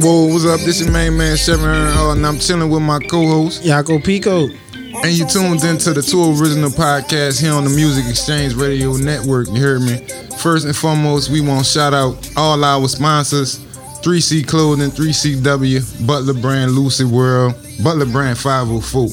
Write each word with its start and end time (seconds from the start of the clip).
Whoa, 0.00 0.28
what's 0.32 0.46
up? 0.46 0.60
This 0.60 0.80
is 0.80 0.90
main 0.90 1.14
man 1.14 1.36
Seven, 1.36 1.68
uh, 1.68 2.12
and 2.12 2.26
I'm 2.26 2.38
chilling 2.38 2.70
with 2.70 2.80
my 2.80 2.98
co-host. 2.98 3.62
Yago 3.64 4.02
Pico. 4.02 4.46
And 4.46 5.12
you 5.12 5.26
tuned 5.26 5.62
into 5.64 5.92
the 5.92 6.00
two 6.00 6.22
original 6.24 6.70
podcast 6.70 7.42
here 7.42 7.52
on 7.52 7.64
the 7.64 7.70
Music 7.70 8.06
Exchange 8.08 8.54
Radio 8.54 8.94
Network. 8.94 9.48
You 9.48 9.60
heard 9.60 9.82
me. 9.82 9.98
First 10.38 10.64
and 10.64 10.74
foremost, 10.74 11.30
we 11.30 11.42
want 11.42 11.66
to 11.66 11.70
shout 11.70 11.92
out 11.92 12.30
all 12.38 12.64
our 12.64 12.88
sponsors: 12.88 13.58
3C 14.02 14.46
Clothing, 14.48 14.88
3CW, 14.90 16.06
Butler 16.06 16.32
Brand, 16.32 16.70
Lucy 16.72 17.04
World, 17.04 17.54
Butler 17.84 18.06
Brand 18.06 18.38
504, 18.38 19.08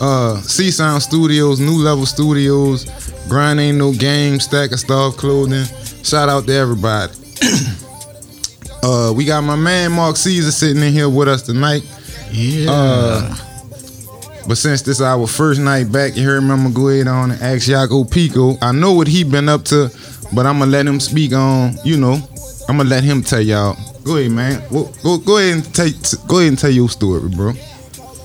uh, 0.00 0.40
C 0.40 0.72
Sound 0.72 1.00
Studios, 1.00 1.60
New 1.60 1.80
Level 1.80 2.06
Studios, 2.06 3.11
Grind 3.28 3.60
Ain't 3.60 3.78
No 3.78 3.92
Game, 3.92 4.40
Stack 4.40 4.72
of 4.72 4.80
Stuff 4.80 5.16
Clothing. 5.16 5.64
Shout 6.02 6.28
out 6.28 6.46
to 6.46 6.52
everybody. 6.52 7.12
uh, 8.82 9.12
we 9.14 9.24
got 9.24 9.42
my 9.42 9.56
man 9.56 9.92
Mark 9.92 10.16
Caesar 10.16 10.50
sitting 10.50 10.82
in 10.82 10.92
here 10.92 11.08
with 11.08 11.28
us 11.28 11.42
tonight. 11.42 11.82
Yeah. 12.30 12.70
Uh, 12.70 13.36
but 14.48 14.56
since 14.56 14.82
this 14.82 15.00
our 15.00 15.26
first 15.26 15.60
night 15.60 15.92
back, 15.92 16.16
you 16.16 16.26
heard 16.26 16.42
me, 16.42 16.50
I'm 16.50 16.62
gonna 16.62 16.74
go 16.74 16.88
ahead 16.88 17.06
on 17.06 17.30
and 17.30 17.40
ask 17.42 17.68
Yago 17.68 18.10
Pico. 18.10 18.56
I 18.60 18.72
know 18.72 18.92
what 18.92 19.06
he 19.06 19.22
been 19.24 19.48
up 19.48 19.64
to, 19.66 19.90
but 20.34 20.46
I'm 20.46 20.58
gonna 20.58 20.70
let 20.70 20.86
him 20.86 20.98
speak 20.98 21.32
on, 21.32 21.76
you 21.84 21.96
know, 21.96 22.18
I'm 22.68 22.76
gonna 22.76 22.88
let 22.88 23.04
him 23.04 23.22
tell 23.22 23.40
y'all. 23.40 23.76
Go 24.02 24.16
ahead, 24.16 24.32
man. 24.32 24.62
Go, 24.70 24.90
go, 25.02 25.18
go 25.18 25.38
ahead 25.38 25.54
and 25.54 25.74
take, 25.74 25.94
go 26.26 26.38
ahead 26.38 26.48
and 26.48 26.58
tell 26.58 26.70
your 26.70 26.88
story, 26.88 27.28
bro. 27.28 27.52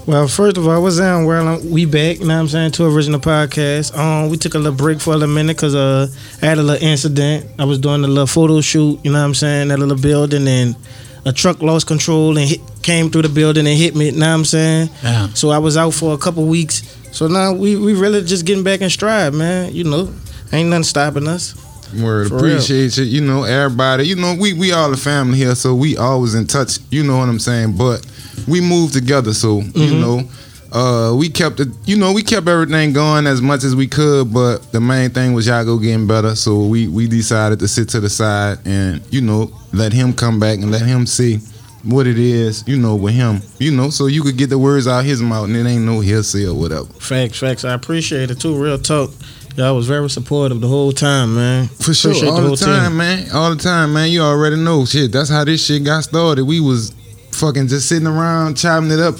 Well, 0.07 0.25
first 0.29 0.55
of 0.55 0.65
all, 0.65 0.81
what's 0.81 0.97
down? 0.97 1.25
Well, 1.25 1.59
we 1.65 1.83
back. 1.83 2.19
You 2.19 2.27
know 2.27 2.35
what 2.35 2.39
I'm 2.39 2.47
saying? 2.47 2.71
to 2.71 2.85
original 2.85 3.19
podcast. 3.19 3.93
Um, 3.93 4.29
we 4.29 4.37
took 4.37 4.53
a 4.53 4.57
little 4.57 4.71
break 4.71 5.01
for 5.01 5.13
a 5.13 5.17
little 5.17 5.35
minute 5.35 5.57
because 5.57 5.75
uh, 5.75 6.07
I 6.41 6.45
had 6.45 6.59
a 6.59 6.63
little 6.63 6.87
incident. 6.87 7.45
I 7.59 7.65
was 7.65 7.77
doing 7.77 8.05
a 8.05 8.07
little 8.07 8.25
photo 8.25 8.61
shoot. 8.61 9.01
You 9.03 9.11
know 9.11 9.19
what 9.19 9.25
I'm 9.25 9.33
saying? 9.33 9.67
That 9.67 9.79
little 9.79 9.97
building 9.97 10.47
and 10.47 10.77
a 11.25 11.33
truck 11.33 11.61
lost 11.61 11.87
control 11.87 12.37
and 12.37 12.47
hit, 12.47 12.61
came 12.83 13.09
through 13.09 13.23
the 13.23 13.29
building 13.29 13.67
and 13.67 13.77
hit 13.77 13.97
me. 13.97 14.05
You 14.05 14.11
know 14.13 14.27
what 14.27 14.33
I'm 14.33 14.45
saying? 14.45 14.89
Yeah. 15.03 15.27
So 15.33 15.49
I 15.49 15.57
was 15.57 15.75
out 15.75 15.93
for 15.93 16.13
a 16.13 16.17
couple 16.17 16.45
weeks. 16.45 16.83
So 17.11 17.27
now 17.27 17.51
we 17.51 17.75
we 17.75 17.93
really 17.93 18.23
just 18.23 18.45
getting 18.45 18.63
back 18.63 18.79
in 18.79 18.89
stride, 18.89 19.33
man. 19.33 19.73
You 19.73 19.83
know, 19.83 20.13
ain't 20.53 20.69
nothing 20.69 20.83
stopping 20.83 21.27
us. 21.27 21.53
Word, 21.95 22.27
For 22.29 22.35
real. 22.35 22.45
appreciate 22.55 22.97
you. 22.97 23.03
You 23.05 23.21
know, 23.21 23.43
everybody. 23.43 24.05
You 24.07 24.15
know, 24.15 24.35
we 24.39 24.53
we 24.53 24.71
all 24.73 24.91
a 24.93 24.97
family 24.97 25.37
here, 25.37 25.55
so 25.55 25.73
we 25.75 25.95
always 25.97 26.35
in 26.35 26.45
touch. 26.47 26.79
You 26.91 27.03
know 27.03 27.17
what 27.17 27.29
I'm 27.29 27.39
saying? 27.39 27.77
But 27.77 28.05
we 28.47 28.61
moved 28.61 28.93
together, 28.93 29.33
so 29.33 29.59
you 29.59 29.71
Mhm. 29.71 29.99
know, 30.01 30.23
uh, 30.71 31.15
we 31.15 31.29
kept 31.29 31.59
it. 31.59 31.69
You 31.85 31.95
know, 31.97 32.11
we 32.11 32.23
kept 32.23 32.47
everything 32.47 32.93
going 32.93 33.25
as 33.25 33.41
much 33.41 33.63
as 33.63 33.75
we 33.75 33.87
could. 33.87 34.33
But 34.33 34.71
the 34.71 34.81
main 34.81 35.11
thing 35.11 35.33
was 35.33 35.47
Yago 35.47 35.81
getting 35.81 36.07
better, 36.07 36.35
so 36.35 36.63
we 36.65 36.87
we 36.87 37.07
decided 37.07 37.59
to 37.59 37.67
sit 37.67 37.87
to 37.89 37.99
the 38.01 38.09
side 38.09 38.59
and 38.65 39.01
you 39.09 39.21
know 39.21 39.51
let 39.73 39.93
him 39.93 40.13
come 40.13 40.39
back 40.39 40.59
and 40.59 40.71
let 40.71 40.81
him 40.81 41.05
see 41.05 41.39
what 41.83 42.05
it 42.05 42.19
is. 42.19 42.63
You 42.67 42.75
know, 42.77 42.95
with 42.95 43.13
him. 43.13 43.41
You 43.59 43.71
know, 43.71 43.89
so 43.91 44.07
you 44.07 44.23
could 44.23 44.35
get 44.37 44.49
the 44.49 44.57
words 44.59 44.87
out 44.87 45.05
his 45.05 45.21
mouth, 45.21 45.45
and 45.45 45.55
it 45.55 45.65
ain't 45.65 45.83
no 45.85 46.01
hearsay 46.01 46.45
or 46.45 46.53
whatever. 46.53 46.85
Facts, 46.99 47.39
facts. 47.39 47.63
I 47.63 47.73
appreciate 47.73 48.29
it 48.29 48.39
too. 48.41 48.55
Real 48.61 48.77
talk. 48.77 49.11
Y'all 49.57 49.75
was 49.75 49.87
very 49.87 50.07
supportive 50.07 50.61
the 50.61 50.67
whole 50.67 50.91
time, 50.91 51.33
man. 51.33 51.67
For 51.67 51.91
sure, 51.91 52.11
Appreciate 52.11 52.29
all 52.29 52.41
the, 52.41 52.47
whole 52.49 52.55
time, 52.55 52.89
team. 52.91 52.97
man. 52.97 53.31
All 53.33 53.49
the 53.49 53.61
time, 53.61 53.91
man. 53.91 54.11
You 54.11 54.21
already 54.21 54.55
know, 54.55 54.85
shit. 54.85 55.11
That's 55.11 55.29
how 55.31 55.43
this 55.43 55.65
shit 55.65 55.83
got 55.83 56.03
started. 56.03 56.45
We 56.45 56.59
was 56.59 56.93
fucking 57.31 57.67
just 57.67 57.89
sitting 57.89 58.07
around 58.07 58.55
chopping 58.57 58.91
it 58.91 58.99
up 58.99 59.15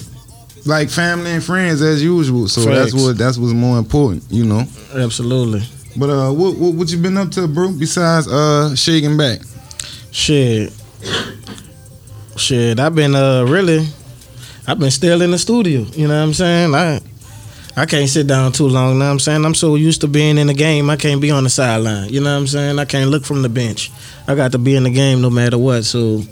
like 0.68 0.92
family 0.92 1.32
and 1.32 1.44
friends 1.44 1.82
as 1.82 2.04
usual. 2.04 2.48
So 2.48 2.62
that's 2.66 2.94
what 2.94 3.18
that's 3.18 3.40
what's 3.40 3.54
more 3.54 3.80
important, 3.80 4.26
you 4.30 4.46
know. 4.46 4.64
Absolutely. 4.94 5.64
But 5.96 6.10
uh, 6.12 6.32
what 6.32 6.56
what, 6.56 6.76
what 6.76 6.92
you 6.92 7.00
been 7.00 7.18
up 7.18 7.32
to, 7.32 7.48
bro? 7.48 7.72
Besides 7.72 8.28
uh 8.28 8.76
shaking 8.76 9.18
back, 9.18 9.40
Shit. 10.12 10.72
Shit, 12.36 12.80
I've 12.80 12.94
been 12.94 13.16
uh 13.16 13.44
really 13.46 13.88
I've 14.68 14.78
been 14.78 14.92
still 14.92 15.24
in 15.24 15.32
the 15.32 15.40
studio, 15.40 15.82
you 15.94 16.08
know 16.08 16.16
what 16.16 16.28
I'm 16.28 16.34
saying? 16.36 16.76
I 16.76 17.00
I 17.78 17.86
can't 17.86 18.10
sit 18.10 18.26
down 18.26 18.52
too 18.54 18.68
long, 18.68 18.94
you 18.94 19.00
know 19.00 19.06
what 19.06 19.12
I'm 19.12 19.20
saying? 19.20 19.46
I'm 19.46 19.54
so 19.54 19.76
used 19.76 20.02
to 20.02 20.08
being 20.08 20.40
in 20.40 20.48
the 20.48 20.54
game, 20.56 20.90
I 20.90 20.96
can't 20.96 21.22
be 21.22 21.30
on 21.30 21.44
the 21.44 21.50
sideline, 21.50 22.10
you 22.10 22.20
know 22.22 22.34
what 22.34 22.40
I'm 22.42 22.48
saying? 22.48 22.80
I 22.80 22.86
can't 22.86 23.12
look 23.12 23.24
from 23.24 23.44
the 23.44 23.50
bench. 23.50 23.92
I 24.28 24.34
got 24.34 24.52
to 24.54 24.58
be 24.58 24.76
in 24.76 24.84
the 24.84 24.90
game 24.90 25.22
no 25.22 25.30
matter 25.30 25.60
what. 25.60 25.84
So 25.84 26.24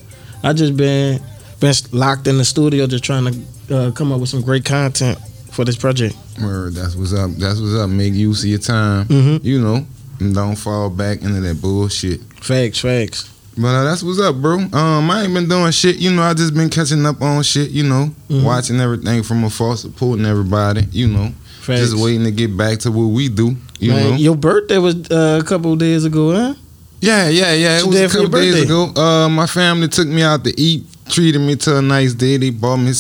I 0.44 0.53
just 0.53 0.75
been 0.75 1.22
been 1.59 1.73
locked 1.91 2.25
in 2.28 2.38
the 2.39 2.45
studio 2.45 2.88
just 2.88 3.03
trying 3.03 3.31
to 3.69 3.78
uh, 3.78 3.91
come 3.91 4.11
up 4.11 4.19
with 4.19 4.29
some 4.29 4.41
great 4.41 4.66
content 4.66 5.19
for 5.51 5.63
this 5.63 5.75
project. 5.78 6.16
word. 6.41 6.73
That's 6.73 6.95
what's 6.95 7.13
up. 7.13 7.29
That's 7.38 7.59
what's 7.62 7.75
up. 7.75 7.89
Make 7.91 8.13
use 8.16 8.44
of 8.44 8.50
your 8.50 8.59
time, 8.59 9.06
Mhm. 9.06 9.44
you 9.44 9.62
know, 9.62 9.85
and 10.19 10.33
don't 10.33 10.56
fall 10.56 10.89
back 10.89 11.22
into 11.22 11.39
that 11.41 11.62
bullshit. 11.62 12.22
Facts, 12.41 12.79
facts. 12.79 13.29
But 13.57 13.67
uh, 13.69 13.83
that's 13.85 14.03
what's 14.03 14.19
up, 14.19 14.35
bro. 14.35 14.59
Um, 14.73 15.09
I 15.09 15.23
ain't 15.23 15.33
been 15.33 15.47
doing 15.47 15.71
shit. 15.71 15.95
You 15.97 16.11
know, 16.11 16.21
I 16.23 16.33
just 16.33 16.53
been 16.53 16.69
catching 16.69 17.05
up 17.05 17.21
on 17.21 17.41
shit. 17.43 17.69
You 17.71 17.83
know, 17.83 18.11
Mhm. 18.29 18.43
watching 18.43 18.79
everything 18.81 19.23
from 19.23 19.43
afar, 19.45 19.77
supporting 19.77 20.25
everybody. 20.25 20.85
You 20.91 21.07
know, 21.07 21.33
Facts. 21.61 21.81
just 21.81 21.97
waiting 21.97 22.25
to 22.25 22.31
get 22.31 22.55
back 22.57 22.79
to 22.79 22.91
what 22.91 23.05
we 23.07 23.29
do. 23.29 23.55
You 23.79 23.91
Man, 23.91 24.09
know. 24.11 24.15
your 24.17 24.35
birthday 24.35 24.77
was 24.77 24.95
uh, 25.09 25.39
a 25.41 25.45
couple 25.45 25.73
of 25.73 25.79
days 25.79 26.03
ago, 26.05 26.33
huh? 26.33 26.53
Yeah, 27.01 27.29
yeah, 27.29 27.53
yeah. 27.53 27.79
It 27.79 27.85
was 27.85 27.95
a 27.95 27.99
did 27.99 28.11
for 28.11 28.17
your 28.17 28.25
couple 28.27 28.39
days 28.41 28.61
ago. 28.63 28.85
Uh, 28.95 29.29
my 29.29 29.47
family 29.47 29.88
took 29.88 30.07
me 30.07 30.21
out 30.21 30.44
to 30.44 30.59
eat, 30.59 30.85
treated 31.09 31.39
me 31.39 31.55
to 31.57 31.77
a 31.77 31.81
nice 31.81 32.13
day. 32.13 32.38
They 32.38 32.49
bought 32.49 32.77
me 32.77 32.91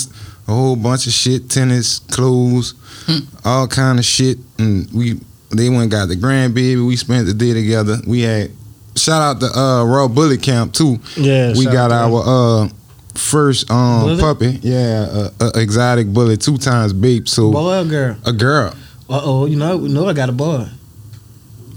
a 0.47 0.51
whole 0.53 0.75
bunch 0.75 1.07
of 1.07 1.13
shit, 1.13 1.49
tennis, 1.49 1.99
clothes, 2.11 2.75
Hmm. 3.07 3.19
all 3.43 3.67
kind 3.67 3.99
of 3.99 4.05
shit, 4.05 4.37
and 4.57 4.87
we 4.93 5.19
they 5.51 5.69
went 5.69 5.83
and 5.83 5.91
got 5.91 6.07
the 6.07 6.15
grandbaby. 6.15 6.85
We 6.85 6.95
spent 6.97 7.25
the 7.27 7.33
day 7.33 7.53
together. 7.53 7.99
We 8.05 8.21
had 8.21 8.51
shout 8.95 9.21
out 9.21 9.39
to 9.41 9.47
uh, 9.59 9.83
Raw 9.85 10.07
Bullet 10.07 10.41
Camp 10.41 10.73
too. 10.73 10.99
Yeah. 11.17 11.53
we 11.57 11.65
got 11.65 11.91
our 11.91 12.23
uh 12.65 12.69
first 13.15 13.69
um 13.71 14.01
Bullet? 14.01 14.19
puppy. 14.19 14.59
Yeah, 14.61 15.07
uh, 15.09 15.29
uh, 15.39 15.51
exotic 15.55 16.07
bully, 16.13 16.37
two 16.37 16.57
times 16.57 16.93
babe. 16.93 17.27
So 17.27 17.51
Boy 17.51 17.79
or 17.81 17.85
girl? 17.85 18.17
a 18.25 18.33
girl. 18.33 18.73
Uh 19.09 19.21
oh, 19.23 19.45
you 19.45 19.55
know, 19.55 19.77
know 19.77 20.07
I 20.07 20.13
got 20.13 20.29
a 20.29 20.33
boy. 20.33 20.67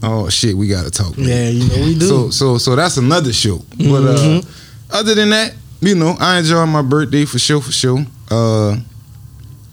Oh 0.03 0.29
shit, 0.29 0.57
we 0.57 0.69
gotta 0.69 0.91
talk. 0.91 1.17
man. 1.19 1.27
Yeah, 1.29 1.49
you 1.49 1.69
know 1.69 1.85
we 1.87 1.95
do. 1.99 2.07
So 2.07 2.31
so 2.31 2.59
so 2.59 2.77
that's 2.77 2.97
another 2.97 3.33
show. 3.33 3.59
But 3.79 4.05
uh 4.05 4.17
Mhm. 4.19 4.47
other 4.91 5.15
than 5.15 5.31
that, 5.31 5.55
you 5.81 5.95
know, 5.95 6.17
I 6.21 6.39
enjoyed 6.39 6.69
my 6.69 6.83
birthday 6.83 7.25
for 7.25 7.39
sure 7.39 7.61
for 7.61 7.73
sure. 7.73 8.05
Uh 8.31 8.77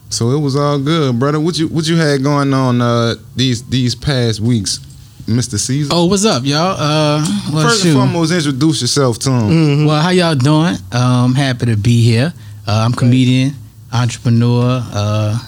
so 0.10 0.32
it 0.32 0.40
was 0.40 0.56
all 0.56 0.80
good, 0.80 1.20
brother. 1.20 1.40
What 1.40 1.58
you 1.58 1.68
what 1.68 1.88
you 1.88 1.98
had 1.98 2.24
going 2.24 2.54
on 2.54 2.82
uh 2.82 3.16
these 3.36 3.64
these 3.64 3.94
past 3.96 4.40
weeks, 4.40 4.80
Mr. 5.28 5.58
Caesar? 5.60 5.90
Oh, 5.92 6.06
what's 6.06 6.26
up, 6.26 6.44
y'all? 6.46 6.76
Uh, 6.80 7.26
well, 7.52 7.64
First 7.68 7.82
shoot. 7.82 7.90
and 7.90 7.98
foremost, 7.98 8.32
introduce 8.32 8.82
yourself 8.82 9.18
to 9.20 9.32
him. 9.32 9.50
Mhm. 9.50 9.88
Well, 9.88 10.02
how 10.02 10.10
y'all 10.10 10.36
doing? 10.36 10.78
Um, 10.92 11.34
happy 11.34 11.66
to 11.68 11.76
be 11.76 12.02
here. 12.04 12.34
Uh, 12.68 12.84
I'm 12.86 12.94
comedian, 12.94 13.56
entrepreneur, 13.92 14.84
uh, 14.94 15.40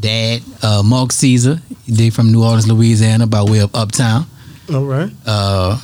dad, 0.00 0.42
uh, 0.62 0.82
Mark 0.82 1.12
Caesar. 1.12 1.60
They 1.88 2.10
from 2.10 2.32
New 2.32 2.42
Orleans, 2.42 2.66
Louisiana, 2.66 3.26
by 3.26 3.42
way 3.42 3.58
of 3.60 3.74
Uptown. 3.74 4.26
All 4.72 4.84
right. 4.84 5.10
Uh, 5.26 5.78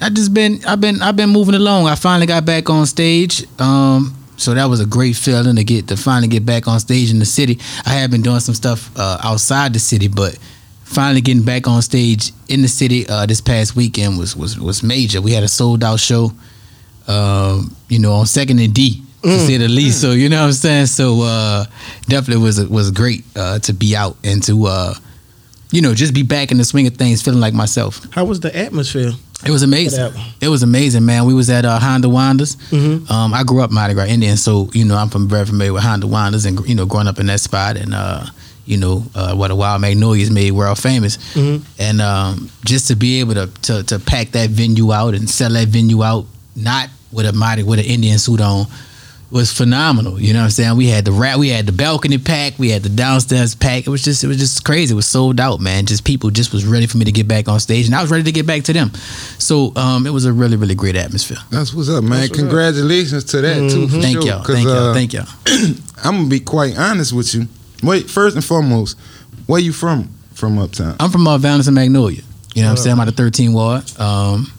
I 0.00 0.08
just 0.10 0.32
been, 0.32 0.60
I've 0.66 0.80
been, 0.80 1.02
I've 1.02 1.16
been 1.16 1.30
moving 1.30 1.54
along. 1.54 1.86
I 1.88 1.94
finally 1.96 2.26
got 2.26 2.44
back 2.44 2.70
on 2.70 2.86
stage. 2.86 3.44
Um, 3.58 4.14
so 4.36 4.54
that 4.54 4.66
was 4.66 4.80
a 4.80 4.86
great 4.86 5.16
feeling 5.16 5.56
to 5.56 5.64
get 5.64 5.88
to 5.88 5.96
finally 5.96 6.28
get 6.28 6.44
back 6.46 6.68
on 6.68 6.78
stage 6.78 7.10
in 7.10 7.18
the 7.18 7.24
city. 7.24 7.58
I 7.84 7.90
had 7.94 8.10
been 8.10 8.22
doing 8.22 8.40
some 8.40 8.54
stuff 8.54 8.90
uh, 8.96 9.18
outside 9.24 9.72
the 9.72 9.78
city, 9.78 10.08
but 10.08 10.38
finally 10.86 11.20
getting 11.20 11.42
back 11.42 11.66
on 11.66 11.82
stage 11.82 12.32
in 12.48 12.62
the 12.62 12.68
city 12.68 13.06
uh, 13.08 13.26
this 13.26 13.40
past 13.40 13.76
weekend 13.76 14.18
was 14.18 14.34
was 14.34 14.58
was 14.58 14.82
major. 14.82 15.20
We 15.20 15.32
had 15.32 15.42
a 15.44 15.48
sold 15.48 15.84
out 15.84 16.00
show, 16.00 16.32
um, 17.08 17.74
you 17.88 17.98
know, 17.98 18.12
on 18.12 18.26
Second 18.26 18.58
and 18.60 18.72
D. 18.72 19.02
To 19.22 19.28
Mm. 19.32 19.46
say 19.46 19.56
the 19.56 19.66
least, 19.68 20.00
so 20.00 20.12
you 20.12 20.28
know 20.28 20.40
what 20.42 20.46
I'm 20.48 20.52
saying. 20.52 20.86
So 20.86 21.22
uh, 21.22 21.64
definitely 22.06 22.44
was 22.44 22.64
was 22.68 22.90
great 22.92 23.24
uh, 23.34 23.58
to 23.60 23.72
be 23.72 23.96
out 23.96 24.16
and 24.22 24.40
to 24.44 24.66
uh, 24.66 24.94
you 25.72 25.82
know 25.82 25.94
just 25.94 26.14
be 26.14 26.22
back 26.22 26.52
in 26.52 26.58
the 26.58 26.64
swing 26.64 26.86
of 26.86 26.94
things, 26.96 27.22
feeling 27.22 27.40
like 27.40 27.52
myself. 27.54 28.06
How 28.12 28.24
was 28.24 28.38
the 28.38 28.56
atmosphere? 28.56 29.10
It 29.44 29.50
was 29.50 29.62
amazing. 29.64 29.98
For 29.98 30.10
that 30.10 30.16
one? 30.18 30.26
It 30.40 30.48
was 30.48 30.62
amazing, 30.62 31.04
man. 31.04 31.24
We 31.26 31.34
was 31.34 31.50
at 31.50 31.64
uh, 31.64 31.80
Handa 31.80 32.04
Wandas. 32.04 32.56
Mhm. 32.70 33.10
Um, 33.10 33.34
I 33.34 33.42
grew 33.42 33.62
up 33.62 33.72
Mardi 33.72 33.94
Gras 33.94 34.06
Indian, 34.06 34.36
so 34.36 34.70
you 34.72 34.84
know 34.84 34.96
I'm 34.96 35.08
from 35.08 35.28
very 35.28 35.44
familiar 35.46 35.72
with 35.72 35.82
Handa 35.82 36.04
Wandas, 36.04 36.46
and 36.46 36.64
you 36.68 36.76
know 36.76 36.86
growing 36.86 37.08
up 37.08 37.18
in 37.18 37.26
that 37.26 37.40
spot, 37.40 37.76
and 37.76 37.94
uh, 37.94 38.26
you 38.66 38.76
know 38.76 39.04
uh, 39.14 39.34
what 39.34 39.50
a 39.50 39.54
Wild 39.56 39.80
Magnolias 39.80 40.30
made 40.30 40.52
world 40.52 40.78
famous, 40.78 41.16
Mhm. 41.34 41.62
and 41.78 42.00
um, 42.00 42.50
just 42.64 42.88
to 42.88 42.96
be 42.96 43.20
able 43.20 43.34
to, 43.34 43.46
to 43.62 43.82
to 43.84 43.98
pack 43.98 44.32
that 44.32 44.50
venue 44.50 44.92
out 44.92 45.14
and 45.14 45.28
sell 45.30 45.50
that 45.52 45.68
venue 45.68 46.02
out, 46.02 46.26
not 46.54 46.90
with 47.12 47.26
a 47.26 47.32
Mardi 47.32 47.62
with 47.62 47.78
an 47.78 47.84
Indian 47.86 48.18
suit 48.18 48.40
on. 48.40 48.66
Was 49.28 49.52
phenomenal, 49.52 50.20
you 50.20 50.32
know 50.32 50.38
what 50.38 50.44
I'm 50.44 50.50
saying. 50.50 50.76
We 50.76 50.86
had 50.86 51.04
the 51.04 51.10
rat, 51.10 51.36
we 51.36 51.48
had 51.48 51.66
the 51.66 51.72
balcony 51.72 52.16
pack, 52.16 52.60
we 52.60 52.70
had 52.70 52.84
the 52.84 52.88
downstairs 52.88 53.56
pack. 53.56 53.84
It 53.84 53.90
was 53.90 54.00
just, 54.04 54.22
it 54.22 54.28
was 54.28 54.36
just 54.38 54.64
crazy. 54.64 54.92
It 54.92 54.94
was 54.94 55.06
sold 55.06 55.40
out, 55.40 55.58
man. 55.60 55.84
Just 55.84 56.04
people 56.04 56.30
just 56.30 56.52
was 56.52 56.64
ready 56.64 56.86
for 56.86 56.96
me 56.96 57.04
to 57.06 57.10
get 57.10 57.26
back 57.26 57.48
on 57.48 57.58
stage, 57.58 57.86
and 57.86 57.94
I 57.96 58.00
was 58.02 58.10
ready 58.12 58.22
to 58.22 58.30
get 58.30 58.46
back 58.46 58.62
to 58.64 58.72
them. 58.72 58.92
So 59.40 59.72
um, 59.74 60.06
it 60.06 60.10
was 60.10 60.26
a 60.26 60.32
really, 60.32 60.56
really 60.56 60.76
great 60.76 60.94
atmosphere. 60.94 61.38
That's 61.50 61.74
what's 61.74 61.88
up, 61.88 62.04
man. 62.04 62.10
That's 62.20 62.30
what's 62.30 62.38
up. 62.42 62.46
Congratulations 62.46 63.24
to 63.24 63.40
that 63.40 63.68
too. 63.68 63.88
For 63.88 64.00
Thank 64.00 64.12
sure. 64.22 64.26
y'all. 64.26 64.44
thank 64.44 64.64
y'all, 64.64 64.76
uh, 64.76 64.94
thank 64.94 65.12
y'all. 65.12 65.26
I'm 66.04 66.16
gonna 66.18 66.28
be 66.28 66.40
quite 66.40 66.78
honest 66.78 67.12
with 67.12 67.34
you. 67.34 67.48
Wait, 67.82 68.08
first 68.10 68.36
and 68.36 68.44
foremost, 68.44 68.98
where 69.46 69.60
you 69.60 69.72
from? 69.72 70.10
From 70.34 70.58
Uptown. 70.58 70.96
I'm 71.00 71.10
from 71.10 71.26
uh, 71.26 71.38
Valence 71.38 71.66
and 71.66 71.74
Magnolia. 71.74 72.22
You 72.54 72.62
know 72.62 72.68
what 72.68 72.72
I'm 72.72 72.76
saying? 72.78 72.94
I'm 72.94 73.00
out 73.00 73.08
of 73.08 73.16
13 73.16 73.52
ward. 73.52 73.84
Um, 74.00 74.50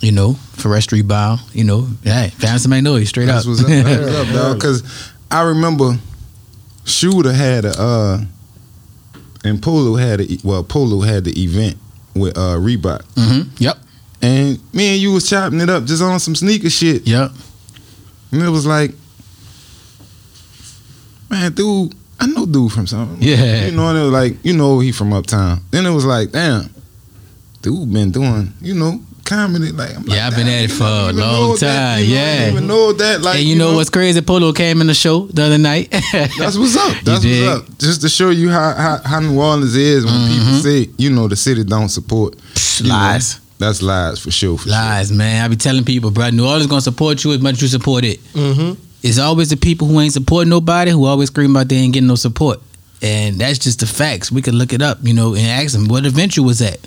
you 0.00 0.12
know, 0.12 0.34
forestry 0.34 1.02
bow. 1.02 1.38
You 1.52 1.64
know, 1.64 1.88
hey, 2.02 2.30
found 2.38 2.60
somebody 2.60 2.82
know 2.82 2.96
you 2.96 3.06
straight 3.06 3.26
That's 3.26 3.44
up. 3.46 3.50
what's 3.50 3.62
up, 3.62 3.68
that's 3.68 4.00
what's 4.28 4.36
up. 4.36 4.56
Because 4.56 5.12
I 5.30 5.42
remember 5.42 5.96
Shooter 6.84 7.32
had 7.32 7.64
a 7.64 7.74
uh, 7.80 8.20
and 9.44 9.62
Polo 9.62 9.96
had 9.96 10.20
a 10.20 10.26
well, 10.44 10.62
Polo 10.64 11.00
had 11.00 11.24
the 11.24 11.42
event 11.42 11.76
with 12.14 12.36
uh 12.36 12.56
Reebok, 12.56 13.02
hmm 13.16 13.48
Yep. 13.58 13.76
and 14.22 14.74
me 14.74 14.92
and 14.94 15.00
you 15.00 15.12
was 15.12 15.28
chopping 15.28 15.60
it 15.60 15.68
up 15.70 15.84
just 15.84 16.02
on 16.02 16.18
some 16.20 16.34
sneaker 16.34 16.70
shit, 16.70 17.06
Yep. 17.06 17.30
and 18.32 18.42
it 18.42 18.48
was 18.50 18.66
like, 18.66 18.92
man, 21.30 21.52
dude, 21.52 21.94
I 22.26 22.30
know 22.32 22.46
dude 22.46 22.72
from 22.72 22.86
something, 22.86 23.16
Yeah. 23.20 23.66
you 23.66 23.72
know, 23.72 23.88
and 23.88 23.98
it 23.98 24.02
was 24.02 24.12
like, 24.12 24.44
you 24.44 24.54
know, 24.56 24.80
he 24.80 24.92
from 24.92 25.12
uptown. 25.12 25.60
Then 25.70 25.86
it 25.86 25.90
was 25.90 26.04
like, 26.04 26.32
damn, 26.32 26.70
dude 27.62 27.92
been 27.92 28.10
doing, 28.10 28.52
you 28.60 28.74
know. 28.74 29.00
Comedy, 29.24 29.72
like 29.72 29.90
I'm 29.96 30.04
like, 30.04 30.16
Yeah, 30.16 30.28
I've 30.28 30.36
been 30.36 30.46
at 30.46 30.64
it 30.66 30.70
for 30.70 30.84
know, 30.84 30.88
a 30.88 31.06
I 31.06 31.08
even 31.10 31.16
long 31.20 31.48
know 31.48 31.56
that, 31.56 31.96
time, 31.96 32.04
you 32.04 32.14
know, 32.14 32.20
I 32.20 32.24
yeah. 32.24 32.50
even 32.52 32.66
know 32.68 32.92
that, 32.92 33.22
like, 33.22 33.38
and 33.40 33.44
you, 33.48 33.56
know, 33.56 33.74
what's 33.74 33.90
crazy? 33.90 34.20
Polo 34.22 34.52
came 34.52 34.80
in 34.80 34.86
the 34.86 34.94
show 34.94 35.26
the 35.26 35.42
other 35.42 35.58
night. 35.58 35.90
That's 36.12 36.56
what's 36.56 36.76
up. 36.76 36.96
That's 37.04 37.22
dig? 37.22 37.44
what's 37.44 37.68
up. 37.68 37.78
Just 37.78 38.02
to 38.02 38.08
show 38.08 38.30
you 38.30 38.50
how 38.50 38.72
how, 38.74 39.00
how 39.04 39.18
New 39.18 39.40
Orleans 39.40 39.74
is 39.74 40.04
when 40.04 40.28
people 40.28 40.52
say, 40.62 40.88
you 40.96 41.10
know, 41.10 41.26
the 41.26 41.34
city 41.34 41.64
don't 41.64 41.88
support. 41.88 42.36
you 42.78 42.84
know, 42.88 42.94
Lies. 42.94 43.40
that's 43.58 43.82
lies 43.82 44.20
for 44.20 44.30
sure. 44.30 44.58
For 44.58 44.68
Lies, 44.68 45.10
man. 45.10 45.44
I 45.44 45.48
be 45.48 45.56
telling 45.56 45.82
people, 45.84 46.12
bro, 46.12 46.30
New 46.30 46.46
Orleans 46.46 46.68
gonna 46.68 46.80
support 46.80 47.24
you 47.24 47.32
as 47.32 47.40
much 47.40 47.54
as 47.54 47.62
you 47.62 47.68
support 47.68 48.04
it. 48.04 48.20
Mm-hmm. 48.32 48.80
It's 49.06 49.18
always 49.18 49.50
the 49.50 49.56
people 49.56 49.86
who 49.86 50.00
ain't 50.00 50.12
supporting 50.12 50.50
nobody 50.50 50.90
who 50.90 51.04
always 51.04 51.28
scream 51.28 51.52
about 51.54 51.68
they 51.68 51.76
ain't 51.76 51.94
getting 51.94 52.08
no 52.08 52.16
support. 52.16 52.60
And 53.02 53.36
that's 53.38 53.58
just 53.58 53.80
the 53.80 53.86
facts. 53.86 54.32
We 54.32 54.42
could 54.42 54.54
look 54.54 54.72
it 54.72 54.82
up, 54.82 54.98
you 55.02 55.14
know, 55.14 55.34
and 55.34 55.46
ask 55.46 55.72
them 55.74 55.86
what 55.88 56.06
event 56.06 56.36
you 56.36 56.42
was 56.42 56.60
at. 56.62 56.78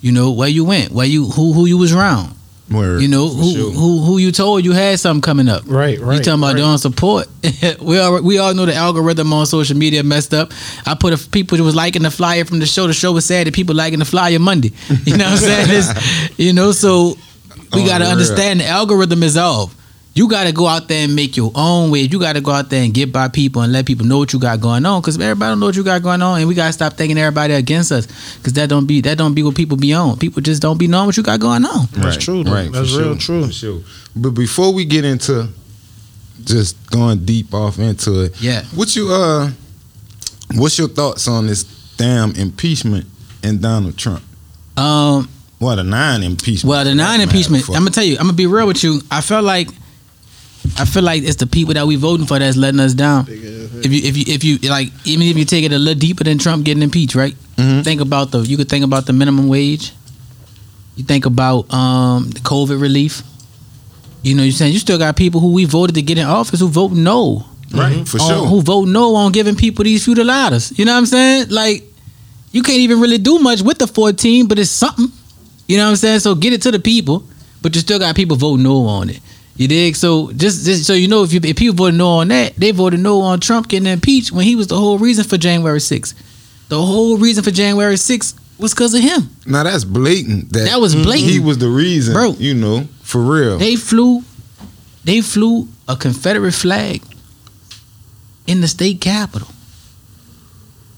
You 0.00 0.12
know, 0.12 0.30
where 0.30 0.48
you 0.48 0.64
went, 0.64 0.92
where 0.92 1.06
you 1.06 1.26
who 1.26 1.52
who 1.52 1.66
you 1.66 1.76
was 1.76 1.92
around. 1.92 2.28
sure. 2.70 2.78
Word, 2.78 3.02
You 3.02 3.08
know, 3.08 3.28
who 3.28 3.52
sure. 3.52 3.70
who 3.72 3.98
who 4.00 4.18
you 4.18 4.32
told 4.32 4.64
you 4.64 4.72
had 4.72 4.98
something 5.00 5.20
coming 5.20 5.48
up. 5.48 5.64
Right, 5.66 5.98
right. 5.98 6.18
you 6.18 6.22
talking 6.22 6.40
about 6.40 6.54
right. 6.54 6.56
doing 6.56 6.78
support? 6.78 7.26
we 7.82 7.98
all 7.98 8.22
we 8.22 8.38
all 8.38 8.54
know 8.54 8.64
the 8.64 8.74
algorithm 8.74 9.32
on 9.32 9.44
social 9.44 9.76
media 9.76 10.02
messed 10.02 10.32
up. 10.32 10.52
I 10.86 10.94
put 10.94 11.12
a 11.12 11.28
people 11.30 11.58
who 11.58 11.64
was 11.64 11.74
liking 11.74 12.02
the 12.02 12.10
flyer 12.10 12.44
from 12.44 12.60
the 12.60 12.66
show. 12.66 12.86
The 12.86 12.94
show 12.94 13.12
was 13.12 13.26
sad 13.26 13.46
that 13.48 13.54
people 13.54 13.74
liking 13.74 13.98
the 13.98 14.04
flyer 14.04 14.38
Monday. 14.38 14.72
You 15.04 15.16
know 15.18 15.24
what 15.24 15.32
I'm 15.32 15.38
saying? 15.38 15.66
It's, 15.70 16.38
you 16.38 16.52
know, 16.52 16.72
so 16.72 17.16
we 17.74 17.82
On 17.82 17.86
got 17.86 17.98
to 17.98 18.04
understand 18.06 18.60
the 18.60 18.66
algorithm 18.66 19.22
is 19.22 19.36
off. 19.36 19.74
You 20.12 20.28
got 20.28 20.44
to 20.44 20.52
go 20.52 20.66
out 20.66 20.88
there 20.88 21.04
and 21.04 21.14
make 21.14 21.36
your 21.36 21.52
own 21.54 21.90
way. 21.92 22.00
You 22.00 22.18
got 22.18 22.32
to 22.32 22.40
go 22.40 22.50
out 22.50 22.68
there 22.68 22.82
and 22.82 22.92
get 22.92 23.12
by 23.12 23.28
people 23.28 23.62
and 23.62 23.72
let 23.72 23.86
people 23.86 24.04
know 24.04 24.18
what 24.18 24.32
you 24.32 24.40
got 24.40 24.60
going 24.60 24.84
on. 24.84 25.00
Because 25.00 25.14
everybody 25.16 25.52
don't 25.52 25.60
know 25.60 25.66
what 25.66 25.76
you 25.76 25.84
got 25.84 26.02
going 26.02 26.20
on, 26.20 26.40
and 26.40 26.48
we 26.48 26.54
got 26.54 26.66
to 26.66 26.72
stop 26.72 26.94
thinking 26.94 27.16
everybody 27.16 27.54
against 27.54 27.92
us. 27.92 28.06
Because 28.36 28.52
that 28.54 28.68
don't 28.68 28.86
be 28.86 29.00
that 29.02 29.16
don't 29.18 29.34
be 29.34 29.42
what 29.44 29.54
people 29.54 29.76
be 29.76 29.92
on. 29.94 30.18
People 30.18 30.42
just 30.42 30.60
don't 30.60 30.78
be 30.78 30.88
knowing 30.88 31.06
what 31.06 31.16
you 31.16 31.22
got 31.22 31.38
going 31.38 31.64
on. 31.64 31.86
That's 31.92 32.16
true, 32.16 32.42
though. 32.42 32.52
Right, 32.52 32.72
That's 32.72 32.92
for 32.92 32.98
real 32.98 33.18
sure, 33.18 33.40
true. 33.40 33.46
For 33.46 33.52
sure. 33.52 33.80
But 34.16 34.30
before 34.30 34.72
we 34.74 34.84
get 34.84 35.04
into 35.04 35.48
just 36.44 36.90
going 36.90 37.24
deep 37.24 37.54
off 37.54 37.78
into 37.78 38.22
it, 38.24 38.40
Yeah. 38.40 38.64
what 38.74 38.96
you 38.96 39.10
uh, 39.12 39.50
what's 40.54 40.76
your 40.76 40.88
thoughts 40.88 41.28
on 41.28 41.46
this 41.46 41.62
damn 41.96 42.32
impeachment 42.34 43.06
and 43.44 43.60
Donald 43.62 43.96
Trump? 43.96 44.22
Um, 44.76 45.28
Well, 45.60 45.76
the 45.76 45.84
nine 45.84 46.22
impeachment. 46.24 46.68
Well, 46.68 46.84
the 46.84 46.94
nine 46.94 47.20
impeachment. 47.20 47.68
I'm 47.68 47.74
gonna 47.74 47.90
tell 47.90 48.02
you. 48.04 48.14
I'm 48.16 48.24
gonna 48.24 48.32
be 48.32 48.46
real 48.46 48.66
with 48.66 48.82
you. 48.82 49.02
I 49.10 49.20
felt 49.20 49.44
like, 49.44 49.68
I 50.78 50.84
feel 50.84 51.02
like 51.02 51.22
it's 51.22 51.36
the 51.36 51.46
people 51.46 51.74
that 51.74 51.86
we 51.86 51.96
voting 51.96 52.26
for 52.26 52.38
that's 52.38 52.56
letting 52.56 52.80
us 52.80 52.92
down. 52.94 53.26
If 53.28 53.92
you, 53.92 54.00
if 54.04 54.16
you, 54.16 54.24
if 54.34 54.44
you 54.44 54.58
like, 54.70 54.88
even 55.04 55.26
if 55.26 55.36
you 55.38 55.44
take 55.44 55.64
it 55.64 55.72
a 55.72 55.78
little 55.78 55.98
deeper 55.98 56.22
than 56.24 56.38
Trump 56.38 56.64
getting 56.64 56.82
impeached, 56.82 57.14
right? 57.14 57.34
Mhm. 57.56 57.82
Think 57.84 58.00
about 58.00 58.30
the. 58.30 58.40
You 58.40 58.56
could 58.56 58.68
think 58.68 58.84
about 58.84 59.06
the 59.06 59.12
minimum 59.12 59.48
wage. 59.48 59.92
You 60.96 61.04
think 61.04 61.24
about 61.26 61.72
um, 61.72 62.28
the 62.30 62.40
COVID 62.40 62.80
relief. 62.80 63.22
You 64.22 64.34
know, 64.34 64.42
you're 64.42 64.52
saying 64.52 64.72
you 64.74 64.78
still 64.78 64.98
got 64.98 65.16
people 65.16 65.40
who 65.40 65.52
we 65.52 65.64
voted 65.64 65.94
to 65.94 66.02
get 66.02 66.18
in 66.18 66.26
office 66.26 66.60
who 66.60 66.68
vote 66.68 66.92
no. 66.92 67.46
right 67.72 68.06
for 68.06 68.20
on- 68.20 68.28
sure. 68.28 68.46
Who 68.46 68.60
vote 68.60 68.86
no 68.88 69.14
on 69.14 69.32
giving 69.32 69.56
people 69.56 69.84
these 69.84 70.04
feudal 70.04 70.26
ladders. 70.26 70.78
You 70.78 70.84
know 70.84 70.92
what 70.92 70.98
I'm 70.98 71.06
saying? 71.06 71.46
Like, 71.48 71.84
you 72.52 72.62
can't 72.62 72.80
even 72.80 73.00
really 73.00 73.18
do 73.18 73.38
much 73.38 73.62
with 73.62 73.78
the 73.78 73.86
14, 73.86 74.46
but 74.46 74.58
it's 74.58 74.70
something. 74.70 75.08
You 75.66 75.78
know 75.78 75.84
what 75.84 75.90
I'm 75.90 75.96
saying? 75.96 76.20
So 76.20 76.34
get 76.34 76.52
it 76.52 76.60
to 76.62 76.70
the 76.70 76.80
people, 76.80 77.24
but 77.62 77.74
you 77.74 77.80
still 77.80 77.98
got 77.98 78.14
people 78.14 78.36
vote 78.36 78.60
no 78.60 78.84
on 78.86 79.08
it. 79.08 79.20
You 79.60 79.68
dig? 79.68 79.94
So 79.94 80.32
just, 80.32 80.64
just 80.64 80.86
so 80.86 80.94
you 80.94 81.06
know, 81.06 81.22
if 81.22 81.34
you 81.34 81.40
if 81.44 81.54
people 81.54 81.76
voted 81.76 81.98
no 81.98 82.08
on 82.08 82.28
that, 82.28 82.56
they 82.56 82.70
voted 82.70 82.98
no 83.00 83.20
on 83.20 83.40
Trump 83.40 83.68
getting 83.68 83.86
impeached 83.92 84.32
when 84.32 84.46
he 84.46 84.56
was 84.56 84.68
the 84.68 84.76
whole 84.76 84.96
reason 84.98 85.22
for 85.22 85.36
January 85.36 85.80
6th. 85.80 86.14
The 86.70 86.80
whole 86.80 87.18
reason 87.18 87.44
for 87.44 87.50
January 87.50 87.96
6th 87.96 88.38
was 88.58 88.72
because 88.72 88.94
of 88.94 89.02
him. 89.02 89.28
Now 89.44 89.64
that's 89.64 89.84
blatant. 89.84 90.50
That, 90.54 90.64
That 90.64 90.80
was 90.80 90.94
blatant. 90.96 91.30
He 91.30 91.40
was 91.40 91.58
the 91.58 91.68
reason, 91.68 92.14
Bro. 92.14 92.36
You 92.38 92.54
know, 92.54 92.88
for 93.02 93.20
real. 93.20 93.58
They 93.58 93.76
flew, 93.76 94.22
they 95.04 95.20
flew 95.20 95.68
a 95.86 95.94
Confederate 95.94 96.52
flag 96.52 97.02
in 98.46 98.62
the 98.62 98.68
state 98.68 99.02
capitol. 99.02 99.48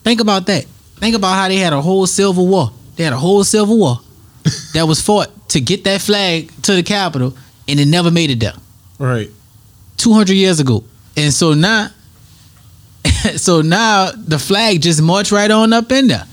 Think 0.04 0.20
about 0.20 0.46
that. 0.46 0.66
Think 1.00 1.16
about 1.16 1.34
how 1.34 1.48
they 1.48 1.56
had 1.56 1.72
a 1.72 1.80
whole 1.80 2.06
Civil 2.06 2.46
War. 2.46 2.70
They 2.94 3.02
had 3.02 3.12
a 3.12 3.18
whole 3.18 3.42
Civil 3.42 3.76
War 3.76 3.98
that 4.74 4.84
was 4.84 5.00
fought 5.02 5.48
to 5.48 5.60
get 5.60 5.82
that 5.82 6.00
flag 6.00 6.52
to 6.62 6.74
the 6.76 6.84
Capitol, 6.84 7.36
and 7.72 7.80
it 7.80 7.86
never 7.86 8.10
made 8.10 8.30
it 8.30 8.38
there. 8.38 8.54
Right. 8.98 9.30
200 9.96 10.34
years 10.34 10.60
ago. 10.60 10.84
And 11.16 11.32
so 11.32 11.54
now, 11.54 11.88
so 13.36 13.60
now 13.62 14.10
the 14.12 14.38
flag 14.38 14.80
just 14.82 15.02
marched 15.02 15.32
right 15.32 15.50
on 15.50 15.72
up 15.72 15.90
in 15.90 16.08
there. 16.08 16.24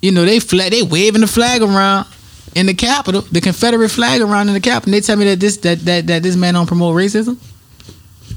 You 0.00 0.12
know, 0.12 0.24
they 0.24 0.38
flag, 0.40 0.70
they 0.72 0.82
waving 0.82 1.20
the 1.22 1.26
flag 1.26 1.62
around 1.62 2.06
in 2.54 2.66
the 2.66 2.74
Capitol, 2.74 3.22
the 3.22 3.40
Confederate 3.40 3.88
flag 3.88 4.20
around 4.20 4.48
in 4.48 4.54
the 4.54 4.60
Capitol. 4.60 4.92
And 4.92 5.02
they 5.02 5.04
tell 5.06 5.16
me 5.16 5.24
that 5.24 5.40
this 5.40 5.56
that 5.58 5.78
that, 5.80 6.06
that 6.06 6.22
this 6.22 6.36
man 6.36 6.54
don't 6.54 6.66
promote 6.66 6.94
racism, 6.94 7.38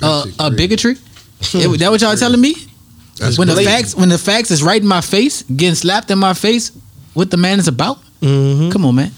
uh, 0.01 0.23
shit 0.25 0.35
uh, 0.39 0.49
bigotry. 0.51 0.95
It- 1.53 1.79
that 1.79 1.91
what 1.91 2.01
y'all 2.01 2.15
telling 2.15 2.41
me? 2.41 2.55
That's 3.17 3.37
when 3.37 3.47
the 3.47 3.55
facts 3.63 3.95
when 3.95 4.09
the 4.09 4.17
facts 4.17 4.51
is 4.51 4.61
right 4.61 4.81
in 4.81 4.87
my 4.87 5.01
face, 5.01 5.43
getting 5.43 5.75
slapped 5.75 6.11
in 6.11 6.19
my 6.19 6.33
face, 6.33 6.71
what 7.13 7.31
the 7.31 7.37
man 7.37 7.59
is 7.59 7.67
about? 7.67 7.97
Mm-hmm. 8.21 8.71
Come 8.71 8.85
on, 8.85 8.95
man. 8.95 9.11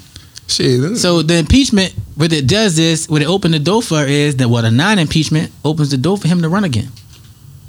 Shit. 0.48 0.98
So 0.98 1.22
the 1.22 1.36
impeachment, 1.38 1.94
what 2.16 2.32
it 2.32 2.48
does 2.48 2.80
is, 2.80 3.10
what 3.10 3.22
it 3.22 3.28
opened 3.28 3.54
the 3.54 3.60
door 3.60 3.82
for 3.82 4.04
is 4.06 4.38
that 4.38 4.48
what 4.50 4.64
a 4.66 4.72
non-impeachment 4.72 5.52
opens 5.66 5.92
the 5.92 5.98
door 5.98 6.18
for 6.18 6.28
him 6.28 6.42
to 6.42 6.50
run 6.50 6.64
again. 6.64 6.90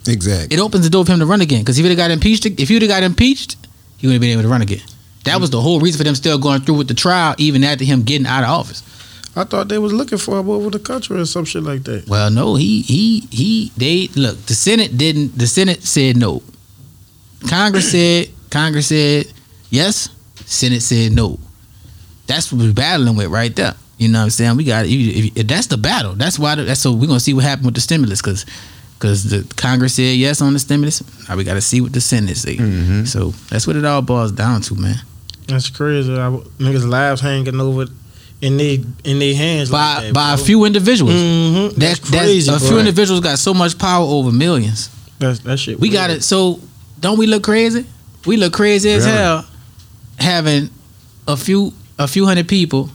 exactly. 0.06 0.56
It 0.56 0.60
opens 0.60 0.84
the 0.84 0.90
door 0.90 1.04
for 1.04 1.12
him 1.12 1.18
to 1.18 1.26
run 1.26 1.40
again. 1.40 1.60
Because 1.60 1.78
if 1.78 1.84
he'd 1.84 1.90
have 1.90 1.98
got 1.98 2.10
impeached, 2.10 2.46
if 2.46 2.70
you'd 2.70 2.82
have 2.82 2.88
got 2.88 3.02
impeached, 3.02 3.56
he 3.98 4.06
would 4.06 4.12
have 4.14 4.20
been 4.20 4.30
able 4.30 4.42
to 4.42 4.48
run 4.48 4.62
again. 4.62 4.80
That 5.24 5.40
was 5.40 5.50
the 5.50 5.60
whole 5.60 5.80
reason 5.80 5.98
for 5.98 6.04
them 6.04 6.14
still 6.14 6.38
going 6.38 6.60
through 6.62 6.76
with 6.76 6.88
the 6.88 6.94
trial, 6.94 7.34
even 7.36 7.64
after 7.64 7.84
him 7.84 8.02
getting 8.02 8.26
out 8.26 8.44
of 8.44 8.50
office. 8.50 8.82
I 9.36 9.44
thought 9.44 9.68
they 9.68 9.78
was 9.78 9.92
looking 9.92 10.18
for 10.18 10.38
him 10.38 10.48
over 10.48 10.70
the 10.70 10.78
country 10.78 11.20
or 11.20 11.26
some 11.26 11.44
shit 11.44 11.62
like 11.62 11.82
that. 11.84 12.08
Well, 12.08 12.30
no, 12.30 12.54
he 12.54 12.82
he 12.82 13.20
he. 13.30 13.72
They 13.76 14.08
look. 14.16 14.38
The 14.46 14.54
Senate 14.54 14.96
didn't. 14.96 15.36
The 15.36 15.46
Senate 15.46 15.82
said 15.82 16.16
no. 16.16 16.42
Congress 17.48 17.90
said. 17.90 18.28
Congress 18.50 18.86
said 18.88 19.26
yes. 19.70 20.08
Senate 20.46 20.80
said 20.80 21.12
no. 21.12 21.38
That's 22.28 22.52
what 22.52 22.60
we're 22.62 22.72
battling 22.72 23.16
with 23.16 23.28
right 23.28 23.54
there. 23.56 23.74
You 23.96 24.08
know 24.08 24.20
what 24.20 24.24
I'm 24.24 24.30
saying? 24.30 24.56
We 24.56 24.64
got 24.64 24.86
if, 24.86 25.36
if 25.36 25.46
that's 25.48 25.66
the 25.66 25.76
battle. 25.76 26.12
That's 26.12 26.38
why. 26.38 26.54
That's 26.54 26.80
so 26.80 26.92
we're 26.92 27.08
gonna 27.08 27.18
see 27.18 27.34
what 27.34 27.42
happened 27.42 27.66
with 27.66 27.74
the 27.74 27.80
stimulus 27.80 28.22
because 28.22 28.46
because 28.98 29.24
the 29.30 29.52
Congress 29.56 29.94
said 29.94 30.16
yes 30.16 30.40
on 30.40 30.52
the 30.52 30.58
stimulus. 30.58 31.02
Now 31.28 31.36
we 31.36 31.44
got 31.44 31.54
to 31.54 31.60
see 31.60 31.80
what 31.80 31.92
the 31.92 32.00
Senate 32.00 32.36
say. 32.36 32.56
Mhm. 32.56 33.06
So 33.08 33.30
that's 33.50 33.66
what 33.66 33.76
it 33.76 33.84
all 33.84 34.02
boils 34.02 34.32
down 34.32 34.60
to, 34.62 34.74
man. 34.74 35.00
That's 35.46 35.70
crazy. 35.70 36.12
I, 36.12 36.30
niggas' 36.58 36.86
lives 36.88 37.20
hanging 37.20 37.58
over 37.60 37.86
in 38.40 38.56
they 38.56 38.84
in 39.04 39.18
their 39.18 39.34
hands 39.34 39.70
By 39.70 39.94
like 39.94 40.04
that, 40.04 40.14
by 40.14 40.34
a 40.34 40.36
few 40.36 40.64
individuals. 40.64 41.14
Mm-hmm. 41.14 41.78
That's, 41.80 41.98
That's 41.98 42.10
crazy. 42.10 42.50
That's, 42.50 42.62
a 42.62 42.66
bro. 42.66 42.68
few 42.68 42.78
individuals 42.78 43.20
got 43.20 43.38
so 43.38 43.54
much 43.54 43.78
power 43.78 44.04
over 44.04 44.30
millions. 44.30 44.90
That's 45.18 45.40
that 45.40 45.58
shit. 45.58 45.80
We 45.80 45.88
got 45.88 46.10
it. 46.10 46.22
So 46.22 46.60
don't 47.00 47.18
we 47.18 47.26
look 47.26 47.42
crazy? 47.42 47.86
We 48.26 48.36
look 48.36 48.52
crazy 48.52 48.90
as 48.90 49.04
hell 49.04 49.44
having 50.18 50.70
a 51.26 51.36
few 51.36 51.72
a 51.98 52.06
few 52.08 52.26
hundred 52.26 52.48
people 52.48 52.90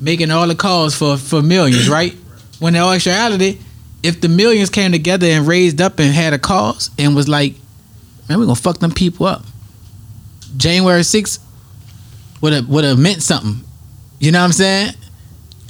making 0.00 0.30
all 0.30 0.46
the 0.46 0.54
calls 0.54 0.94
for 0.94 1.16
for 1.16 1.42
millions, 1.42 1.88
right? 1.88 2.14
When 2.58 2.74
in 2.74 2.82
actuality, 2.82 3.58
if 4.02 4.20
the 4.20 4.28
millions 4.28 4.70
came 4.70 4.92
together 4.92 5.26
and 5.26 5.46
raised 5.46 5.80
up 5.80 5.98
and 5.98 6.12
had 6.12 6.32
a 6.32 6.38
cause 6.38 6.90
and 6.98 7.14
was 7.14 7.28
like, 7.28 7.54
man, 8.28 8.38
we're 8.38 8.46
gonna 8.46 8.56
fuck 8.56 8.78
them 8.78 8.92
people 8.92 9.26
up. 9.26 9.44
January 10.56 11.02
6th 11.02 11.38
would 12.40 12.52
have 12.52 12.68
would 12.68 12.84
have 12.84 12.98
meant 12.98 13.22
something. 13.22 13.64
You 14.18 14.32
know 14.32 14.40
what 14.40 14.46
I'm 14.46 14.52
saying? 14.52 14.94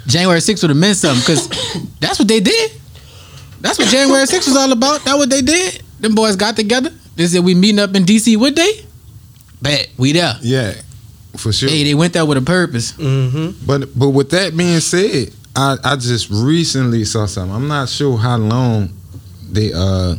January 0.06 0.40
6th 0.40 0.62
would 0.62 0.70
have 0.70 0.78
meant 0.78 0.96
something 0.96 1.20
because 1.20 1.48
that's 2.00 2.18
what 2.18 2.28
they 2.28 2.40
did. 2.40 2.72
That's 3.60 3.78
what 3.78 3.88
January 3.88 4.24
6th 4.24 4.46
was 4.46 4.56
all 4.56 4.72
about. 4.72 5.04
That's 5.04 5.16
what 5.18 5.28
they 5.28 5.42
did. 5.42 5.82
Them 6.00 6.14
boys 6.14 6.36
got 6.36 6.56
together. 6.56 6.90
They 7.16 7.26
said 7.26 7.44
we 7.44 7.54
meeting 7.54 7.78
up 7.78 7.94
in 7.94 8.04
DC. 8.04 8.36
What 8.38 8.54
day? 8.54 8.84
Bet 9.60 9.90
we 9.98 10.12
there. 10.12 10.34
Yeah, 10.40 10.74
for 11.36 11.52
sure. 11.52 11.68
Hey, 11.68 11.84
they 11.84 11.94
went 11.94 12.12
there 12.12 12.24
with 12.26 12.38
a 12.38 12.42
purpose. 12.42 12.92
Mm-hmm. 12.92 13.64
But 13.66 13.98
but 13.98 14.10
with 14.10 14.30
that 14.30 14.56
being 14.56 14.80
said, 14.80 15.32
I 15.56 15.76
I 15.84 15.96
just 15.96 16.28
recently 16.30 17.04
saw 17.04 17.26
something. 17.26 17.54
I'm 17.54 17.68
not 17.68 17.88
sure 17.88 18.16
how 18.18 18.36
long 18.36 18.90
they 19.50 19.72
uh 19.74 20.16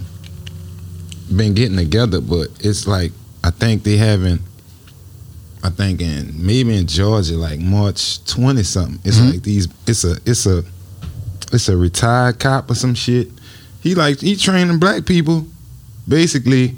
been 1.36 1.53
getting 1.53 1.77
together, 1.77 2.20
but 2.22 2.48
it's 2.60 2.88
like 2.88 3.12
I 3.44 3.51
think 3.51 3.84
they 3.84 3.98
having 3.98 4.39
I 5.63 5.70
think 5.70 6.01
in 6.01 6.34
maybe 6.46 6.75
in 6.75 6.88
Georgia, 6.88 7.36
like 7.36 7.60
March 7.60 8.24
twenty 8.25 8.63
something. 8.63 9.00
It's 9.03 9.18
Mhm. 9.18 9.32
like 9.34 9.44
these. 9.44 9.68
It's 9.88 10.03
a 10.03 10.18
it's 10.25 10.46
a 10.46 10.63
it's 11.53 11.70
a 11.70 11.77
retired 11.77 12.39
cop 12.39 12.72
or 12.72 12.75
some 12.75 12.96
shit. 12.96 13.30
He 13.82 13.96
like 13.96 14.20
he 14.20 14.36
training 14.36 14.80
black 14.80 15.06
people, 15.06 15.46
basically. 16.08 16.75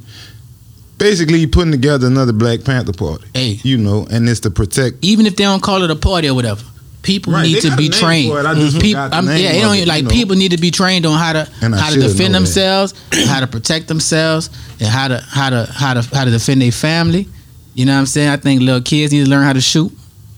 Basically, 0.98 1.46
putting 1.48 1.72
together 1.72 2.08
another 2.08 2.34
Black 2.34 2.64
Panther 2.64 2.94
party. 2.94 3.26
Hey, 3.34 3.60
You 3.64 3.78
know, 3.78 4.08
and 4.10 4.30
it's 4.30 4.40
to 4.42 4.52
protect. 4.52 4.98
even 5.02 5.26
if 5.26 5.36
they 5.36 5.44
don't 5.44 5.62
call 5.62 5.84
it 5.84 5.92
a 5.92 5.96
party 5.96 6.30
or 6.30 6.34
whatever, 6.36 6.64
people 7.02 7.34
Right, 7.34 7.44
need 7.48 7.62
to 7.64 7.76
be 7.76 7.90
trained. 7.90 8.32
for 8.32 8.40
it. 8.40 8.46
I 8.46 8.54
just 8.56 8.80
Peop- 8.80 8.94
the 8.96 9.00
I'm- 9.16 9.26
name 9.26 9.44
yeah, 9.44 9.52
they 9.54 9.60
don't 9.62 9.76
it, 9.76 9.88
like 9.88 10.04
you 10.04 10.08
know. 10.10 10.14
people 10.14 10.36
need 10.38 10.52
to 10.52 10.58
be 10.58 10.72
trained 10.72 11.06
on 11.06 11.18
how 11.18 11.34
to 11.34 11.50
how 11.62 11.90
to 11.90 12.00
defend 12.00 12.34
themselves, 12.34 12.94
how 13.26 13.40
to 13.42 13.48
protect 13.48 13.88
themselves, 13.88 14.50
and 14.80 14.88
how 14.88 15.08
to 15.10 15.18
how 15.28 15.50
to 15.50 15.66
how 15.74 15.94
to 15.96 16.02
how 16.16 16.24
to 16.26 16.32
defend 16.32 16.62
their 16.62 16.72
family. 16.72 17.28
You 17.74 17.86
know 17.86 17.94
what 17.94 18.00
I'm 18.00 18.06
saying? 18.06 18.30
I 18.30 18.38
think 18.38 18.62
little 18.62 18.82
kids 18.82 19.12
need 19.12 19.26
to 19.26 19.30
learn 19.30 19.44
how 19.44 19.54
to 19.54 19.62
shoot. 19.62 19.92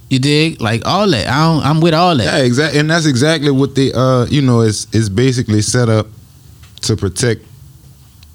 You 0.09 0.19
dig? 0.19 0.61
Like 0.61 0.83
all 0.87 1.07
that. 1.11 1.27
I 1.27 1.43
don't, 1.53 1.63
I'm 1.65 1.81
with 1.81 1.93
all 1.93 2.15
that. 2.17 2.23
Yeah, 2.23 2.37
exactly, 2.43 2.79
and 2.79 2.89
that's 2.89 3.05
exactly 3.05 3.51
what 3.51 3.75
they 3.75 3.91
uh 3.93 4.25
you 4.31 4.41
know 4.41 4.61
is 4.61 4.87
is 4.93 5.09
basically 5.09 5.61
set 5.61 5.89
up 5.89 6.07
to 6.83 6.95
protect 6.95 7.45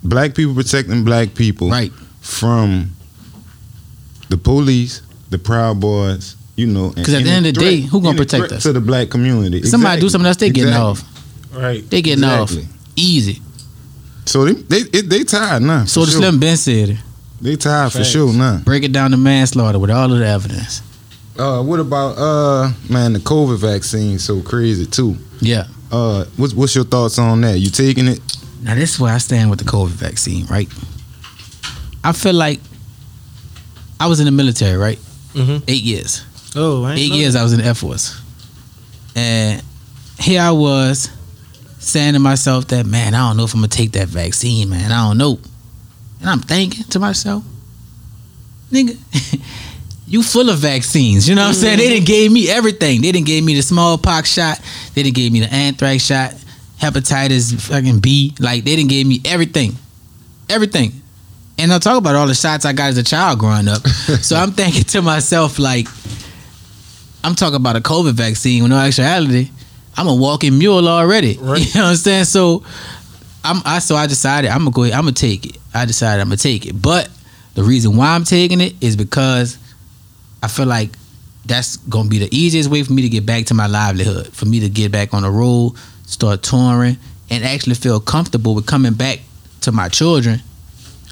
black 0.04 0.34
people 0.34 0.54
protecting 0.54 1.02
black 1.04 1.34
people 1.34 1.70
Right. 1.70 1.92
From 2.20 2.90
the 4.28 4.36
police, 4.36 5.02
the 5.30 5.38
Proud 5.38 5.80
Boys, 5.80 6.36
you 6.56 6.66
know. 6.66 6.90
Because 6.90 7.14
at 7.14 7.24
the 7.24 7.30
end 7.30 7.46
of 7.46 7.54
the 7.54 7.60
day, 7.60 7.80
who 7.80 8.00
gonna 8.00 8.16
protect 8.16 8.52
us? 8.52 8.62
To 8.64 8.72
the 8.72 8.80
black 8.80 9.10
community. 9.10 9.62
Somebody 9.62 10.00
do 10.00 10.08
something 10.08 10.26
else, 10.26 10.36
they 10.36 10.50
getting 10.50 10.68
Exactly. 10.68 10.86
off. 10.90 11.52
Right. 11.62 11.90
They 11.90 12.02
getting 12.02 12.24
Exactly. 12.24 12.62
off 12.62 12.68
easy. 12.96 13.42
So 14.26 14.44
they 14.44 14.52
they 14.52 14.82
they, 14.82 15.00
they 15.02 15.24
tired 15.24 15.62
now. 15.62 15.84
So 15.86 16.00
for 16.02 16.06
the 16.06 16.12
sure. 16.12 16.20
Slim 16.22 16.38
Ben 16.40 16.56
said, 16.56 16.90
it. 16.90 16.96
They 17.40 17.56
tired 17.56 17.92
for 17.92 18.04
sure 18.04 18.32
now. 18.32 18.58
break 18.58 18.84
it 18.84 18.92
down 18.92 19.10
to 19.12 19.16
manslaughter 19.16 19.78
with 19.78 19.90
all 19.90 20.12
of 20.12 20.18
the 20.18 20.26
evidence. 20.26 20.82
Uh, 21.38 21.62
what 21.62 21.80
about 21.80 22.18
uh 22.18 22.70
man 22.90 23.14
the 23.14 23.18
COVID 23.18 23.58
vaccine 23.58 24.18
so 24.18 24.42
crazy 24.42 24.84
too. 24.86 25.16
Yeah. 25.40 25.66
Uh, 25.90 26.24
what's 26.36 26.52
what's 26.54 26.74
your 26.74 26.84
thoughts 26.84 27.18
on 27.18 27.40
that? 27.40 27.58
You 27.58 27.70
taking 27.70 28.06
it? 28.08 28.20
Now 28.62 28.74
this 28.74 28.94
is 28.94 29.00
where 29.00 29.12
I 29.12 29.18
stand 29.18 29.48
with 29.50 29.58
the 29.58 29.64
COVID 29.64 29.88
vaccine, 29.88 30.44
right? 30.46 30.68
I 32.02 32.12
feel 32.12 32.34
like 32.34 32.60
I 33.98 34.06
was 34.06 34.20
in 34.20 34.26
the 34.26 34.30
military, 34.32 34.76
right? 34.76 34.98
Mhm. 35.34 35.62
Eight 35.68 35.82
years. 35.82 36.22
Oh, 36.56 36.84
I 36.84 36.92
ain't 36.92 37.00
Eight 37.00 37.10
know 37.10 37.16
years 37.16 37.36
I 37.36 37.42
was 37.42 37.52
in 37.52 37.58
the 37.60 37.66
Air 37.66 37.74
Force. 37.74 38.16
And 39.14 39.62
here 40.18 40.40
I 40.40 40.50
was 40.50 41.08
saying 41.78 42.14
to 42.14 42.18
myself 42.18 42.68
that, 42.68 42.86
man, 42.86 43.14
I 43.14 43.28
don't 43.28 43.36
know 43.36 43.44
if 43.44 43.54
I'm 43.54 43.60
gonna 43.60 43.68
take 43.68 43.92
that 43.92 44.08
vaccine, 44.08 44.70
man. 44.70 44.90
I 44.92 45.06
don't 45.08 45.18
know. 45.18 45.38
And 46.20 46.28
I'm 46.28 46.40
thinking 46.40 46.84
to 46.84 46.98
myself, 46.98 47.44
nigga, 48.72 48.96
you 50.06 50.22
full 50.22 50.48
of 50.50 50.58
vaccines. 50.58 51.28
You 51.28 51.34
know 51.34 51.42
what 51.42 51.48
I'm 51.48 51.54
saying? 51.54 51.78
They 51.78 51.88
didn't 51.88 52.06
gave 52.06 52.32
me 52.32 52.48
everything. 52.48 53.00
They 53.02 53.12
didn't 53.12 53.26
gave 53.26 53.44
me 53.44 53.54
the 53.54 53.62
smallpox 53.62 54.30
shot. 54.32 54.60
They 54.94 55.02
didn't 55.02 55.16
gave 55.16 55.32
me 55.32 55.40
the 55.40 55.52
anthrax 55.52 56.04
shot, 56.04 56.34
hepatitis 56.80 57.58
fucking 57.60 58.00
B. 58.00 58.34
Like 58.38 58.64
they 58.64 58.76
didn't 58.76 58.90
gave 58.90 59.06
me 59.06 59.20
everything. 59.24 59.76
Everything. 60.48 60.99
And 61.60 61.70
I'll 61.70 61.80
talk 61.80 61.98
about 61.98 62.14
all 62.14 62.26
the 62.26 62.34
shots 62.34 62.64
I 62.64 62.72
got 62.72 62.88
as 62.88 62.96
a 62.96 63.02
child 63.02 63.38
growing 63.38 63.68
up. 63.68 63.86
so 64.22 64.34
I'm 64.34 64.52
thinking 64.52 64.82
to 64.84 65.02
myself, 65.02 65.58
like, 65.58 65.86
I'm 67.22 67.34
talking 67.34 67.56
about 67.56 67.76
a 67.76 67.80
COVID 67.80 68.12
vaccine. 68.14 68.62
When 68.62 68.70
no 68.70 68.78
actuality, 68.78 69.50
I'm 69.94 70.08
a 70.08 70.14
walking 70.14 70.58
mule 70.58 70.88
already. 70.88 71.38
Right. 71.40 71.60
You 71.60 71.80
know 71.80 71.86
what 71.86 71.90
I'm 71.90 71.96
saying? 71.96 72.24
So 72.24 72.64
I'm 73.44 73.60
I 73.66 73.78
so 73.78 73.94
I 73.94 74.06
decided 74.06 74.50
I'm 74.50 74.60
gonna 74.60 74.70
go 74.70 74.84
ahead, 74.84 74.94
I'm 74.94 75.02
gonna 75.02 75.12
take 75.12 75.46
it. 75.46 75.58
I 75.74 75.84
decided 75.84 76.22
I'm 76.22 76.28
gonna 76.28 76.38
take 76.38 76.64
it. 76.64 76.80
But 76.80 77.10
the 77.54 77.62
reason 77.62 77.94
why 77.96 78.14
I'm 78.14 78.24
taking 78.24 78.60
it 78.60 78.74
is 78.80 78.96
because 78.96 79.58
I 80.42 80.48
feel 80.48 80.66
like 80.66 80.90
that's 81.44 81.76
gonna 81.76 82.08
be 82.08 82.18
the 82.18 82.34
easiest 82.34 82.70
way 82.70 82.82
for 82.82 82.92
me 82.92 83.02
to 83.02 83.08
get 83.10 83.26
back 83.26 83.46
to 83.46 83.54
my 83.54 83.66
livelihood, 83.66 84.28
for 84.32 84.46
me 84.46 84.60
to 84.60 84.68
get 84.70 84.92
back 84.92 85.12
on 85.12 85.22
the 85.22 85.30
road, 85.30 85.74
start 86.06 86.42
touring, 86.42 86.96
and 87.28 87.44
actually 87.44 87.74
feel 87.74 88.00
comfortable 88.00 88.54
with 88.54 88.66
coming 88.66 88.94
back 88.94 89.20
to 89.62 89.72
my 89.72 89.88
children. 89.88 90.40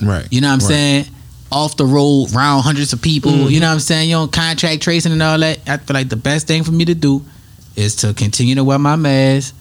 Right. 0.03 0.27
You 0.31 0.41
know 0.41 0.49
what 0.49 0.55
I'm 0.55 0.59
right. 0.61 0.69
saying? 0.69 1.05
Off 1.51 1.77
the 1.77 1.87
road, 1.87 2.35
around 2.35 2.63
hundreds 2.63 2.93
of 2.93 3.01
people. 3.01 3.33
Mhm. 3.33 3.51
You 3.51 3.61
know 3.61 3.69
what 3.69 3.75
I'm 3.75 3.81
saying? 3.81 4.11
You 4.11 4.17
know, 4.17 4.27
contract 4.27 4.83
tracing 4.83 5.13
and 5.13 5.23
all 5.23 5.39
that. 5.39 5.59
I 5.67 5.79
feel 5.79 5.95
like 5.95 6.09
the 6.11 6.17
best 6.17 6.47
thing 6.47 6.63
for 6.63 6.73
me 6.73 6.85
to 6.85 6.95
do 6.95 7.23
is 7.75 7.95
to 7.97 8.13
continue 8.13 8.55
to 8.57 8.65
wear 8.65 8.79
my 8.79 8.97
mask. 8.97 9.55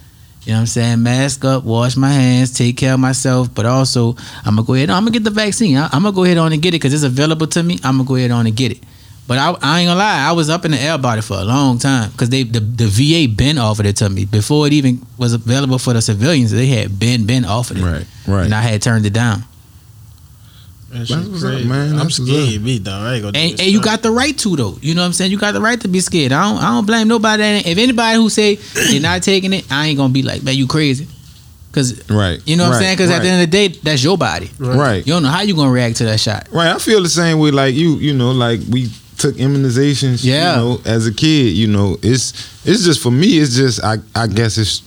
You 0.44 0.52
know 0.54 0.58
what 0.58 0.62
I'm 0.62 0.68
saying? 0.68 1.04
Mask 1.04 1.44
up, 1.46 1.64
wash 1.64 1.96
my 1.98 2.10
hands, 2.12 2.52
take 2.52 2.78
care 2.78 2.94
of 2.94 3.00
myself. 3.00 3.54
But 3.54 3.66
also, 3.66 4.16
I'm 4.46 4.56
gonna 4.56 4.64
go 4.64 4.74
ahead. 4.74 4.90
I'm 4.90 5.04
gonna 5.04 5.12
get 5.12 5.24
the 5.24 5.30
vaccine. 5.30 5.78
I, 5.78 5.86
am 5.86 6.04
gonna 6.04 6.12
go 6.14 6.24
ahead 6.24 6.38
on 6.38 6.52
and 6.54 6.62
get 6.62 6.70
it 6.70 6.80
because 6.80 6.94
it's 6.94 7.04
available 7.04 7.48
to 7.48 7.64
me. 7.64 7.80
I'm 7.84 7.98
gonna 7.98 8.08
go 8.08 8.16
ahead 8.16 8.32
on 8.32 8.48
and 8.48 8.56
get 8.56 8.72
it. 8.72 8.80
But 9.28 9.40
I, 9.40 9.50
I 9.62 9.80
ain't 9.82 9.88
gonna 9.90 10.00
lie, 10.00 10.26
I 10.26 10.32
was 10.32 10.50
up 10.50 10.64
in 10.64 10.72
the 10.72 10.80
air 10.82 10.94
about 10.94 11.18
it 11.18 11.24
for 11.24 11.36
a 11.38 11.44
long 11.44 11.80
time 11.80 12.12
because 12.12 12.30
they 12.30 12.44
the, 12.44 12.62
the 12.62 12.88
VA 12.88 13.28
been 13.34 13.58
offered 13.58 13.86
it 13.86 13.98
to 13.98 14.10
me 14.10 14.24
before 14.24 14.68
it 14.68 14.72
even 14.74 15.06
was 15.18 15.34
available 15.34 15.78
for 15.80 15.92
the 15.94 16.02
civilians. 16.02 16.52
They 16.52 16.68
had 16.68 16.98
been 16.98 17.26
been 17.26 17.44
offered 17.44 17.78
it, 17.78 17.84
Right. 17.84 18.06
Right. 18.26 18.46
and 18.46 18.56
I 18.56 18.62
had 18.62 18.82
turned 18.82 19.06
it 19.06 19.12
down. 19.12 19.44
That 20.90 21.00
That's 21.00 21.10
shit 21.10 21.18
what's 21.30 21.44
up, 21.44 21.50
crazy. 21.52 21.68
man. 21.68 21.90
I'm 21.92 21.98
That's 21.98 22.20
what's 22.20 22.32
scared, 22.32 22.64
me 22.64 22.78
though. 22.80 22.92
I 22.94 23.14
ain't 23.16 23.22
gonna. 23.24 23.32
do 23.34 23.40
And, 23.40 23.52
this 23.54 23.62
and 23.62 23.70
you 23.72 23.82
got 23.82 24.02
the 24.02 24.12
right 24.12 24.38
to 24.40 24.56
though. 24.56 24.78
You 24.82 24.96
know 24.96 25.02
what 25.02 25.08
I'm 25.08 25.14
saying? 25.14 25.32
You 25.32 25.38
got 25.38 25.52
the 25.54 25.62
right 25.62 25.80
to 25.82 25.88
be 25.88 26.00
scared. 26.00 26.32
I 26.32 26.50
don't 26.50 26.64
I 26.64 26.68
don't 26.76 26.86
blame 26.86 27.08
nobody. 27.08 27.44
If 27.44 27.78
anybody 27.78 28.16
who 28.18 28.30
say 28.30 28.56
they're 28.56 29.02
not 29.02 29.22
taking 29.24 29.52
it, 29.54 29.70
I 29.72 29.88
ain't 29.88 29.98
gonna 29.98 30.14
be 30.14 30.22
like, 30.24 30.44
man, 30.44 30.56
you 30.56 30.66
crazy. 30.68 31.08
Cause 31.74 32.10
right. 32.10 32.42
you 32.48 32.56
know 32.56 32.64
what 32.64 32.70
right. 32.72 32.76
I'm 32.78 32.82
saying? 32.84 32.98
Cause 32.98 33.10
right. 33.10 33.18
at 33.18 33.22
the 33.24 33.30
end 33.30 33.44
of 33.44 33.52
the 33.52 33.68
day, 33.70 33.80
that's 33.84 34.04
your 34.04 34.18
body. 34.18 34.50
right. 34.58 35.06
You 35.06 35.14
don't 35.14 35.22
know 35.24 35.30
how 35.30 35.42
you 35.42 35.56
gonna 35.56 35.70
react 35.72 35.98
to 35.98 36.06
that 36.06 36.20
shot. 36.20 36.48
Right, 36.52 36.74
I 36.74 36.80
feel 36.80 37.04
the 37.04 37.10
same 37.10 37.38
way. 37.40 37.52
Like 37.52 37.76
you, 37.76 37.96
you 37.98 38.14
know, 38.14 38.32
like 38.32 38.62
we 38.72 38.90
took 39.18 39.36
immunizations. 39.36 40.24
Yeah. 40.24 40.56
You 40.56 40.62
know, 40.62 40.82
as 40.86 41.06
a 41.06 41.14
kid, 41.14 41.54
you 41.54 41.68
know, 41.68 41.98
it's 42.02 42.32
it's 42.66 42.84
just 42.84 43.02
for 43.04 43.12
me. 43.12 43.38
It's 43.38 43.56
just 43.56 43.84
I 43.84 43.98
I 44.16 44.26
guess 44.28 44.58
it's 44.58 44.82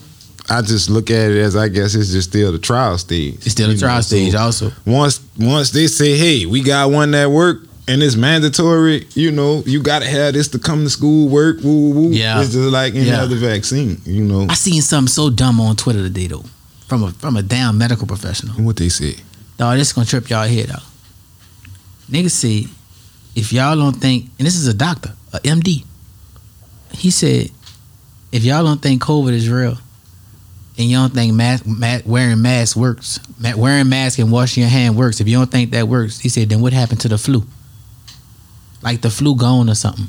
I 0.51 0.63
just 0.63 0.91
look 0.91 1.11
at 1.11 1.31
it 1.31 1.39
as 1.39 1.55
I 1.57 1.69
guess 1.69 1.95
it's 1.95 2.11
just 2.11 2.31
still 2.31 2.51
the 2.53 2.59
trial 2.59 2.99
stage. 2.99 3.37
It's 3.37 3.53
still 3.53 3.71
a 3.71 3.75
you 3.75 3.79
trial 3.79 3.97
know, 3.97 4.01
so 4.01 4.17
stage 4.17 4.35
also. 4.35 4.73
Once 4.85 5.21
once 5.39 5.71
they 5.71 5.87
say, 5.87 6.17
hey, 6.19 6.45
we 6.47 6.63
got 6.63 6.91
one 6.91 7.13
that 7.13 7.31
work. 7.31 7.63
And 7.89 8.05
it's 8.05 8.15
mandatory, 8.15 9.07
you 9.15 9.33
know. 9.33 9.65
You 9.67 9.83
gotta 9.83 10.07
have 10.07 10.35
this 10.35 10.47
to 10.49 10.61
come 10.61 10.85
to 10.85 10.91
school, 10.91 11.29
work, 11.29 11.57
woo, 11.65 11.91
woo, 11.91 12.01
woo. 12.03 12.11
Yeah. 12.13 12.41
It's 12.41 12.53
just 12.53 12.71
like 12.71 12.95
any 12.95 13.07
Yeah. 13.07 13.23
other 13.23 13.35
vaccine, 13.35 14.01
you 14.05 14.23
know. 14.23 14.47
I 14.49 14.55
seen 14.55 14.81
something 14.81 15.11
so 15.11 15.29
dumb 15.29 15.61
on 15.61 15.75
Twitter 15.75 16.01
today 16.03 16.29
though. 16.29 16.45
From 16.87 17.03
a 17.03 17.11
from 17.13 17.37
a 17.37 17.43
damn 17.43 17.79
medical 17.79 18.07
professional. 18.07 18.55
What 18.63 18.77
they 18.77 18.91
say? 18.91 19.17
Dog, 19.57 19.77
this 19.77 19.89
is 19.89 19.93
gonna 19.93 20.07
trip 20.07 20.31
y'all 20.31 20.47
head 20.47 20.71
out. 20.71 20.83
Niggas 22.11 22.31
say, 22.31 22.67
if 23.35 23.53
y'all 23.53 23.77
don't 23.77 23.97
think, 23.97 24.27
and 24.39 24.47
this 24.47 24.55
is 24.57 24.69
a 24.69 24.75
doctor, 24.75 25.13
a 25.33 25.39
MD. 25.41 25.85
He 26.93 27.11
said, 27.11 27.51
if 28.31 28.45
y'all 28.45 28.63
don't 28.65 28.81
think 28.83 29.03
COVID 29.03 29.33
is 29.33 29.49
real, 29.49 29.79
and 30.79 30.89
you 30.89 30.97
don't 30.97 31.13
think 31.13 31.35
mask, 31.35 31.65
ma- 31.67 31.99
wearing 32.07 32.41
masks 32.43 32.77
works, 32.77 33.19
wearing 33.57 33.89
mask 33.89 34.19
and 34.19 34.31
washing 34.33 34.63
your 34.63 34.71
hand 34.71 34.97
works, 34.97 35.21
if 35.21 35.29
you 35.29 35.37
don't 35.37 35.51
think 35.51 35.71
that 35.73 35.89
works, 35.89 36.19
he 36.19 36.29
said, 36.29 36.49
then 36.49 36.61
what 36.61 36.73
happened 36.73 37.01
to 37.03 37.09
the 37.09 37.19
flu? 37.19 37.45
Like 38.83 39.01
the 39.03 39.11
flu 39.11 39.37
gone 39.37 39.69
or 39.69 39.75
something. 39.75 40.07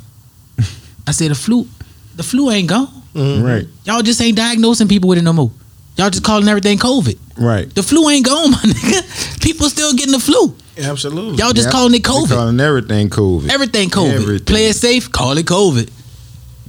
I 1.08 1.12
said, 1.12 1.32
the 1.32 1.36
flu, 1.36 1.68
the 2.16 2.24
flu 2.24 2.50
ain't 2.52 2.70
gone. 2.70 2.88
Mhm. 3.14 3.44
Right, 3.44 3.68
Y'all 3.84 4.02
just 4.02 4.22
ain't 4.22 4.38
diagnosing 4.38 4.88
people 4.88 5.10
with 5.10 5.18
it 5.18 5.24
no 5.24 5.34
more. 5.34 5.52
Y'all 5.98 6.10
just 6.10 6.24
calling 6.24 6.48
everything 6.48 6.78
COVID. 6.78 7.18
right. 7.38 7.70
The 7.76 7.84
flu 7.84 8.08
ain't 8.10 8.26
gone, 8.26 8.52
my 8.52 8.58
nigga. 8.60 9.42
People 9.42 9.68
still 9.70 9.94
getting 9.94 10.14
the 10.14 10.20
flu. 10.20 10.56
Absolutely. 10.78 11.36
Y'all 11.38 11.52
just 11.52 11.66
Yep. 11.66 11.72
calling 11.74 11.94
it 11.94 12.04
They 12.04 12.10
COVID. 12.10 12.30
calling 12.30 12.60
everything 12.62 13.10
COVID. 13.10 13.50
Everything 13.50 13.90
COVID. 13.90 14.14
Everything. 14.14 14.46
Play 14.46 14.68
it 14.68 14.76
safe, 14.76 15.12
call 15.12 15.38
it 15.38 15.46
COVID. 15.46 15.90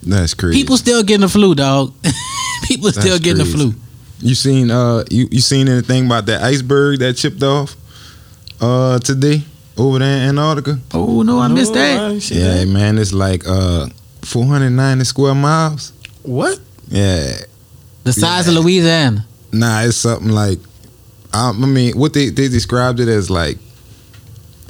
That's 0.03 0.35
crazy. 0.35 0.59
People 0.61 0.77
still 0.77 1.03
getting 1.03 1.21
the 1.23 1.29
flu, 1.29 1.55
dog. 1.55 1.95
People 2.65 2.91
still 2.93 3.19
getting 3.19 3.37
crazy. 3.45 3.53
the 3.53 3.59
flu. 3.73 3.75
You 4.21 4.35
seen 4.35 4.71
uh 4.71 5.05
you, 5.11 5.29
you 5.31 5.41
seen 5.41 5.69
anything 5.69 6.07
about 6.07 6.27
that 6.27 6.43
iceberg 6.43 7.01
that 7.01 7.15
chipped 7.15 7.43
off 7.43 7.75
uh 8.61 8.99
today 9.01 9.43
over 9.77 9.99
there 9.99 10.17
in 10.23 10.29
Antarctica? 10.39 10.79
Oh 10.95 11.23
no, 11.23 11.39
I 11.41 11.49
missed 11.49 11.75
that. 11.75 12.01
I 12.01 12.11
Yeah, 12.13 12.55
that. 12.65 12.69
man, 12.69 12.99
it's 12.99 13.13
like 13.13 13.43
uh 13.47 13.89
490 14.23 15.05
square 15.05 15.35
miles. 15.35 15.93
What? 16.23 16.59
Yeah. 16.89 17.33
The 18.05 18.13
size 18.13 18.47
Yeah. 18.47 18.57
of 18.59 18.65
Louisiana. 18.65 19.27
Nah, 19.53 19.83
it's 19.83 19.97
something 19.97 20.29
like 20.31 20.59
um, 21.35 21.65
I 21.65 21.67
mean, 21.67 21.99
what 21.99 22.13
they 22.13 22.29
they 22.29 22.49
described 22.49 23.01
it 23.01 23.09
as 23.09 23.31
like 23.31 23.59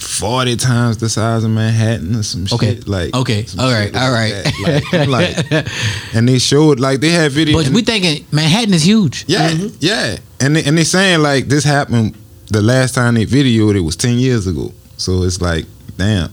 40 0.02 0.56
times 0.56 0.99
the 0.99 1.09
size 1.09 1.44
of 1.44 1.50
Manhattan 1.50 2.16
or 2.16 2.23
some 2.23 2.47
Okay. 2.52 2.75
shit 2.76 2.88
like 2.88 3.14
Okay. 3.14 3.44
some 3.47 3.61
All 3.61 3.71
shit 3.71 3.94
right. 3.94 3.94
Like 3.94 4.92
right. 4.92 5.09
Like, 5.09 5.50
like- 5.52 5.68
and 6.14 6.28
they 6.28 6.38
showed 6.38 6.80
like 6.80 7.00
they 7.00 7.11
had 7.11 7.32
video 7.32 7.56
but 7.62 7.68
we 7.68 7.82
thinking 7.82 8.26
Manhattan 8.32 8.75
is 8.75 8.85
huge. 8.85 9.25
Yeah, 9.28 9.50
mm-hmm. 9.50 9.76
yeah, 9.80 10.16
and 10.40 10.56
they, 10.56 10.64
and 10.64 10.76
they 10.76 10.85
saying 10.85 11.21
like 11.23 11.47
this 11.49 11.64
happened 11.64 12.14
the 12.49 12.62
last 12.62 12.94
time 12.94 13.14
they 13.14 13.26
videoed 13.26 13.76
it 13.76 13.80
was 13.80 13.97
ten 13.97 14.18
years 14.18 14.47
ago. 14.47 14.73
So 14.97 15.23
it's 15.25 15.40
like, 15.40 15.64
damn, 15.97 16.30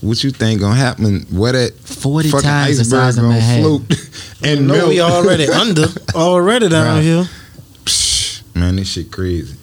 what 0.00 0.22
you 0.24 0.30
think 0.30 0.60
gonna 0.60 0.74
happen? 0.74 1.26
Where 1.30 1.52
that 1.52 1.74
40 1.78 2.30
fucking 2.30 2.42
times 2.48 2.78
the 2.78 2.84
size 2.84 3.16
of 3.18 3.22
gonna 3.24 3.34
Manhattan. 3.34 3.62
float 3.62 4.08
and 4.42 4.66
no, 4.66 4.74
melt? 4.74 4.88
we 4.88 5.00
already 5.00 5.48
under 5.48 5.86
already 6.14 6.68
down 6.68 6.96
Right. 6.96 7.02
here. 7.02 7.28
Psh, 7.84 8.42
Man, 8.54 8.76
this 8.76 8.88
shit 8.88 9.10
crazy. 9.12 9.56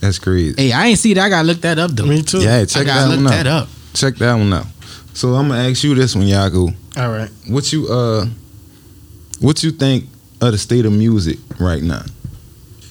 That's 0.00 0.18
crazy. 0.18 0.54
Hey, 0.60 0.72
I 0.72 0.86
ain't 0.86 0.98
see 0.98 1.14
that. 1.14 1.24
I 1.24 1.28
gotta 1.28 1.46
look 1.46 1.60
that 1.62 1.78
up 1.78 1.90
though. 1.92 2.06
Me 2.06 2.22
too. 2.22 2.40
Yeah, 2.40 2.58
I 2.58 2.64
check 2.66 2.86
gotta 2.86 3.00
that 3.10 3.16
look 3.16 3.16
one 3.16 3.24
that 3.32 3.46
out. 3.46 3.62
up. 3.64 3.68
Check 3.94 4.16
that 4.16 4.34
one 4.34 4.52
out. 4.52 4.66
So 5.14 5.34
I'm 5.34 5.48
gonna 5.48 5.68
ask 5.68 5.82
you 5.82 5.94
this 5.94 6.14
one, 6.14 6.26
Yago. 6.26 6.74
All 6.96 7.10
right. 7.10 7.30
What 7.48 7.72
you 7.72 7.88
uh, 7.88 8.26
what 9.40 9.62
you 9.62 9.70
think 9.72 10.04
of 10.40 10.52
the 10.52 10.58
state 10.58 10.84
of 10.86 10.92
music 10.92 11.38
right 11.58 11.82
now? 11.82 12.02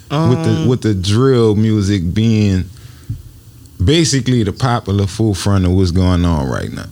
with 0.09 0.43
the 0.43 0.49
Um, 0.61 0.67
with 0.67 0.81
the 0.81 0.93
drill 0.93 1.55
music 1.55 2.13
being 2.13 2.65
basically 3.83 4.43
the 4.43 4.53
popular 4.53 5.05
forefront 5.07 5.65
of 5.65 5.71
what's 5.71 5.91
going 5.91 6.25
on 6.25 6.47
right 6.49 6.71
now. 6.71 6.85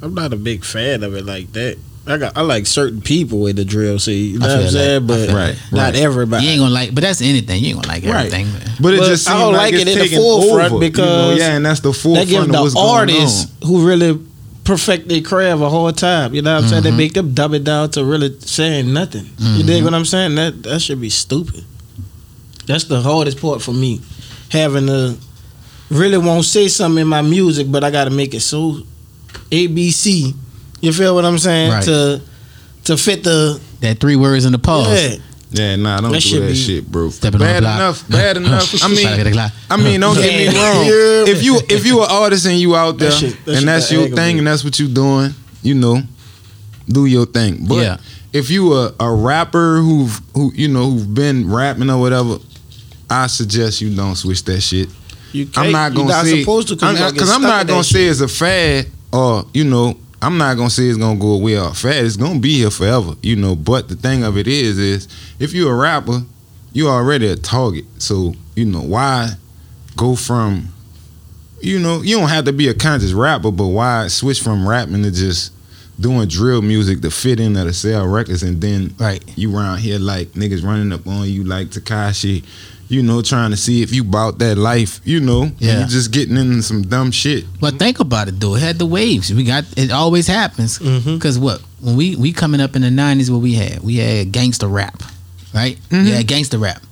I'm 0.00 0.14
not 0.14 0.32
a 0.32 0.36
big 0.36 0.64
fan 0.64 1.02
of 1.04 1.14
it 1.14 1.24
like 1.24 1.52
that. 1.52 1.78
I 2.04 2.16
got 2.18 2.36
I 2.36 2.40
like 2.40 2.66
certain 2.66 3.00
people 3.00 3.46
in 3.46 3.54
the 3.56 3.64
drill 3.64 3.98
scene. 4.00 4.32
You 4.34 4.38
know 4.40 4.48
what 4.48 4.58
I'm 4.64 4.68
saying? 4.70 5.06
that. 5.06 5.06
But 5.06 5.26
feel 5.28 5.36
Right, 5.36 5.56
not 5.70 5.80
right. 5.82 5.94
everybody. 5.96 6.44
You 6.44 6.50
ain't 6.50 6.60
gonna 6.60 6.74
like, 6.74 6.94
but 6.94 7.02
that's 7.02 7.20
anything. 7.22 7.62
You 7.62 7.68
ain't 7.70 7.76
gonna 7.76 7.88
like 7.88 8.04
everything. 8.04 8.46
man. 8.52 8.70
But 8.80 8.94
it 8.94 8.98
But 9.00 9.06
just 9.06 9.30
I 9.30 9.38
don't 9.38 9.52
like, 9.52 9.72
like 9.72 9.82
it 9.82 9.88
in 9.88 9.98
the 9.98 10.08
forefront 10.16 10.50
over, 10.50 10.62
you 10.64 10.70
know? 10.72 10.78
because 10.80 11.38
yeah, 11.38 11.54
and 11.56 11.64
that's 11.64 11.80
the 11.80 11.90
that 11.92 11.98
forefront 11.98 12.28
give 12.28 12.42
of 12.42 12.48
the 12.52 12.60
what's 12.62 12.74
going 12.74 12.88
artists 12.88 13.46
on. 13.62 13.68
who 13.68 13.86
really 13.86 14.18
perfect 14.64 15.08
their 15.08 15.20
craft 15.20 15.62
a 15.62 15.68
whole 15.68 15.92
time. 15.92 16.34
You 16.34 16.42
know 16.42 16.54
what 16.56 16.64
I'm 16.64 16.68
saying? 16.70 16.82
They 16.82 16.90
Mhm. 16.90 16.96
make 16.96 17.12
them 17.14 17.34
dumb 17.34 17.54
it 17.54 17.62
down 17.64 17.90
to 17.92 18.04
really 18.04 18.34
saying 18.40 18.92
nothing. 18.92 19.30
You 19.38 19.62
Mhm. 19.62 19.66
dig 19.66 19.84
what 19.84 19.94
I'm 19.94 20.04
saying? 20.04 20.34
That 20.34 20.62
that 20.64 20.82
should 20.82 21.00
be 21.00 21.10
stupid. 21.10 21.64
That's 22.66 22.84
the 22.84 23.00
hardest 23.00 23.40
part 23.40 23.62
for 23.62 23.72
me. 23.72 24.00
Having 24.48 24.86
to 24.88 25.14
really 25.88 26.18
won't 26.18 26.44
say 26.46 26.66
something 26.68 27.02
in 27.02 27.06
my 27.08 27.22
music, 27.22 27.70
but 27.70 27.84
I 27.84 27.90
gotta 27.92 28.10
make 28.10 28.34
it 28.34 28.40
so 28.40 28.82
ABC. 29.50 30.34
You 30.82 30.92
feel 30.92 31.14
what 31.14 31.24
I'm 31.24 31.38
saying? 31.38 31.70
Right. 31.72 31.84
To 31.84 32.20
to 32.84 32.96
fit 32.98 33.24
the 33.24 33.58
That 33.80 33.98
three 34.00 34.16
words 34.16 34.44
in 34.44 34.52
the 34.52 34.58
pause. 34.58 34.88
yeah. 35.12 35.16
Yeah, 35.54 35.76
nah, 35.76 36.00
don't 36.00 36.12
That 36.12 36.22
do 36.22 36.40
that 36.40 36.54
shit, 36.54 36.90
bro. 36.90 37.10
Bad 37.20 37.34
enough, 37.34 38.08
bad 38.08 38.36
enough. 38.38 38.74
I 38.82 38.88
Gotta 38.88 39.16
get 39.22 39.26
a 39.26 39.30
mean. 39.30 39.50
I 39.70 39.76
mean, 39.76 40.00
don't 40.00 40.16
get 40.16 40.34
me 40.34 40.46
wrong. 40.46 40.86
Yeah. 40.86 41.32
If 41.34 41.42
you 41.42 41.60
if 41.68 41.84
you 41.84 42.02
an 42.02 42.08
artist 42.10 42.46
and 42.46 42.58
you 42.58 42.74
out 42.74 42.96
there 42.98 43.10
That 43.10 43.16
shit- 43.18 43.44
that 43.44 43.58
and 43.58 43.68
that's 43.68 43.92
your 43.92 44.08
thing 44.08 44.38
and 44.38 44.46
that's 44.46 44.64
what 44.64 44.78
you're 44.78 44.88
doing, 44.88 45.34
you 45.62 45.74
know, 45.74 46.00
do 46.88 47.04
your 47.04 47.26
thing. 47.26 47.66
But 47.68 47.74
Yeah. 47.76 47.96
if 48.32 48.48
you 48.50 48.72
a, 48.72 48.94
a 48.98 49.14
rapper 49.14 49.76
who've 49.76 50.18
who 50.34 50.52
you 50.54 50.68
know 50.68 50.90
who've 50.90 51.14
been 51.14 51.50
rapping 51.52 51.90
or 51.90 52.00
whatever, 52.00 52.38
I 53.10 53.26
suggest 53.26 53.82
you 53.82 53.94
don't 53.94 54.16
switch 54.16 54.42
that 54.44 54.62
shit. 54.62 54.88
You 55.32 55.44
can't, 55.46 55.66
I'm 55.66 55.72
not 55.72 55.92
gonna 55.94 56.08
not 56.08 56.24
say 56.24 56.40
supposed 56.40 56.68
to 56.68 56.78
I'm, 56.86 57.12
because 57.12 57.30
I'm 57.30 57.42
not 57.42 57.66
gonna 57.66 57.84
say 57.84 58.06
it's 58.06 58.20
a 58.22 58.28
fad 58.28 58.86
or 59.12 59.44
you 59.52 59.64
know 59.64 59.98
I'm 60.22 60.38
not 60.38 60.56
gonna 60.56 60.70
say 60.70 60.84
it's 60.84 60.96
gonna 60.98 61.18
go 61.18 61.32
away 61.32 61.58
or 61.58 61.68
a 61.70 61.74
fad. 61.74 62.04
It's 62.04 62.16
gonna 62.16 62.38
be 62.38 62.58
here 62.58 62.70
forever, 62.70 63.14
you 63.22 63.34
know. 63.36 63.56
But 63.56 63.88
the 63.88 63.96
thing 63.96 64.22
of 64.22 64.38
it 64.38 64.46
is, 64.46 64.78
is 64.78 65.08
if 65.40 65.52
you're 65.52 65.72
a 65.72 65.76
rapper, 65.76 66.22
you 66.72 66.88
already 66.88 67.26
a 67.26 67.36
target. 67.36 67.84
So 67.98 68.34
you 68.54 68.64
know 68.64 68.82
why 68.82 69.30
go 69.96 70.14
from 70.16 70.68
you 71.60 71.78
know 71.78 72.02
you 72.02 72.18
don't 72.18 72.28
have 72.28 72.44
to 72.46 72.52
be 72.52 72.68
a 72.68 72.74
conscious 72.74 73.12
rapper, 73.12 73.50
but 73.50 73.66
why 73.66 74.06
switch 74.08 74.40
from 74.40 74.66
rapping 74.68 75.02
to 75.02 75.10
just 75.10 75.52
doing 76.00 76.26
drill 76.28 76.62
music 76.62 77.00
to 77.02 77.10
fit 77.10 77.38
in 77.38 77.56
or 77.56 77.64
to 77.64 77.72
sell 77.72 78.06
records 78.06 78.42
and 78.42 78.60
then 78.60 78.94
Right. 78.98 79.22
you 79.36 79.54
around 79.56 79.78
here 79.78 79.98
like 79.98 80.32
niggas 80.32 80.64
running 80.64 80.92
up 80.92 81.06
on 81.06 81.28
you 81.28 81.44
like 81.44 81.68
Tekashi, 81.68 82.44
you 82.92 83.02
know, 83.02 83.22
trying 83.22 83.50
to 83.50 83.56
see 83.56 83.82
if 83.82 83.92
you 83.92 84.04
bought 84.04 84.38
that 84.40 84.58
life, 84.58 85.00
you 85.04 85.18
know. 85.20 85.50
Yeah. 85.58 85.80
You 85.80 85.86
just 85.86 86.12
getting 86.12 86.36
into 86.36 86.62
some 86.62 86.82
dumb 86.82 87.10
shit. 87.10 87.44
But 87.58 87.78
think 87.78 88.00
about 88.00 88.28
it 88.28 88.38
though. 88.38 88.54
It 88.54 88.60
had 88.62 88.78
the 88.78 88.86
waves. 88.86 89.32
We 89.32 89.44
got 89.44 89.64
it. 89.76 89.90
Always 89.90 90.26
happens. 90.26 90.78
Mhm. 90.78 91.14
Because 91.14 91.38
what 91.38 91.62
when 91.80 91.96
we 91.96 92.16
we 92.16 92.32
coming 92.32 92.60
up 92.60 92.76
in 92.76 92.82
the 92.82 92.90
nineties, 92.90 93.30
what 93.30 93.40
we 93.40 93.54
had 93.54 93.80
we 93.82 93.96
had 93.96 94.30
gangster 94.30 94.68
rap, 94.68 95.02
right? 95.54 95.78
Mhm. 95.90 96.06
Yeah, 96.08 96.22
gangster 96.22 96.58
rap. 96.58 96.82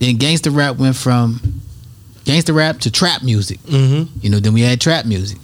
Then 0.00 0.16
gangster 0.16 0.50
rap 0.50 0.76
went 0.76 0.96
from 0.96 1.40
gangster 2.24 2.52
rap 2.52 2.80
to 2.80 2.90
trap 2.90 3.22
music. 3.22 3.62
Mm-hmm. 3.66 4.18
You 4.22 4.30
know, 4.30 4.40
then 4.40 4.54
we 4.54 4.62
had 4.62 4.80
trap 4.80 5.04
music. 5.06 5.38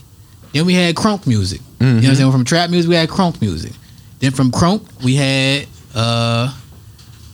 Then 0.52 0.66
we 0.66 0.74
had 0.74 0.96
crunk 0.96 1.26
music. 1.26 1.60
You 1.78 1.86
know 1.86 1.94
what 1.94 2.04
I'm 2.04 2.10
Mhm. 2.10 2.16
saying? 2.16 2.32
From 2.32 2.44
trap 2.44 2.68
music, 2.70 2.88
we 2.88 2.96
had 2.96 3.08
crunk 3.08 3.40
music. 3.40 3.72
Then 4.18 4.32
from 4.32 4.50
crunk, 4.50 4.82
we 5.04 5.14
had 5.14 5.66
uh, 5.94 6.52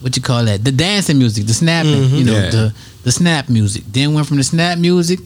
what 0.00 0.16
you 0.16 0.22
call 0.22 0.44
that? 0.44 0.64
The 0.64 0.72
dancing 0.72 1.18
music, 1.18 1.46
the 1.46 1.54
snapping. 1.54 1.92
Mhm. 2.10 2.18
You 2.18 2.24
know, 2.24 2.32
Yeah. 2.38 2.50
the 2.50 2.72
the 3.04 3.12
snap 3.12 3.48
music. 3.48 3.84
Then 3.92 4.14
went 4.14 4.26
from 4.26 4.36
the 4.38 4.44
snap 4.44 4.78
music 4.78 5.20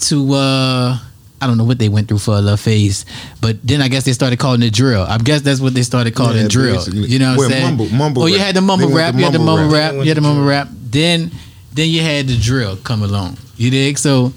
to 0.00 0.34
uh, 0.34 0.98
I 1.40 1.46
don't 1.46 1.58
know 1.58 1.64
what 1.64 1.78
they 1.78 1.88
went 1.88 2.08
through 2.08 2.18
for 2.18 2.38
a 2.38 2.56
phase, 2.56 3.04
but 3.40 3.56
then 3.62 3.82
I 3.82 3.88
guess 3.88 4.04
they 4.04 4.12
started 4.12 4.38
calling 4.38 4.62
it 4.62 4.72
drill. 4.72 5.02
I 5.02 5.18
guess 5.18 5.42
that's 5.42 5.60
what 5.60 5.74
they 5.74 5.82
started 5.82 6.14
calling 6.14 6.36
Yeah, 6.42 6.48
drill. 6.48 6.76
basically. 6.76 7.06
You 7.08 7.18
know 7.18 7.30
what 7.30 7.38
Well, 7.38 7.46
I'm 7.46 7.52
saying? 7.52 7.64
mumble- 7.64 7.88
mumble 7.90 8.22
oh, 8.22 8.26
you 8.26 8.38
had 8.38 8.54
the 8.56 8.60
mumble 8.62 8.88
rap. 8.90 9.12
to 9.12 9.18
You 9.18 9.24
had 9.24 9.34
the 9.34 9.38
mumble 9.38 9.56
mumble 9.56 9.74
rap. 9.74 9.92
rap. 9.94 10.02
You 10.04 10.08
had 10.08 10.16
the 10.16 10.20
mumble 10.22 10.44
rap. 10.44 10.68
Then 10.90 11.30
then 11.74 11.88
you 11.90 12.00
had 12.02 12.28
the 12.28 12.36
drill 12.36 12.76
come 12.76 13.02
along. 13.02 13.36
You 13.56 13.70
dig? 13.70 13.98
So 13.98 14.32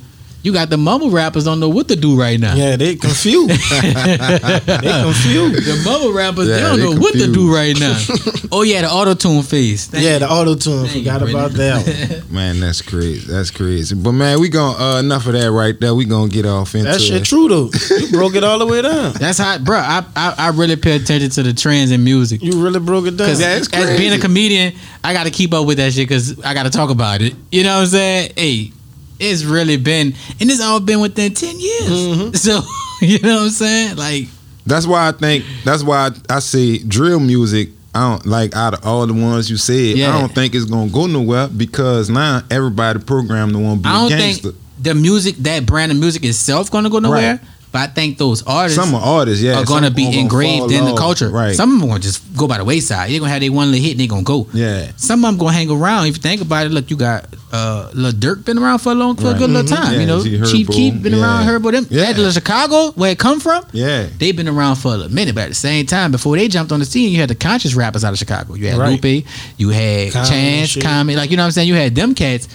you 0.47 0.53
got 0.53 0.69
the 0.69 0.77
mumble 0.77 1.09
rappers 1.11 1.43
don't 1.43 1.59
know 1.59 1.67
what 1.67 1.89
to 1.89 1.97
do 1.97 2.17
right 2.17 2.39
now. 2.39 2.55
Yeah, 2.55 2.77
they 2.77 2.95
confused. 2.95 3.49
they 3.81 5.01
confused. 5.03 5.65
The 5.65 5.81
mumble 5.83 6.13
rappers, 6.13 6.47
they 6.47 6.61
don't 6.61 6.79
they 6.79 6.85
know 6.85 6.97
what 6.97 7.13
to 7.15 7.29
do 7.29 7.53
right 7.53 7.77
now. 7.77 7.99
oh 8.53 8.61
yeah, 8.61 8.81
the 8.81 8.89
auto 8.89 9.13
tune 9.13 9.43
phase. 9.43 9.87
Thank 9.87 10.05
Yeah, 10.05 10.13
you. 10.13 10.19
the 10.19 10.31
auto 10.31 10.55
tune. 10.55 10.85
Thank 10.85 10.95
you, 10.95 11.11
Forgot 11.11 11.29
about 11.29 11.51
that. 11.51 12.21
One. 12.23 12.31
Man, 12.33 12.59
that's 12.61 12.81
crazy. 12.81 13.29
That's 13.29 13.51
crazy. 13.51 13.93
But 13.93 14.13
man, 14.13 14.39
we 14.39 14.47
going 14.47 14.79
uh 14.79 14.99
enough 14.99 15.27
of 15.27 15.33
that 15.33 15.51
right 15.51 15.77
there. 15.77 15.93
We 15.93 16.05
gonna 16.05 16.29
get 16.29 16.45
off 16.45 16.75
into 16.75 16.89
That 16.89 17.01
shit 17.01 17.25
true 17.25 17.49
though. 17.49 17.69
You 17.97 18.09
broke 18.11 18.35
it 18.35 18.45
all 18.45 18.59
the 18.59 18.65
way 18.65 18.81
down. 18.81 19.13
That's 19.19 19.37
how, 19.39 19.57
bro. 19.57 19.77
I, 19.77 20.05
I 20.15 20.35
I 20.37 20.49
really 20.51 20.77
pay 20.77 20.95
attention 20.95 21.29
to 21.31 21.43
the 21.43 21.53
trends 21.53 21.91
in 21.91 22.05
music. 22.05 22.41
You 22.41 22.63
really 22.63 22.79
broke 22.79 23.05
it 23.07 23.17
down. 23.17 23.27
Because 23.27 23.41
Yeah, 23.41 23.57
it's 23.57 23.73
as 23.73 23.97
being 23.97 24.13
a 24.13 24.19
comedian, 24.19 24.73
I 25.03 25.11
got 25.11 25.25
to 25.25 25.31
keep 25.31 25.53
up 25.53 25.67
with 25.67 25.77
that 25.77 25.91
shit 25.91 26.07
because 26.07 26.39
I 26.45 26.53
got 26.53 26.63
to 26.63 26.69
talk 26.69 26.89
about 26.89 27.21
it. 27.21 27.35
You 27.51 27.63
know 27.63 27.75
what 27.75 27.81
I'm 27.81 27.87
saying? 27.87 28.31
Hey, 28.37 28.71
it's 29.19 29.43
really 29.43 29.77
been, 29.77 30.13
and 30.39 30.49
it's 30.51 30.61
all 30.61 30.79
been 30.79 30.99
within 31.01 31.33
10 31.33 31.59
years. 31.59 31.89
Mhm. 31.89 32.37
So, 32.37 32.61
you 33.05 33.19
know 33.19 33.35
what 33.37 33.43
I'm 33.43 33.49
saying? 33.49 33.95
Like, 33.97 34.27
That's 34.65 34.85
why 34.87 35.07
I 35.07 35.11
think. 35.11 35.45
That's 35.63 35.83
why 35.83 36.07
I, 36.29 36.35
I 36.35 36.39
say 36.39 36.77
drill 36.79 37.19
music. 37.19 37.69
I 37.95 38.09
don't 38.11 38.25
like 38.27 38.55
out 38.55 38.73
of 38.75 38.85
all 38.85 39.07
the 39.07 39.13
ones 39.13 39.49
you 39.49 39.57
said. 39.57 39.97
Yeah. 39.97 40.15
I 40.15 40.19
don't 40.19 40.33
think 40.33 40.53
it's 40.53 40.65
gonna 40.65 40.89
go 40.91 41.07
nowhere 41.07 41.47
because 41.47 42.09
now 42.09 42.41
everybody 42.51 42.99
programmed 42.99 43.55
the 43.55 43.59
one 43.59 43.79
be 43.81 43.89
I 43.89 43.93
don't 43.93 44.09
gangster. 44.09 44.51
think 44.51 44.55
the 44.79 44.93
music, 44.93 45.35
that 45.37 45.65
brand 45.65 45.91
of 45.91 45.97
music 45.97 46.23
itself, 46.23 46.69
going 46.69 46.83
to 46.83 46.89
go 46.91 46.99
nowhere. 46.99 47.41
But 47.69 47.79
I 47.79 47.87
think 47.87 48.17
those 48.17 48.43
artists 48.43 48.79
Some 48.81 48.95
are 48.95 49.01
artists, 49.01 49.43
yeah, 49.43 49.59
are 49.59 49.65
going 49.65 49.83
to 49.83 49.91
be 49.91 50.05
gonna 50.05 50.17
engraved 50.19 50.71
in 50.71 50.85
the 50.85 50.95
culture. 50.95 51.29
right? 51.29 51.53
Some 51.53 51.73
of 51.73 51.79
them 51.79 51.89
going 51.89 52.01
to 52.01 52.07
just 52.07 52.21
go 52.35 52.47
by 52.47 52.57
the 52.57 52.63
wayside. 52.63 53.11
They're 53.11 53.19
going 53.19 53.27
to 53.29 53.33
have 53.33 53.41
their 53.41 53.51
one 53.51 53.71
little 53.71 53.83
hit 53.83 53.91
and 53.91 53.99
they're 53.99 54.07
going 54.07 54.23
to 54.23 54.27
go. 54.27 54.47
yeah, 54.53 54.91
Some 54.95 55.25
of 55.25 55.31
them 55.31 55.37
gonna 55.37 55.51
hang 55.51 55.69
around. 55.69 56.07
If 56.07 56.15
you 56.17 56.21
think 56.21 56.41
about 56.41 56.65
it, 56.65 56.69
look, 56.71 56.89
you 56.89 56.95
got 56.95 57.25
uh, 57.51 57.89
Lil 57.93 58.13
Durk 58.13 58.45
been 58.45 58.57
around 58.57 58.79
for 58.79 58.93
a 58.93 58.95
long, 58.95 59.15
for 59.17 59.31
a 59.31 59.33
good 59.33 59.49
little 59.49 59.69
Mhm. 59.69 59.75
time. 59.81 59.93
Yeah, 59.93 59.99
you 59.99 60.05
know, 60.07 60.23
G 60.23 60.29
Chief 60.51 60.67
Herbo, 60.67 60.73
Keef 60.73 61.01
been 61.03 61.13
around. 61.13 61.45
yeah. 61.45 61.51
Herbo, 61.51 61.71
them. 61.71 61.87
Yeah. 61.89 62.11
That 62.13 62.31
Chicago, 62.33 62.91
where 62.91 63.11
it 63.11 63.19
come 63.19 63.39
from, 63.39 63.63
yeah. 63.73 64.07
they've 64.17 64.35
been 64.35 64.47
around 64.49 64.77
for 64.77 64.95
a 64.95 65.09
minute. 65.09 65.35
But 65.35 65.41
at 65.45 65.49
the 65.49 65.55
same 65.55 65.85
time, 65.85 66.11
before 66.11 66.35
they 66.37 66.47
jumped 66.47 66.71
on 66.71 66.79
the 66.79 66.85
scene, 66.85 67.11
you 67.11 67.19
had 67.19 67.29
the 67.29 67.35
conscious 67.35 67.73
rappers 67.75 68.03
out 68.03 68.11
of 68.13 68.17
Chicago. 68.19 68.53
You 68.55 68.67
had 68.67 68.77
Right. 68.77 69.01
Lupe, 69.03 69.25
you 69.57 69.69
had 69.69 70.11
Common 70.13 70.29
Chance, 70.29 70.69
shit. 70.69 70.83
Common, 70.83 71.15
like 71.17 71.31
you 71.31 71.37
know 71.37 71.43
what 71.43 71.47
I'm 71.47 71.51
saying. 71.51 71.67
You 71.67 71.75
had 71.75 71.95
them 71.95 72.15
cats 72.15 72.47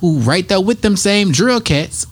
who 0.00 0.18
right 0.18 0.48
there 0.48 0.60
with 0.60 0.80
them 0.82 0.96
same 0.96 1.30
drill 1.32 1.60
cats. 1.60 2.06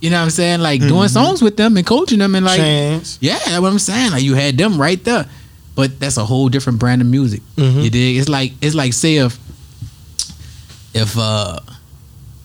You 0.00 0.08
know 0.10 0.16
what 0.18 0.24
I'm 0.24 0.30
saying? 0.30 0.60
Like 0.60 0.80
doing 0.80 0.92
Mm-hmm. 0.92 1.06
songs 1.12 1.42
with 1.42 1.56
them 1.56 1.76
and 1.76 1.86
coaching 1.86 2.18
them 2.20 2.34
and 2.34 2.44
like 2.46 2.58
Chance. 2.58 3.18
yeah, 3.20 3.38
that's 3.38 3.60
what 3.60 3.70
I'm 3.70 3.78
saying. 3.78 4.12
Like 4.12 4.22
you 4.22 4.34
had 4.34 4.56
them 4.56 4.80
right 4.80 5.02
there, 5.04 5.26
but 5.74 6.00
that's 6.00 6.16
a 6.16 6.24
whole 6.24 6.48
different 6.48 6.78
brand 6.78 7.02
of 7.02 7.08
music. 7.08 7.42
Mhm. 7.56 7.84
You 7.84 7.90
dig? 7.90 8.16
It's 8.16 8.28
like 8.28 8.52
it's 8.62 8.74
like 8.74 8.92
say 8.94 9.16
if 9.16 9.38
if 10.94 11.16
uh 11.18 11.58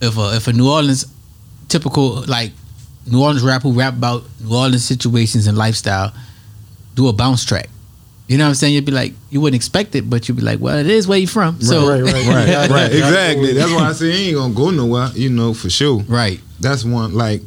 if 0.01 0.17
a 0.17 0.35
if 0.35 0.47
a 0.47 0.53
New 0.53 0.69
Orleans 0.69 1.05
typical 1.67 2.23
like 2.27 2.51
New 3.07 3.21
Orleans 3.21 3.43
rap 3.43 3.61
who 3.63 3.71
rap 3.71 3.93
about 3.93 4.23
New 4.41 4.55
Orleans 4.55 4.83
situations 4.83 5.47
and 5.47 5.57
lifestyle 5.57 6.11
do 6.95 7.07
a 7.07 7.13
bounce 7.13 7.43
track. 7.45 7.69
You 8.27 8.37
know 8.39 8.45
what 8.45 8.49
I'm 8.49 8.55
saying? 8.55 8.73
You'd 8.73 8.85
be 8.85 8.91
like, 8.91 9.13
you 9.29 9.39
wouldn't 9.39 9.55
expect 9.55 9.93
it, 9.95 10.09
but 10.09 10.27
you'd 10.27 10.33
be 10.35 10.41
like, 10.41 10.59
well, 10.59 10.77
it 10.79 10.87
is 10.87 11.07
where 11.07 11.19
you 11.19 11.27
from. 11.27 11.61
So 11.61 11.87
right, 11.87 12.01
right, 12.01 12.13
Right, 12.27 12.47
Yeah, 12.47 12.67
right, 12.67 12.91
exactly. 12.91 13.53
That's 13.53 13.71
why 13.71 13.89
I 13.89 13.91
say 13.93 14.11
he 14.11 14.27
ain't 14.29 14.37
gonna 14.37 14.53
go 14.53 14.71
nowhere. 14.71 15.09
You 15.13 15.29
know 15.29 15.53
for 15.53 15.69
sure. 15.69 15.99
right. 16.07 16.39
That's 16.59 16.83
one 16.83 17.13
like 17.13 17.41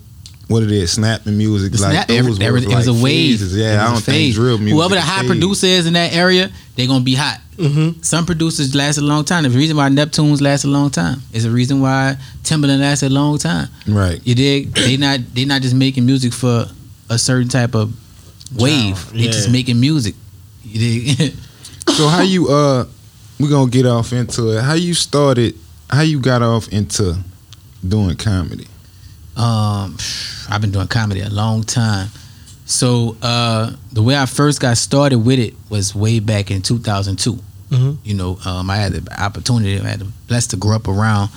what 0.49 0.63
it 0.63 0.71
is. 0.71 0.93
Snapping 0.93 1.37
music, 1.37 1.73
The 1.73 1.83
like 1.83 1.91
snap, 1.93 2.09
those 2.09 2.19
every, 2.19 2.31
was 2.31 2.41
every, 2.41 2.63
it 2.63 2.69
was 2.69 2.87
a 2.89 2.93
wave. 2.93 3.03
phases. 3.39 3.57
It 3.57 3.61
Yeah, 3.61 3.73
was 3.73 3.79
I 3.81 3.87
a 3.87 3.93
don't 3.93 4.03
think 4.03 4.35
drill 4.35 4.59
music. 4.59 4.75
Whoever 4.77 4.95
the 4.95 5.01
is 5.01 5.05
high 5.07 5.21
phase. 5.21 5.27
producer 5.29 5.67
is 5.67 5.87
in 5.87 5.93
that 5.95 6.13
area, 6.15 6.51
they're 6.77 6.87
gonna 6.87 7.05
be 7.05 7.15
hot. 7.15 7.41
Mm-hmm. 7.57 8.03
Some 8.03 8.25
producers 8.25 8.73
last 8.75 8.99
a 8.99 9.03
long 9.03 9.25
time. 9.25 9.43
The 9.43 9.51
reason 9.51 9.77
why 9.77 9.89
Neptunes 9.89 10.41
last 10.41 10.65
a 10.65 10.69
long 10.69 10.91
time 10.91 11.21
is 11.33 11.43
the 11.43 11.51
reason 11.51 11.81
why 11.81 12.17
Timbaland 12.45 12.79
lasts 12.81 13.03
a 13.03 13.09
long 13.09 13.37
time. 13.39 13.69
right? 13.89 14.21
You 14.25 14.35
dig? 14.35 14.73
They 14.75 14.97
not 14.97 15.21
they 15.35 15.45
not 15.45 15.63
just 15.63 15.75
making 15.75 16.07
music 16.07 16.33
for 16.33 16.67
a 17.11 17.19
certain 17.19 17.49
type 17.49 17.75
of 17.75 17.93
wave. 18.57 18.97
Genre, 18.97 19.19
They 19.19 19.27
just 19.27 19.51
making 19.51 19.81
music. 19.81 20.15
You 20.65 20.79
dig? 21.17 21.35
So 21.89 22.07
how 22.07 22.23
you 22.23 22.49
uh 22.49 22.85
we 23.41 23.49
gonna 23.49 23.71
get 23.71 23.87
off 23.87 24.13
into 24.13 24.57
it. 24.57 24.63
How 24.63 24.75
you 24.75 24.95
started 24.95 25.55
how 25.91 26.03
you 26.03 26.21
got 26.21 26.43
off 26.43 26.69
into 26.69 27.17
doing 27.87 28.15
comedy? 28.17 28.67
Um, 29.39 29.97
I've 30.51 30.61
been 30.61 30.71
doing 30.73 30.89
comedy 30.89 31.21
a 31.21 31.31
long 31.31 31.63
time. 31.63 32.09
So 32.67 33.17
uh, 33.23 33.73
the 33.93 34.03
way 34.03 34.17
I 34.17 34.27
first 34.27 34.61
got 34.61 34.77
started 34.77 35.19
with 35.21 35.39
it 35.39 35.55
was 35.71 35.95
way 35.95 36.19
back 36.21 36.51
in 36.51 36.61
2002. 36.61 37.39
Mhm. 37.71 37.99
You 38.05 38.15
know, 38.15 38.39
um, 38.45 38.71
I 38.71 38.77
had 38.77 38.93
the 38.93 39.23
opportunity, 39.23 39.79
I 39.81 39.89
had 39.89 40.01
the 40.01 40.07
blessed 40.27 40.51
to 40.51 40.57
grow 40.57 40.77
up 40.77 40.89
around 40.89 41.29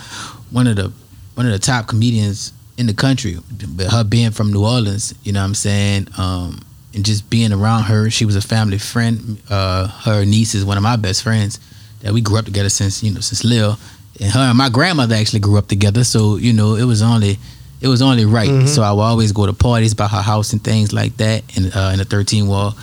one 0.49 0.67
of 0.67 0.75
the 0.77 0.91
one 1.35 1.45
of 1.45 1.51
the 1.53 1.59
top 1.59 1.87
comedians 1.87 2.51
in 2.77 2.87
the 2.87 2.93
country. 2.93 3.37
But 3.75 3.87
her 3.91 4.03
being 4.03 4.31
from 4.31 4.51
New 4.51 4.65
Orleans, 4.65 5.13
you 5.23 5.31
know 5.33 5.39
what 5.41 5.45
I'm 5.45 5.55
saying, 5.55 6.07
um, 6.17 6.61
and 6.93 7.05
just 7.05 7.29
being 7.29 7.53
around 7.53 7.83
her, 7.83 8.09
she 8.09 8.25
was 8.25 8.35
a 8.35 8.41
family 8.41 8.77
friend. 8.77 9.37
Uh, 9.49 9.87
her 9.87 10.25
niece 10.25 10.55
is 10.55 10.65
one 10.65 10.77
of 10.77 10.83
my 10.83 10.95
best 10.97 11.23
friends 11.23 11.59
that 12.01 12.13
we 12.13 12.19
grew 12.21 12.37
up 12.37 12.45
together 12.45 12.69
since 12.69 13.03
you 13.03 13.11
know 13.13 13.21
since 13.21 13.43
Lil, 13.43 13.77
and 14.19 14.31
her 14.31 14.39
and 14.39 14.57
my 14.57 14.69
grandmother 14.69 15.15
actually 15.15 15.39
grew 15.39 15.57
up 15.57 15.67
together. 15.67 16.03
So 16.03 16.35
you 16.37 16.51
know 16.53 16.75
it 16.75 16.85
was 16.85 17.01
only 17.01 17.39
it 17.81 17.87
was 17.87 18.01
only 18.01 18.25
right. 18.25 18.67
So 18.67 18.83
I 18.83 18.91
would 18.91 19.01
always 19.01 19.31
go 19.31 19.45
to 19.45 19.53
parties 19.53 19.93
by 19.93 20.07
her 20.07 20.21
house 20.21 20.53
and 20.53 20.63
things 20.63 20.93
like 20.93 21.17
that, 21.17 21.43
in 21.57 21.71
uh, 21.73 21.89
in 21.93 21.99
the 21.99 22.05
13 22.05 22.47
wall, 22.47 22.75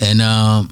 and 0.00 0.20
um, 0.20 0.70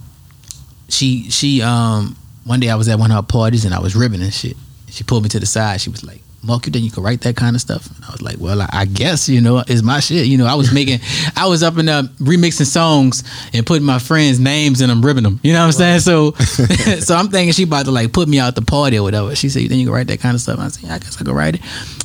she 0.88 1.30
she 1.30 1.62
um 1.62 2.16
one 2.44 2.61
day 2.61 2.70
I 2.70 2.74
was 2.74 2.88
at 2.88 2.98
one 2.98 3.11
of 3.11 3.16
her 3.16 3.22
parties 3.22 3.64
and 3.64 3.74
I 3.74 3.80
was 3.80 3.94
ribbing 3.94 4.22
and 4.22 4.32
shit. 4.32 4.56
She 4.88 5.04
pulled 5.04 5.22
me 5.22 5.28
to 5.30 5.40
the 5.40 5.46
side. 5.46 5.80
She 5.80 5.90
was 5.90 6.04
like, 6.04 6.21
"Mark, 6.42 6.66
you 6.66 6.72
think 6.72 6.85
you 6.85 6.90
can 6.90 7.02
write 7.02 7.20
that 7.22 7.37
kind 7.37 7.55
of 7.55 7.62
stuff?" 7.62 7.87
And 7.94 8.05
I 8.05 8.12
was 8.12 8.22
like, 8.22 8.37
"Well, 8.38 8.61
I, 8.62 8.68
I 8.72 8.85
guess 8.85 9.28
you 9.28 9.40
know 9.40 9.62
it's 9.66 9.83
my 9.83 10.00
shit." 10.00 10.26
You 10.26 10.38
know, 10.38 10.46
I 10.46 10.55
was 10.55 10.72
making, 10.72 11.00
I 11.37 11.46
was 11.46 11.62
up 11.62 11.78
in 11.78 11.87
the 11.87 12.11
remixing 12.18 12.66
songs 12.66 13.24
and 13.52 13.66
putting 13.66 13.85
my 13.85 13.98
friends' 13.98 14.38
names 14.38 14.81
in 14.81 14.88
them, 14.88 15.02
ribbing 15.02 15.24
them. 15.24 15.40
You 15.42 15.52
know 15.52 15.61
what 15.61 15.66
I'm 15.66 15.72
saying? 15.72 16.00
So, 16.00 16.33
so 17.00 17.14
I'm 17.14 17.28
thinking 17.28 17.52
she 17.52 17.64
about 17.64 17.87
to 17.87 17.90
like 17.90 18.12
put 18.12 18.28
me 18.28 18.38
out 18.38 18.55
the 18.55 18.62
party 18.62 18.98
or 18.98 19.02
whatever. 19.02 19.35
She 19.35 19.48
said, 19.48 19.62
"You 19.62 19.68
think 19.68 19.81
you 19.81 19.87
can 19.87 19.94
write 19.94 20.09
that 20.09 20.20
kind 20.20 20.35
of 20.35 20.40
stuff?" 20.40 20.59
I 20.59 20.68
said, 20.68 20.85
yeah, 20.85 20.94
"I 20.94 20.98
guess 20.98 21.20
I 21.20 21.24
can 21.24 21.35
write 21.35 21.57
it." 21.57 21.62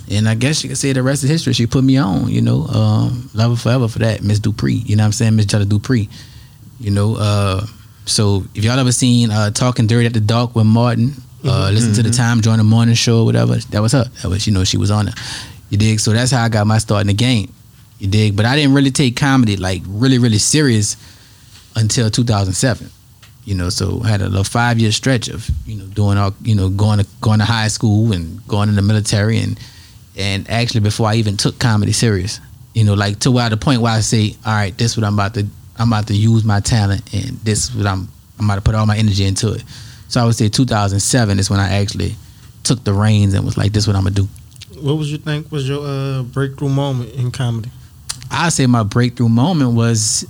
And 0.10 0.30
I 0.30 0.36
guess 0.36 0.64
you 0.64 0.70
could 0.70 0.78
say 0.78 0.94
the 0.94 1.04
rest 1.04 1.24
is 1.24 1.30
history. 1.30 1.54
She 1.54 1.68
put 1.68 1.84
me 1.84 1.98
on. 1.98 2.30
You 2.30 2.42
know, 2.42 2.66
um, 2.68 3.30
love 3.34 3.52
her 3.52 3.58
forever 3.58 3.88
for 3.88 4.00
that, 4.00 4.24
Miss 4.24 4.40
Dupree. 4.40 4.84
You 4.86 4.96
know 4.96 5.04
what 5.04 5.08
I'm 5.08 5.12
saying, 5.14 5.36
Miss 5.36 5.46
Jada 5.46 5.68
Dupree. 5.68 6.10
You 6.80 6.92
know, 6.92 7.16
uh, 7.18 7.66
so 8.06 8.46
if 8.56 8.64
y'all 8.64 8.80
ever 8.80 8.92
seen 8.92 9.32
uh, 9.32 9.52
Talking 9.52 9.88
Dirty 9.88 10.06
After 10.06 10.20
Dark 10.20 10.56
with 10.56 10.66
Martin, 10.66 11.14
uh, 11.46 11.70
listen 11.72 11.94
to 11.94 12.04
the 12.04 12.10
Tom 12.10 12.42
Joyner 12.42 12.58
the 12.58 12.64
morning 12.64 12.96
show, 12.96 13.24
whatever. 13.24 13.56
That 13.56 13.82
was 13.82 13.92
her. 13.92 14.06
That 14.22 14.30
was 14.30 14.48
you 14.48 14.54
know 14.54 14.64
she 14.64 14.78
was 14.78 14.92
on 14.92 15.08
it. 15.08 15.16
You 15.70 15.78
dig? 15.78 16.00
So 16.00 16.12
that's 16.12 16.32
how 16.32 16.44
I 16.44 16.50
got 16.50 16.66
my 16.66 16.78
start 16.78 17.02
in 17.02 17.08
the 17.08 17.14
game. 17.14 17.54
You 18.00 18.08
dig? 18.08 18.36
But 18.36 18.46
I 18.46 18.56
didn't 18.56 18.74
really 18.74 18.92
take 18.92 19.16
comedy 19.16 19.58
like 19.58 19.82
really 19.88 20.18
really 20.18 20.38
serious 20.38 20.98
until 21.76 22.10
2007. 22.10 22.90
You 23.46 23.56
know, 23.56 23.70
so 23.70 24.02
I 24.04 24.10
had 24.10 24.22
a 24.22 24.28
little 24.28 24.44
five 24.44 24.80
year 24.80 24.92
stretch 24.92 25.30
of 25.30 25.50
you 25.66 25.76
know 25.78 25.86
doing 25.86 26.18
all 26.18 26.34
you 26.42 26.56
know 26.56 26.70
going 26.70 27.00
to 27.00 27.08
going 27.22 27.40
to 27.40 27.46
high 27.46 27.70
school 27.70 28.12
and 28.12 28.46
going 28.48 28.70
in 28.70 28.76
the 28.76 28.82
military 28.82 29.40
and 29.40 29.60
and 30.18 30.50
actually 30.50 30.82
before 30.82 31.08
I 31.08 31.16
even 31.16 31.38
took 31.38 31.60
comedy 31.60 31.92
serious, 31.92 32.40
you 32.74 32.84
know, 32.84 32.96
like 32.96 33.20
to 33.20 33.32
where 33.32 33.50
the 33.50 33.58
point 33.58 33.82
where 33.82 33.94
I 33.94 34.00
say, 34.02 34.36
all 34.46 34.54
right, 34.54 34.76
this 34.78 34.92
is 34.92 34.98
what 34.98 35.06
I'm 35.06 35.14
about 35.14 35.36
to 35.36 35.46
I'm 35.78 35.94
about 35.94 36.08
to 36.08 36.16
use 36.16 36.44
my 36.44 36.60
talent 36.60 37.14
and 37.14 37.38
this 37.42 37.70
is 37.70 37.76
what 37.76 37.86
I'm 37.86 38.10
I'm 38.40 38.46
about 38.46 38.56
to 38.56 38.62
put 38.62 38.76
all 38.76 38.86
my 38.86 38.98
energy 38.98 39.26
into 39.26 39.54
it. 39.54 39.64
So 40.08 40.22
I 40.22 40.26
would 40.26 40.36
say 40.36 40.50
2007 40.50 41.40
is 41.40 41.50
when 41.50 41.60
I 41.60 41.70
actually 41.80 42.16
took 42.64 42.84
the 42.84 42.94
reins 42.94 43.34
and 43.34 43.46
was 43.46 43.58
like, 43.58 43.74
this 43.74 43.84
is 43.84 43.88
what 43.88 43.96
I'm 43.96 44.04
gonna 44.04 44.16
do. 44.16 44.28
What 44.80 44.94
was 44.98 45.12
you 45.12 45.18
think 45.18 45.52
was 45.52 45.68
your 45.68 45.86
uh, 45.86 46.24
breakthrough 46.24 46.70
moment 46.70 47.14
in 47.14 47.32
comedy? 47.32 47.72
I 48.30 48.50
say 48.50 48.66
my 48.68 48.84
breakthrough 48.84 49.30
moment 49.30 49.74
was 49.74 50.26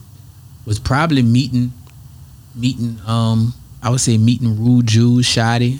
was 0.65 0.79
probably 0.79 1.23
meeting 1.23 1.73
meeting 2.55 2.99
um 3.05 3.53
I 3.83 3.89
would 3.89 4.01
say 4.01 4.17
meeting 4.17 4.63
Rude 4.63 4.87
Jews, 4.87 5.25
Shotty, 5.27 5.79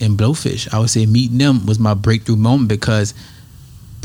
and 0.00 0.18
Blowfish. 0.18 0.72
I 0.72 0.78
would 0.78 0.90
say 0.90 1.06
meeting 1.06 1.38
them 1.38 1.64
was 1.66 1.78
my 1.78 1.94
breakthrough 1.94 2.36
moment 2.36 2.68
because 2.68 3.14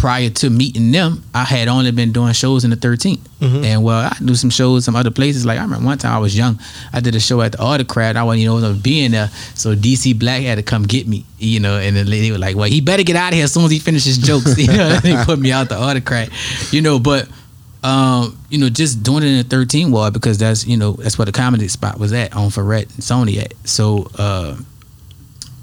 prior 0.01 0.31
to 0.31 0.49
meeting 0.49 0.91
them, 0.91 1.23
I 1.31 1.43
had 1.43 1.67
only 1.67 1.91
been 1.91 2.11
doing 2.11 2.33
shows 2.33 2.63
in 2.63 2.71
the 2.71 2.75
13th. 2.75 3.19
Mhm. 3.39 3.63
And 3.63 3.83
well, 3.83 4.09
I 4.11 4.17
do 4.25 4.33
some 4.33 4.49
shows 4.49 4.83
some 4.83 4.95
other 4.95 5.11
places. 5.11 5.45
Like 5.45 5.59
I 5.59 5.61
remember 5.61 5.85
one 5.85 5.99
time 5.99 6.13
I 6.13 6.17
was 6.17 6.35
young, 6.35 6.59
I 6.91 7.01
did 7.01 7.13
a 7.13 7.19
show 7.19 7.39
at 7.41 7.51
the 7.51 7.61
Autocrat. 7.61 8.17
I 8.17 8.23
wasn't 8.23 8.41
even 8.45 8.61
know 8.61 8.73
being 8.73 9.11
there, 9.11 9.29
so 9.53 9.75
DC 9.75 10.17
Black 10.17 10.41
had 10.41 10.55
to 10.55 10.63
come 10.63 10.87
get 10.87 11.07
me. 11.07 11.23
You 11.37 11.59
know, 11.59 11.77
and 11.77 11.95
then 11.95 12.07
they 12.07 12.31
were 12.31 12.39
like, 12.39 12.55
"Well, 12.55 12.67
he 12.67 12.81
better 12.81 13.03
get 13.03 13.15
out 13.15 13.29
of 13.29 13.35
here 13.35 13.43
as 13.43 13.53
soon 13.53 13.65
as 13.65 13.71
he 13.71 13.77
finishes 13.77 14.17
jokes." 14.17 14.57
You 14.57 14.67
know, 14.67 14.97
they 15.01 15.23
put 15.23 15.37
me 15.37 15.51
out 15.51 15.69
the 15.69 15.77
Autocrat. 15.77 16.29
You 16.71 16.81
know, 16.81 16.97
but 16.97 17.27
um, 17.83 18.35
you 18.49 18.57
know, 18.57 18.69
just 18.69 19.03
doing 19.03 19.21
it 19.21 19.27
in 19.27 19.37
the 19.37 19.43
13 19.43 19.91
ward 19.91 20.13
because 20.13 20.39
that's 20.39 20.65
you 20.65 20.77
know 20.77 20.93
that's 20.93 21.19
where 21.19 21.27
the 21.27 21.31
comedy 21.31 21.67
spot 21.67 21.99
was 21.99 22.11
at 22.11 22.35
on 22.35 22.49
Freret 22.49 22.89
and 22.95 23.03
Soniat. 23.03 23.53
So 23.65 24.09
uh, 24.17 24.57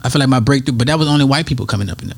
I 0.05 0.09
feel 0.11 0.21
like 0.21 0.29
my 0.29 0.41
breakthrough, 0.41 0.77
but 0.77 0.87
that 0.87 0.97
was 0.97 1.09
only 1.09 1.25
white 1.25 1.47
people 1.47 1.67
coming 1.67 1.91
up 1.91 2.03
in 2.03 2.09
there. 2.09 2.17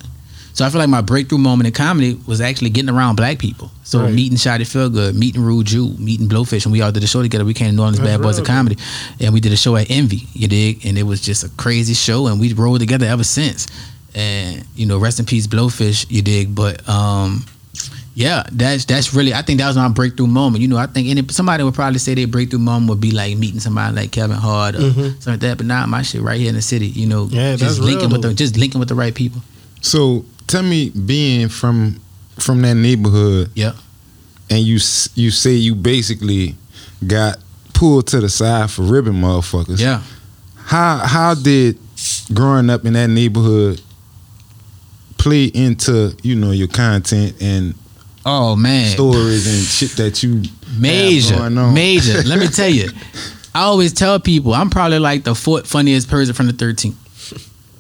So 0.53 0.65
I 0.65 0.71
feel 0.71 0.79
like 0.81 0.89
my 0.89 1.01
breakthrough 1.01 1.39
moment 1.39 1.67
in 1.69 1.73
comedy 1.73 2.19
was 2.27 2.41
actually 2.41 2.71
getting 2.71 2.91
around 2.91 3.17
black 3.17 3.39
people. 3.39 3.71
So 3.85 4.01
Right. 4.01 4.13
meeting 4.13 4.37
Shotty 4.37 4.63
Feelgood, 4.63 5.15
meeting 5.15 5.43
Rude 5.43 5.67
Jude, 5.67 5.99
meeting 5.99 6.29
Blowfish, 6.29 6.65
and 6.65 6.73
we 6.73 6.81
all 6.81 6.93
did 6.93 7.03
a 7.03 7.07
show 7.07 7.23
together. 7.23 7.45
We 7.45 7.55
came 7.55 7.71
to 7.71 7.75
New 7.77 7.83
Orleans 7.83 7.99
That's 7.99 8.11
Bad 8.11 8.23
Boys 8.23 8.39
of 8.39 8.45
Comedy, 8.47 8.77
and 9.21 9.33
we 9.33 9.41
did 9.41 9.53
a 9.53 9.57
show 9.57 9.77
at 9.77 9.91
Envy. 9.91 10.27
You 10.35 10.49
dig? 10.49 10.85
And 10.85 10.99
it 10.99 11.05
was 11.05 11.21
just 11.21 11.45
a 11.45 11.49
crazy 11.51 11.95
show, 11.95 12.27
and 12.27 12.39
we 12.41 12.53
rolled 12.53 12.81
together 12.81 13.07
ever 13.07 13.25
since. 13.25 13.67
And 14.15 14.65
you 14.75 14.87
know, 14.87 14.99
rest 14.99 15.19
in 15.21 15.25
peace, 15.27 15.47
Blowfish. 15.47 16.07
You 16.09 16.21
dig? 16.23 16.53
But 16.55 16.87
um, 16.89 17.45
yeah, 18.15 18.43
that's 18.51 18.85
that's 18.85 19.15
really. 19.15 19.33
I 19.33 19.43
think 19.43 19.61
that 19.61 19.69
was 19.69 19.77
my 19.77 19.89
breakthrough 19.89 20.27
moment. 20.27 20.63
You 20.63 20.69
know, 20.69 20.77
I 20.77 20.87
think 20.87 21.09
any 21.09 21.25
somebody 21.31 21.63
would 21.63 21.75
probably 21.75 22.01
say 22.01 22.15
their 22.15 22.27
breakthrough 22.27 22.59
moment 22.59 22.91
would 22.91 23.01
be 23.01 23.13
like 23.13 23.37
meeting 23.37 23.61
somebody 23.61 23.95
like 23.95 24.11
Kevin 24.11 24.37
Hart 24.37 24.75
or 24.75 24.81
Mhm. 24.81 24.95
something 25.23 25.33
like 25.35 25.41
that. 25.41 25.57
But 25.59 25.67
not 25.67 25.89
my 25.89 26.03
shit 26.03 26.23
right 26.23 26.41
here 26.41 26.49
in 26.49 26.57
the 26.57 26.63
city. 26.63 26.89
You 26.89 27.07
know, 27.07 27.29
Yeah, 27.31 27.55
just 27.57 27.79
linking 27.81 28.09
real, 28.09 28.19
with 28.21 28.23
the 28.23 28.35
just 28.35 28.57
linking 28.57 28.81
with 28.81 28.89
the 28.89 28.97
right 28.97 29.15
people. 29.15 29.43
So 29.81 30.25
tell 30.51 30.63
me, 30.63 30.91
being 30.91 31.49
from 31.49 32.01
from 32.39 32.63
that 32.63 32.75
neighborhood, 32.75 33.51
Yeah. 33.55 33.73
and 34.49 34.61
you 34.65 34.75
you 35.15 35.31
say 35.31 35.53
you 35.55 35.75
basically 35.75 36.57
got 37.07 37.39
pulled 37.75 38.07
to 38.09 38.21
the 38.21 38.29
side 38.29 38.71
for 38.71 38.83
ribbon 38.83 39.15
motherfuckers. 39.15 39.79
Yeah. 39.81 40.03
How 40.57 40.99
how 40.99 41.35
did 41.35 41.79
growing 42.33 42.71
up 42.71 42.85
in 42.85 42.93
that 42.95 43.09
neighborhood 43.11 43.81
play 45.19 45.45
into 45.47 46.15
you 46.23 46.35
know 46.35 46.51
your 46.51 46.69
content 46.69 47.35
and 47.41 47.75
Oh 48.25 48.55
man. 48.57 48.91
stories 48.91 49.47
and 49.47 49.65
shit 49.67 49.91
that 49.97 50.23
you 50.23 50.43
Major, 50.79 51.31
have 51.35 51.39
going 51.41 51.59
on? 51.59 51.75
major. 51.75 52.23
Let 52.23 52.39
me 52.39 52.49
tell 52.49 52.69
you, 52.69 52.89
I 53.55 53.63
always 53.63 53.93
tell 53.93 54.21
people 54.21 54.55
I'm 54.55 54.71
probably 54.71 54.99
like 54.99 55.25
the 55.25 55.35
fourth 55.35 55.67
funniest 55.67 56.09
person 56.09 56.35
from 56.35 56.47
the 56.47 56.53
13th. 56.53 56.95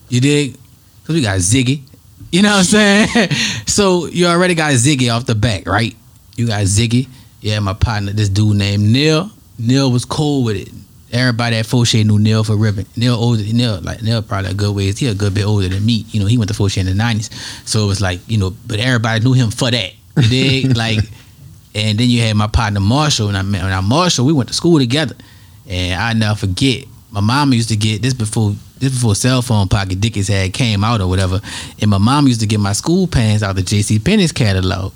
You 0.08 0.20
dig? 0.20 0.56
Because 1.02 1.14
we 1.14 1.22
got 1.22 1.38
Ziggy. 1.38 1.82
You 2.30 2.42
know 2.42 2.50
what 2.50 2.58
I'm 2.58 2.64
saying? 2.64 3.30
so 3.66 4.06
you 4.06 4.26
already 4.26 4.54
got 4.54 4.72
Ziggy 4.72 5.14
off 5.14 5.26
the 5.26 5.34
back, 5.34 5.66
right? 5.66 5.96
You 6.36 6.46
got 6.46 6.62
Ziggy. 6.62 7.08
Yeah, 7.40 7.58
my 7.60 7.72
partner, 7.72 8.12
this 8.12 8.28
dude 8.28 8.56
named 8.56 8.84
Neil. 8.84 9.30
Neil 9.58 9.90
was 9.90 10.04
cool 10.04 10.44
with 10.44 10.56
it. 10.56 10.72
Everybody 11.12 11.56
at 11.56 11.66
Fortier 11.66 12.04
knew 12.04 12.18
Neil 12.20 12.44
for 12.44 12.56
ribbon. 12.56 12.86
Neil 12.96 13.14
older, 13.14 13.42
Neil 13.42 13.80
like 13.80 14.00
Neil 14.02 14.22
probably 14.22 14.52
a 14.52 14.54
good 14.54 14.76
ways. 14.76 14.98
He 14.98 15.08
a 15.08 15.14
good 15.14 15.34
bit 15.34 15.44
older 15.44 15.68
than 15.68 15.84
me. 15.84 16.04
You 16.10 16.20
know, 16.20 16.26
he 16.26 16.38
went 16.38 16.48
to 16.48 16.54
Fortier 16.54 16.82
in 16.82 16.86
the 16.86 16.94
nineties, 16.94 17.30
so 17.68 17.82
it 17.82 17.86
was 17.86 18.00
like 18.00 18.20
you 18.28 18.38
know. 18.38 18.54
But 18.66 18.78
everybody 18.78 19.24
knew 19.24 19.32
him 19.32 19.50
for 19.50 19.70
that. 19.70 19.92
You 20.16 20.28
dig? 20.28 20.76
like, 20.76 21.00
and 21.74 21.98
then 21.98 22.08
you 22.08 22.20
had 22.22 22.36
my 22.36 22.46
partner 22.46 22.78
Marshall, 22.78 23.26
and 23.26 23.36
I 23.36 23.42
met 23.42 23.62
and 23.64 23.74
I 23.74 23.80
Marshall. 23.80 24.24
We 24.24 24.32
went 24.32 24.50
to 24.50 24.54
school 24.54 24.78
together, 24.78 25.16
and 25.68 26.00
I 26.00 26.12
never 26.12 26.36
forget. 26.36 26.84
My 27.10 27.20
mom 27.20 27.52
used 27.52 27.70
to 27.70 27.76
get 27.76 28.02
this 28.02 28.14
before 28.14 28.54
this 28.80 28.94
before 28.94 29.14
cell 29.14 29.42
phone 29.42 29.68
pocket 29.68 30.00
dickies 30.00 30.28
had 30.28 30.52
came 30.52 30.82
out 30.82 31.00
or 31.00 31.06
whatever, 31.06 31.40
and 31.80 31.90
my 31.90 31.98
mom 31.98 32.26
used 32.26 32.40
to 32.40 32.46
get 32.46 32.60
my 32.60 32.72
school 32.72 33.06
pants 33.06 33.42
out 33.42 33.54
the 33.54 33.62
J.C. 33.62 33.98
Penney's 33.98 34.32
catalog. 34.32 34.92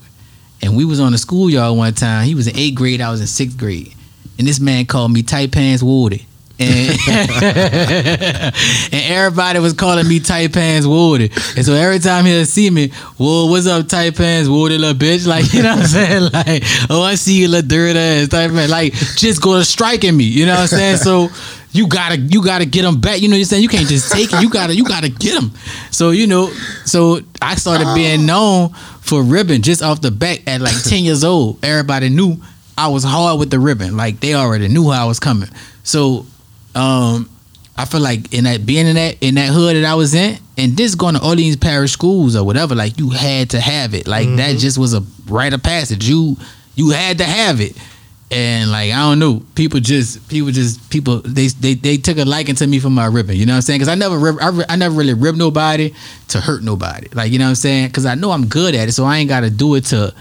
And 0.63 0.77
we 0.77 0.85
was 0.87 0.99
on 0.99 1.13
the 1.13 1.19
schoolyard 1.19 1.77
one 1.77 1.93
time. 1.93 2.25
He 2.25 2.35
was 2.35 2.47
in 2.47 2.57
eighth 2.57 2.75
grade. 2.75 3.03
I 3.03 3.11
was 3.11 3.21
in 3.21 3.27
sixth 3.27 3.59
grade. 3.59 3.95
And 4.39 4.49
this 4.49 4.59
man 4.59 4.87
called 4.87 5.13
me 5.13 5.23
tight 5.23 5.53
pants 5.53 5.83
Woody. 5.83 6.27
And, 6.57 6.99
and 7.43 8.55
everybody 8.93 9.59
was 9.59 9.73
calling 9.73 10.07
me 10.07 10.21
tight 10.21 10.53
pants 10.53 10.87
Woody. 10.87 11.31
And 11.57 11.65
so 11.65 11.73
every 11.73 11.99
time 11.99 12.25
he'll 12.25 12.45
see 12.47 12.71
me, 12.71 12.91
whoa, 13.19 13.47
what's 13.47 13.67
up, 13.67 13.89
tight 13.89 14.17
pants 14.17 14.49
Woody, 14.49 14.79
little 14.79 14.95
bitch? 14.95 15.27
Like, 15.27 15.53
you 15.53 15.63
know 15.63 15.75
what 15.75 15.81
I'm 15.81 15.87
saying? 15.87 16.15
Like, 16.35 16.63
oh, 16.91 17.03
I 17.03 17.17
see 17.17 17.41
you, 17.41 17.49
little 17.49 17.69
dirt 17.69 17.97
ass 17.97 18.29
tight 18.29 18.51
pants. 18.51 18.71
Like, 18.71 18.93
just 18.93 19.43
go 19.43 19.59
to 19.59 19.65
striking 19.65 20.17
me. 20.17 20.25
You 20.25 20.47
know 20.47 20.53
what 20.55 20.61
I'm 20.61 20.67
saying? 20.69 20.97
So 20.99 21.29
you 21.75 21.89
gotta 21.89 22.17
you 22.19 22.43
gotta 22.43 22.65
get 22.65 22.83
them 22.83 23.01
back. 23.01 23.21
You 23.21 23.29
know 23.29 23.35
what 23.35 23.41
I'm 23.41 23.45
saying? 23.47 23.63
You 23.63 23.69
can't 23.69 23.89
just 23.89 24.13
take 24.13 24.33
it. 24.33 24.41
You 24.41 24.49
gotta 24.49 24.75
you 24.77 24.85
gotta 24.85 25.09
get 25.09 25.35
them. 25.35 25.51
So 25.91 26.11
you 26.11 26.29
know, 26.29 26.49
so 26.85 27.21
I 27.43 27.57
started 27.57 27.93
being 27.95 28.27
known 28.27 28.71
for 29.01 29.23
ribbon 29.23 29.61
just 29.61 29.83
off 29.83 30.01
the 30.01 30.13
back 30.13 30.47
at 30.47 30.61
like 30.61 30.81
10 30.85 31.03
years 31.03 31.25
old. 31.25 31.63
Everybody 31.65 32.09
knew 32.11 32.37
I 32.79 32.89
was 32.89 33.03
hard 33.03 33.41
with 33.41 33.51
the 33.51 33.59
ribbon. 33.59 33.97
Like 33.97 34.21
they 34.21 34.35
already 34.35 34.69
knew 34.69 34.91
how 34.91 35.05
I 35.05 35.07
was 35.07 35.19
coming. 35.19 35.49
So 35.83 36.27
um 36.77 37.29
I 37.77 37.87
feel 37.87 38.01
like 38.01 38.33
in 38.33 38.45
that 38.45 38.65
being 38.65 38.87
in 38.87 38.95
that 38.95 39.17
in 39.21 39.35
that 39.35 39.49
hood 39.49 39.77
that 39.77 39.85
I 39.85 39.95
was 39.95 40.15
in, 40.15 40.39
and 40.57 40.77
just 40.77 40.97
going 40.97 41.15
to 41.15 41.21
all 41.21 41.35
these 41.35 41.57
parish 41.57 41.93
schools 41.93 42.37
or 42.37 42.45
whatever, 42.45 42.75
like 42.75 42.99
you 42.99 43.11
had 43.11 43.51
to 43.51 43.61
have 43.61 43.95
it. 43.95 44.07
Like 44.07 44.29
that 44.37 44.59
just 44.59 44.79
was 44.79 44.95
a 44.95 45.03
rite 45.27 45.53
of 45.53 45.63
passage. 45.63 46.09
You 46.09 46.37
you 46.77 46.91
had 46.91 47.19
to 47.19 47.25
have 47.25 47.61
it. 47.61 47.77
And 48.31 48.71
like 48.71 48.93
I 48.93 48.99
don't 48.99 49.19
know, 49.19 49.43
people 49.55 49.81
just 49.81 50.29
people 50.29 50.51
just 50.51 50.89
people 50.89 51.21
they 51.23 51.49
they, 51.49 51.75
they 51.75 51.97
took 51.97 52.17
a 52.19 52.25
liking 52.25 52.55
to 52.57 52.67
me 52.67 52.79
for 52.79 52.91
my 52.91 53.07
ribbon. 53.07 53.37
You 53.37 53.45
know 53.47 53.53
what 53.53 53.57
I'm 53.57 53.63
saying? 53.63 53.79
Because 53.79 53.89
I 53.89 53.97
never 53.97 54.19
rib, 54.19 54.37
I, 54.41 54.65
I 54.69 54.77
never 54.77 54.95
really 54.95 55.15
ribbed 55.15 55.39
nobody 55.39 55.93
to 56.29 56.41
hurt 56.41 56.63
nobody. 56.63 57.09
Like 57.13 57.33
you 57.33 57.39
know 57.39 57.47
what 57.47 57.51
I'm 57.51 57.57
saying? 57.57 57.89
Because 57.89 58.07
I 58.07 58.15
know 58.15 58.31
I'm 58.31 58.47
good 58.47 58.75
at 58.75 58.89
it, 58.89 58.93
so 58.93 59.05
I 59.05 59.19
ain't 59.19 59.29
got 59.29 59.41
to 59.41 59.51
do 59.51 59.75
it 59.75 59.85
to 59.87 60.15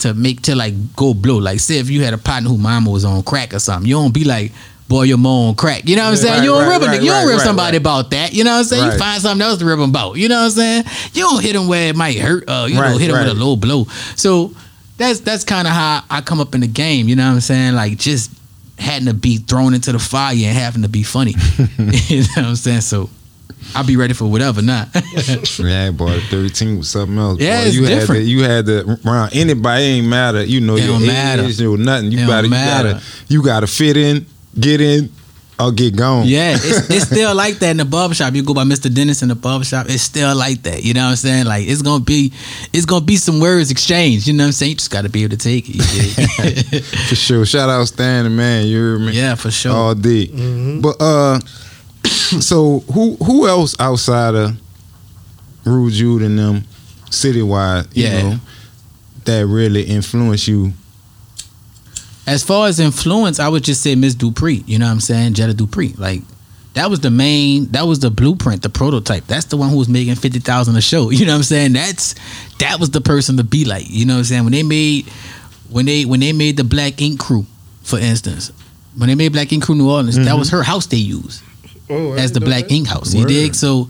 to 0.00 0.14
make 0.14 0.42
to 0.42 0.54
like 0.54 0.74
go 0.94 1.14
blow. 1.14 1.38
Like 1.38 1.60
say 1.60 1.78
if 1.78 1.90
you 1.90 2.04
had 2.04 2.14
a 2.14 2.18
partner 2.18 2.50
who 2.50 2.58
mama 2.58 2.90
was 2.90 3.04
on 3.04 3.22
crack 3.22 3.54
or 3.54 3.58
something, 3.58 3.88
you 3.88 3.94
don't 3.94 4.12
be 4.12 4.24
like. 4.24 4.52
Boy, 4.88 5.02
your 5.02 5.18
mom 5.18 5.50
on 5.50 5.54
crack. 5.54 5.86
You 5.86 5.96
know 5.96 6.04
what 6.04 6.10
I'm 6.12 6.16
saying? 6.16 6.34
Right, 6.38 6.42
you 6.44 6.50
don't 6.50 6.62
right, 6.66 6.72
rib 6.80 6.82
right, 6.88 6.98
nigga. 6.98 7.04
You 7.04 7.10
don't 7.10 7.24
right, 7.26 7.30
rib 7.32 7.38
right, 7.38 7.44
somebody 7.46 7.74
right. 7.76 7.82
about 7.82 8.10
that. 8.12 8.32
You 8.32 8.42
know 8.44 8.52
what 8.52 8.58
I'm 8.60 8.64
saying? 8.64 8.82
Right. 8.84 8.92
You 8.94 8.98
find 8.98 9.20
something 9.22 9.46
else 9.46 9.58
to 9.58 9.66
rib 9.66 9.78
them 9.78 9.90
about. 9.90 10.14
You 10.16 10.28
know 10.28 10.38
what 10.40 10.44
I'm 10.46 10.50
saying? 10.50 10.84
You 11.12 11.22
don't 11.24 11.42
hit 11.42 11.52
them 11.52 11.68
where 11.68 11.88
it 11.90 11.96
might 11.96 12.18
hurt. 12.18 12.44
Uh, 12.48 12.66
you 12.70 12.80
Right, 12.80 12.92
know, 12.92 12.96
hit 12.98 13.08
them 13.08 13.18
with 13.18 13.28
a 13.28 13.34
low 13.38 13.56
blow. 13.56 13.84
So 14.16 14.54
that's 14.96 15.20
that's 15.20 15.44
kind 15.44 15.68
of 15.68 15.74
how 15.74 16.02
I 16.08 16.22
come 16.22 16.40
up 16.40 16.54
in 16.54 16.62
the 16.62 16.66
game. 16.66 17.06
You 17.08 17.16
know 17.16 17.26
what 17.28 17.34
I'm 17.34 17.40
saying? 17.40 17.74
Like 17.74 17.98
just 17.98 18.30
having 18.78 19.06
to 19.08 19.14
be 19.14 19.36
thrown 19.38 19.74
into 19.74 19.92
the 19.92 19.98
fire 19.98 20.34
and 20.34 20.56
having 20.56 20.82
to 20.82 20.88
be 20.88 21.02
funny. 21.02 21.34
you 21.78 22.20
know 22.22 22.26
what 22.36 22.44
I'm 22.46 22.56
saying? 22.56 22.80
So 22.80 23.10
I'll 23.74 23.84
be 23.86 23.96
ready 23.96 24.14
for 24.14 24.24
whatever. 24.24 24.62
Not. 24.62 24.88
Yeah, 25.58 25.90
boy, 25.90 26.18
thirteen 26.30 26.78
was 26.78 26.88
something 26.88 27.18
else. 27.18 27.38
Yeah, 27.40 27.60
boy. 27.60 27.66
it's 27.66 27.74
you 27.76 27.86
different. 27.86 28.08
had 28.08 28.24
to, 28.24 28.30
you 28.30 28.42
had 28.44 28.66
to 28.66 28.98
around 29.06 29.34
anybody 29.34 29.82
ain't 29.84 30.06
matter. 30.06 30.42
You 30.44 30.60
know 30.62 30.76
It 30.76 30.84
your 30.84 30.94
don't 30.94 31.02
age, 31.02 31.08
matter. 31.08 31.42
your 31.48 31.76
nothing. 31.76 32.12
You 32.12 32.18
It 32.20 32.26
gotta, 32.26 32.48
don't 32.48 32.58
you 32.58 32.64
gotta, 32.66 32.88
matter. 32.94 33.04
you 33.28 33.42
gotta 33.42 33.66
fit 33.66 33.96
in, 33.96 34.26
get 34.58 34.80
in, 34.80 35.10
or 35.60 35.72
get 35.72 35.96
gone. 35.96 36.26
Yeah, 36.26 36.54
it's, 36.54 36.88
it's 36.90 37.06
still 37.06 37.34
like 37.34 37.58
that 37.58 37.70
in 37.72 37.76
the 37.78 37.84
barbershop. 37.84 38.32
You 38.34 38.44
go 38.44 38.54
by 38.54 38.62
Mr. 38.64 38.92
Dennis 38.94 39.22
in 39.22 39.28
the 39.28 39.34
barbershop, 39.34 39.86
it's 39.88 40.02
still 40.02 40.36
like 40.36 40.62
that. 40.62 40.84
You 40.84 40.94
know 40.94 41.04
what 41.04 41.10
I'm 41.10 41.16
saying? 41.16 41.46
Like 41.46 41.66
it's 41.66 41.82
gonna 41.82 42.04
be 42.04 42.32
it's 42.72 42.84
gonna 42.86 43.04
be 43.04 43.16
some 43.16 43.40
words 43.40 43.70
exchanged. 43.72 44.26
You 44.28 44.34
know 44.34 44.44
what 44.44 44.48
I'm 44.48 44.52
saying? 44.52 44.70
You 44.70 44.76
just 44.76 44.90
gotta 44.92 45.08
be 45.08 45.24
able 45.24 45.36
to 45.36 45.42
take 45.42 45.64
it. 45.68 45.74
you 45.76 46.80
for 47.08 47.14
sure. 47.16 47.44
Shout 47.44 47.68
out 47.68 47.88
Stan, 47.88 48.34
man. 48.36 48.66
You 48.66 48.76
hear 48.76 48.98
me? 49.00 49.12
yeah, 49.12 49.34
for 49.34 49.50
sure. 49.50 49.72
all 49.72 49.94
day. 49.96 50.26
Mm-hmm. 50.28 50.80
But 50.80 50.96
uh, 51.00 51.40
so 52.40 52.80
who 52.92 53.16
who 53.16 53.48
else 53.48 53.74
outside 53.80 54.34
of 54.36 54.56
Rude 55.64 55.92
Jude 55.92 56.22
and 56.22 56.38
them 56.38 56.64
citywide, 57.10 57.88
you 57.96 58.04
Yeah. 58.04 58.22
know, 58.22 58.36
that 59.24 59.44
really 59.46 59.82
influenced 59.82 60.46
you? 60.46 60.72
As 62.28 62.42
far 62.44 62.68
as 62.68 62.78
influence, 62.80 63.40
I 63.40 63.48
would 63.48 63.64
just 63.64 63.80
say 63.82 63.94
Miss 63.94 64.14
Dupree. 64.14 64.62
You 64.66 64.78
know 64.78 64.86
what 64.86 64.92
I'm 64.92 65.00
saying? 65.00 65.34
Jetta 65.34 65.54
Dupree. 65.54 65.94
Like 65.96 66.22
that 66.74 66.90
was 66.90 67.00
the 67.00 67.10
main. 67.10 67.66
That 67.72 67.86
was 67.86 67.98
the 68.00 68.10
blueprint, 68.10 68.62
the 68.62 68.68
prototype. 68.68 69.26
That's 69.26 69.46
the 69.46 69.56
one 69.56 69.70
who 69.70 69.76
was 69.78 69.88
making 69.88 70.14
fifty 70.16 70.38
thousand 70.38 70.76
a 70.76 70.80
show. 70.80 71.10
You 71.18 71.26
know 71.26 71.32
what 71.32 71.38
I'm 71.38 71.42
saying? 71.44 71.72
That's 71.72 72.14
that 72.58 72.78
was 72.78 72.90
the 72.90 73.00
person 73.00 73.36
to 73.38 73.44
be 73.44 73.64
like. 73.64 73.86
You 73.88 74.04
know 74.06 74.14
what 74.14 74.18
I'm 74.18 74.24
saying? 74.24 74.44
When 74.44 74.52
they 74.52 74.62
made 74.62 75.08
when 75.70 75.86
they 75.86 76.04
when 76.04 76.20
they 76.20 76.32
made 76.32 76.56
the 76.56 76.64
Black 76.64 77.00
Ink 77.00 77.18
Crew, 77.18 77.46
for 77.82 77.98
instance, 77.98 78.52
when 78.96 79.08
they 79.08 79.14
made 79.14 79.32
Black 79.32 79.52
Ink 79.52 79.64
Crew 79.64 79.74
New 79.74 79.90
Orleans, 79.90 80.16
that 80.16 80.34
was 80.38 80.50
her 80.50 80.62
house 80.62 80.86
they 80.86 80.96
used 80.98 81.42
Oh, 81.90 82.12
as 82.12 82.32
the 82.32 82.40
Black 82.40 82.64
that. 82.68 82.72
Ink 82.74 82.86
House. 82.88 83.14
You 83.14 83.26
dig? 83.26 83.54
So 83.54 83.88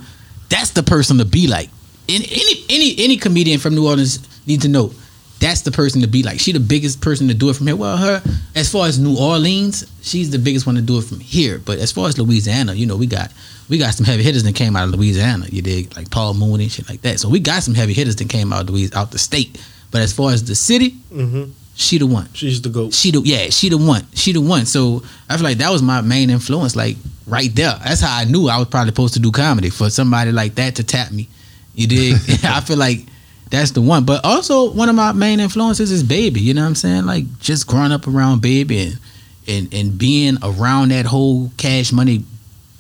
that's 0.49 0.71
the 0.71 0.83
person 0.83 1.19
to 1.19 1.25
be 1.25 1.47
like. 1.49 1.69
And 2.09 2.25
any 2.31 2.65
any 2.71 2.95
any 2.99 3.17
comedian 3.17 3.59
from 3.61 3.75
New 3.75 3.87
Orleans 3.87 4.21
needs 4.47 4.63
to 4.63 4.69
know 4.69 4.93
that's 5.41 5.63
the 5.63 5.71
person 5.71 6.01
to 6.03 6.09
be 6.09 6.23
like. 6.23 6.41
She 6.41 6.53
the 6.53 6.61
biggest 6.61 7.01
person 7.01 7.29
to 7.29 7.35
do 7.35 7.49
it 7.51 7.57
from 7.57 7.67
here. 7.67 7.77
Well, 7.77 7.97
her 7.97 8.23
as 8.55 8.71
far 8.71 8.87
as 8.87 8.99
New 8.99 9.17
Orleans, 9.19 9.85
she's 10.03 10.31
the 10.31 10.39
biggest 10.39 10.67
one 10.67 10.75
to 10.75 10.81
do 10.83 10.99
it 10.99 11.05
from 11.05 11.21
here. 11.21 11.59
But 11.65 11.79
as 11.79 11.93
far 11.93 12.09
as 12.09 12.19
Louisiana, 12.19 12.75
you 12.75 12.87
know, 12.87 12.97
we 12.97 13.07
got 13.07 13.31
we 13.69 13.79
got 13.79 13.95
some 13.95 14.07
heavy 14.07 14.23
hitters 14.23 14.43
that 14.45 14.55
came 14.55 14.75
out 14.77 14.85
of 14.89 14.95
Louisiana. 14.95 15.47
You 15.51 15.63
dig? 15.63 15.95
Like 15.97 16.11
Paul 16.11 16.35
Mooney 16.35 16.65
and 16.65 16.73
shit 16.73 16.89
like 16.89 17.03
that. 17.03 17.21
So 17.21 17.29
we 17.29 17.39
got 17.41 17.63
some 17.63 17.75
heavy 17.75 17.93
hitters 17.93 18.17
that 18.17 18.29
came 18.29 18.53
out 18.53 18.63
of 18.63 18.71
Louisiana, 18.71 19.01
out 19.03 19.11
the 19.11 19.19
state. 19.19 19.61
But 19.91 20.03
as 20.03 20.13
far 20.13 20.33
as 20.33 20.45
the 20.45 20.55
city, 20.55 20.97
Mhm. 21.15 21.51
she 21.75 21.99
the 21.99 22.07
one. 22.07 22.29
She's 22.33 22.61
the 22.61 22.69
goat. 22.71 22.93
She 22.95 23.11
the 23.11 23.21
yeah, 23.21 23.51
she 23.51 23.69
the 23.69 23.79
one. 23.79 24.07
She 24.15 24.33
the 24.33 24.41
one. 24.41 24.67
So 24.67 25.03
I 25.29 25.37
feel 25.37 25.45
like 25.45 25.59
that 25.59 25.71
was 25.71 25.83
my 25.83 26.01
main 26.01 26.31
influence, 26.31 26.75
like 26.77 26.97
right 27.27 27.55
there. 27.55 27.79
That's 27.85 28.01
how 28.01 28.17
I 28.17 28.25
knew 28.25 28.49
I 28.49 28.59
was 28.59 28.69
probably 28.69 28.89
supposed 28.91 29.15
to 29.15 29.21
do 29.21 29.31
comedy 29.31 29.71
for 29.71 29.89
somebody 29.91 30.33
like 30.33 30.55
that 30.57 30.77
to 30.77 30.83
tap 30.85 31.11
me. 31.13 31.29
You 31.75 31.87
dig? 31.87 32.15
I 32.45 32.61
feel 32.61 32.77
like 32.79 33.07
that's 33.51 33.73
the 33.73 33.81
one. 33.81 34.05
But 34.05 34.25
also 34.25 34.71
one 34.73 34.89
of 34.89 34.95
my 34.95 35.13
main 35.13 35.41
influences 35.41 35.91
is 35.91 36.03
Baby. 36.03 36.41
You 36.41 36.55
know 36.55 36.63
what 36.63 36.69
I'm 36.69 36.75
saying? 36.75 37.07
Like 37.07 37.25
just 37.41 37.67
growing 37.67 37.93
up 37.93 38.07
around 38.07 38.43
Baby 38.43 38.81
and 38.81 38.99
and 39.47 39.75
and 39.75 39.99
being 39.99 40.37
around 40.43 40.91
that 40.91 41.07
whole 41.07 41.51
Cash 41.57 41.93
Money 41.93 42.25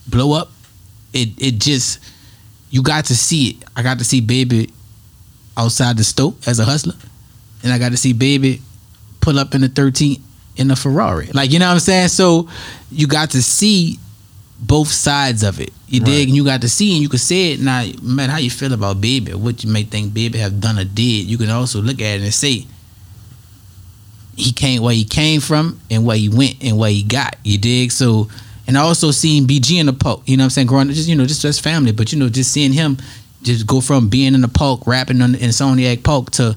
blow 0.07 0.33
up. 0.33 0.50
It 1.12 1.31
it 1.38 1.59
just 1.59 2.00
you 2.70 2.83
got 2.83 3.07
to 3.07 3.16
see 3.16 3.50
it. 3.50 3.57
I 3.76 3.83
got 3.83 3.98
to 3.98 4.04
see 4.04 4.20
Baby 4.20 4.70
outside 5.57 5.96
the 5.96 6.04
stove 6.04 6.37
as 6.46 6.59
a 6.59 6.64
hustler, 6.64 6.94
and 7.62 7.72
I 7.72 7.78
got 7.78 7.90
to 7.90 7.96
see 7.96 8.12
Baby 8.12 8.62
pull 9.20 9.38
up 9.38 9.54
in 9.54 9.61
the 9.61 9.68
13 9.68 10.22
in 10.57 10.70
a 10.70 10.76
Ferrari. 10.76 11.28
Like, 11.28 11.50
you 11.50 11.59
know 11.59 11.66
what 11.66 11.74
I'm 11.74 11.81
saying? 11.81 12.09
So 12.09 12.48
you 12.90 13.07
got 13.07 13.31
to 13.31 13.42
see 13.42 13.98
both 14.60 14.88
sides 14.88 15.42
of 15.42 15.60
it. 15.60 15.72
You 15.86 16.00
dig? 16.00 16.28
And 16.28 16.36
you 16.36 16.44
got 16.44 16.60
to 16.62 16.68
see 16.68 16.92
and 16.92 17.02
you 17.02 17.08
could 17.08 17.20
say 17.20 17.52
it. 17.52 17.60
Now, 17.60 17.82
no 18.02 18.14
matter 18.14 18.32
how 18.32 18.38
you 18.38 18.50
feel 18.50 18.72
about 18.72 19.00
Baby, 19.00 19.34
what 19.34 19.64
you 19.64 19.70
may 19.70 19.84
think 19.84 20.12
Baby 20.12 20.38
have 20.38 20.60
done 20.60 20.78
or 20.78 20.84
did, 20.84 21.26
you 21.26 21.38
can 21.38 21.48
also 21.50 21.80
look 21.80 22.00
at 22.00 22.20
it 22.20 22.22
and 22.22 22.34
say, 22.34 22.66
he 24.36 24.52
came 24.52 24.82
where 24.82 24.94
he 24.94 25.04
came 25.04 25.40
from 25.40 25.80
and 25.90 26.04
where 26.06 26.16
he 26.16 26.28
went 26.28 26.62
and 26.62 26.78
where 26.78 26.90
he 26.90 27.02
got. 27.02 27.36
You 27.44 27.58
dig? 27.58 27.90
So 27.90 28.28
and 28.68 28.76
I 28.76 28.82
also 28.82 29.10
seeing 29.10 29.46
BG 29.46 29.80
in 29.80 29.86
the 29.86 29.92
Polk, 29.92 30.22
you 30.26 30.36
know 30.36 30.42
what 30.42 30.46
I'm 30.46 30.50
saying, 30.50 30.66
growing 30.66 30.88
up, 30.88 30.94
just 30.94 31.08
you 31.08 31.16
know, 31.16 31.26
just 31.26 31.42
just 31.42 31.62
family. 31.62 31.90
But 31.90 32.12
you 32.12 32.18
know, 32.18 32.28
just 32.28 32.52
seeing 32.52 32.72
him 32.72 32.98
just 33.42 33.66
go 33.66 33.80
from 33.80 34.08
being 34.08 34.34
in 34.34 34.40
the 34.40 34.48
Polk, 34.48 34.86
rapping 34.86 35.22
on 35.22 35.34
in 35.34 35.50
Soniat 35.50 36.04
Polk 36.04 36.30
to 36.32 36.56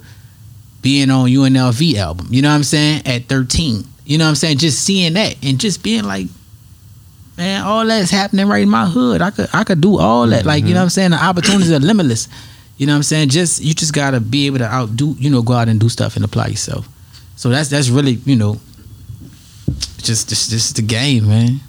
being 0.82 1.10
on 1.10 1.30
UNLV 1.30 1.96
album. 1.96 2.28
You 2.30 2.42
know 2.42 2.50
what 2.50 2.56
I'm 2.56 2.64
saying? 2.64 3.04
At 3.06 3.26
13. 3.26 3.86
You 4.06 4.18
know 4.18 4.26
what 4.26 4.30
I'm 4.30 4.36
saying? 4.36 4.58
Just 4.58 4.84
seeing 4.84 5.14
that 5.14 5.38
and 5.44 5.60
just 5.60 5.84
being 5.84 6.04
like, 6.04 6.28
man, 7.42 7.64
all 7.64 7.86
that's 7.88 8.12
happening 8.12 8.48
right 8.48 8.62
in 8.62 8.70
my 8.70 8.86
hood. 8.86 9.22
I 9.22 9.32
could 9.32 9.50
I 9.52 9.64
could 9.64 9.82
do 9.82 9.98
all 9.98 10.28
that. 10.28 10.46
Like, 10.46 10.64
you 10.64 10.74
know 10.76 10.82
what 10.82 10.84
I'm 10.84 10.90
saying? 10.90 11.12
The 11.12 11.24
opportunities 11.24 11.72
are 11.72 11.80
limitless. 11.80 12.28
You 12.78 12.86
know 12.86 12.94
what 12.94 12.98
I'm 12.98 13.04
saying? 13.04 13.30
Just 13.30 13.62
you 13.64 13.74
just 13.74 13.94
gotta 13.94 14.20
be 14.20 14.46
able 14.46 14.60
to 14.60 14.66
outdo, 14.72 15.16
you 15.18 15.30
know, 15.32 15.42
go 15.42 15.54
out 15.54 15.68
and 15.68 15.80
do 15.80 15.90
stuff 15.90 16.16
and 16.16 16.24
apply 16.24 16.48
yourself. 16.48 16.88
So 17.36 17.50
that's 17.50 17.70
that's 17.70 17.90
really, 17.90 18.20
you 18.26 18.36
know, 18.36 18.60
just 19.98 20.30
just 20.30 20.52
just 20.52 20.76
the 20.76 20.84
game, 20.84 21.28
man. 21.28 21.60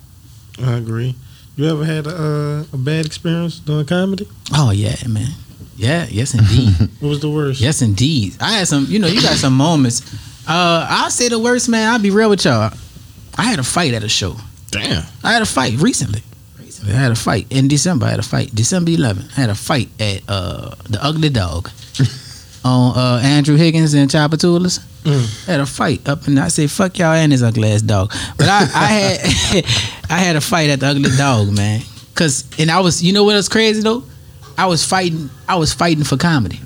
I 0.62 0.74
agree. 0.74 1.14
You 1.56 1.70
ever 1.70 1.85
had 1.85 2.06
a, 2.06 2.16
uh, 2.16 2.64
a 2.72 2.76
bad 2.76 3.06
experience 3.06 3.58
doing 3.58 3.87
comedy? 3.87 4.28
Oh 4.54 4.70
yeah, 4.72 4.96
man. 5.08 5.28
Yeah, 5.76 6.06
yes 6.11 6.35
indeed. 6.35 6.90
What 7.00 7.08
was 7.08 7.20
the 7.20 7.30
worst? 7.30 7.61
yes 7.61 7.80
indeed. 7.80 8.37
I 8.40 8.52
had 8.58 8.68
some, 8.68 8.85
you 8.88 8.98
know, 8.98 9.08
you 9.08 9.22
got 9.22 9.37
some 9.37 9.56
moments. 9.56 10.02
Uh 10.46 10.87
I'll 10.88 11.11
say 11.11 11.28
the 11.28 11.38
worst, 11.38 11.68
man. 11.70 11.90
I'll 11.90 11.98
be 11.98 12.11
real 12.11 12.28
with 12.28 12.44
y'all. 12.44 12.72
I 13.38 13.42
had 13.44 13.58
a 13.58 13.62
fight 13.64 13.94
at 13.94 14.04
a 14.04 14.08
show. 14.08 14.37
Damn. 14.72 15.04
I 15.22 15.32
had 15.35 15.42
a 15.42 15.46
fight 15.46 15.78
recently. 15.78 16.22
Recently, 16.58 16.94
I 16.94 16.96
had 16.96 17.12
a 17.12 17.14
fight 17.14 17.46
in 17.50 17.68
December. 17.68 18.06
I 18.06 18.11
had 18.11 18.18
a 18.18 18.24
fight 18.24 18.54
December 18.54 18.90
11th. 18.90 19.38
I 19.38 19.40
had 19.42 19.50
a 19.50 19.54
fight 19.54 19.88
at 20.00 20.22
uh, 20.26 20.74
the 20.88 20.98
Ugly 21.00 21.28
Dog 21.28 21.70
on 22.64 22.96
uh, 22.96 23.20
Andrew 23.22 23.56
Higgins 23.56 23.94
and 23.94 24.11
Tchoupitoulas. 24.11 24.80
Mm. 25.04 25.46
Had 25.46 25.61
a 25.61 25.66
fight 25.66 26.08
up 26.08 26.26
and 26.26 26.38
I 26.38 26.48
say 26.48 26.68
fuck 26.68 26.98
y'all 26.98 27.12
and 27.12 27.32
this 27.32 27.42
ugly 27.42 27.70
ass 27.70 27.82
dog. 27.82 28.12
But 28.38 28.48
I, 28.48 28.61
I 28.61 28.87
had 28.87 29.64
I 30.11 30.18
had 30.18 30.37
a 30.37 30.40
fight 30.40 30.70
at 30.70 30.80
the 30.80 30.87
Ugly 30.87 31.11
Dog, 31.16 31.52
man. 31.52 31.82
Cause 32.14 32.48
and 32.56 32.70
I 32.70 32.78
was 32.78 33.02
you 33.02 33.12
know 33.12 33.24
what 33.24 33.35
was 33.35 33.48
crazy 33.48 33.82
though? 33.82 34.04
I 34.56 34.66
was 34.66 34.85
fighting 34.85 35.28
I 35.48 35.56
was 35.56 35.74
fighting 35.74 36.04
for 36.04 36.16
comedy. 36.16 36.61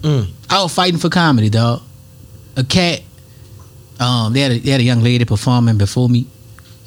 Mm. 0.00 0.30
I 0.50 0.62
was 0.62 0.74
fighting 0.74 0.98
for 0.98 1.08
comedy, 1.08 1.48
dog. 1.48 1.80
A 2.56 2.64
cat. 2.64 3.00
Um, 3.98 4.34
they 4.34 4.40
had 4.40 4.52
a, 4.52 4.58
they 4.58 4.70
had 4.70 4.80
a 4.80 4.84
young 4.84 5.00
lady 5.00 5.24
performing 5.24 5.78
before 5.78 6.08
me 6.10 6.26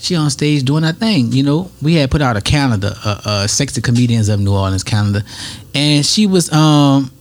she 0.02 0.16
on 0.16 0.30
stage 0.30 0.64
doing 0.64 0.84
her 0.84 0.94
thing. 0.94 1.32
You 1.32 1.44
know, 1.44 1.72
we 1.82 1.96
had 1.96 2.10
put 2.10 2.22
out 2.22 2.36
a 2.36 2.42
calendar, 2.42 2.94
uh, 3.06 3.22
uh, 3.24 3.48
sexy 3.48 3.82
comedians 3.82 4.30
of 4.30 4.40
New 4.40 4.54
Orleans 4.54 4.84
calendar, 4.84 5.22
and 5.76 6.06
she 6.06 6.28
was 6.28 6.52
um, 6.52 7.12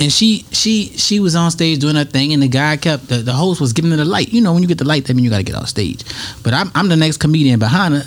and 0.00 0.12
she 0.12 0.44
she 0.50 0.86
she 0.96 1.20
was 1.20 1.36
on 1.36 1.50
stage 1.50 1.78
doing 1.78 1.96
her 1.96 2.04
thing, 2.04 2.32
and 2.32 2.42
the 2.42 2.48
guy 2.48 2.76
kept 2.76 3.08
the, 3.08 3.18
the 3.18 3.32
host 3.32 3.60
was 3.60 3.72
giving 3.72 3.90
her 3.90 3.96
the 3.96 4.04
light. 4.04 4.32
You 4.32 4.40
know, 4.40 4.52
when 4.52 4.62
you 4.62 4.68
get 4.68 4.78
the 4.78 4.86
light, 4.86 5.04
that 5.06 5.14
means 5.14 5.24
you 5.24 5.30
got 5.30 5.38
to 5.38 5.42
get 5.44 5.54
off 5.54 5.68
stage. 5.68 6.04
But 6.42 6.54
I'm 6.54 6.70
I'm 6.74 6.88
the 6.88 6.96
next 6.96 7.18
comedian 7.18 7.58
behind 7.58 7.94
her, 7.94 8.02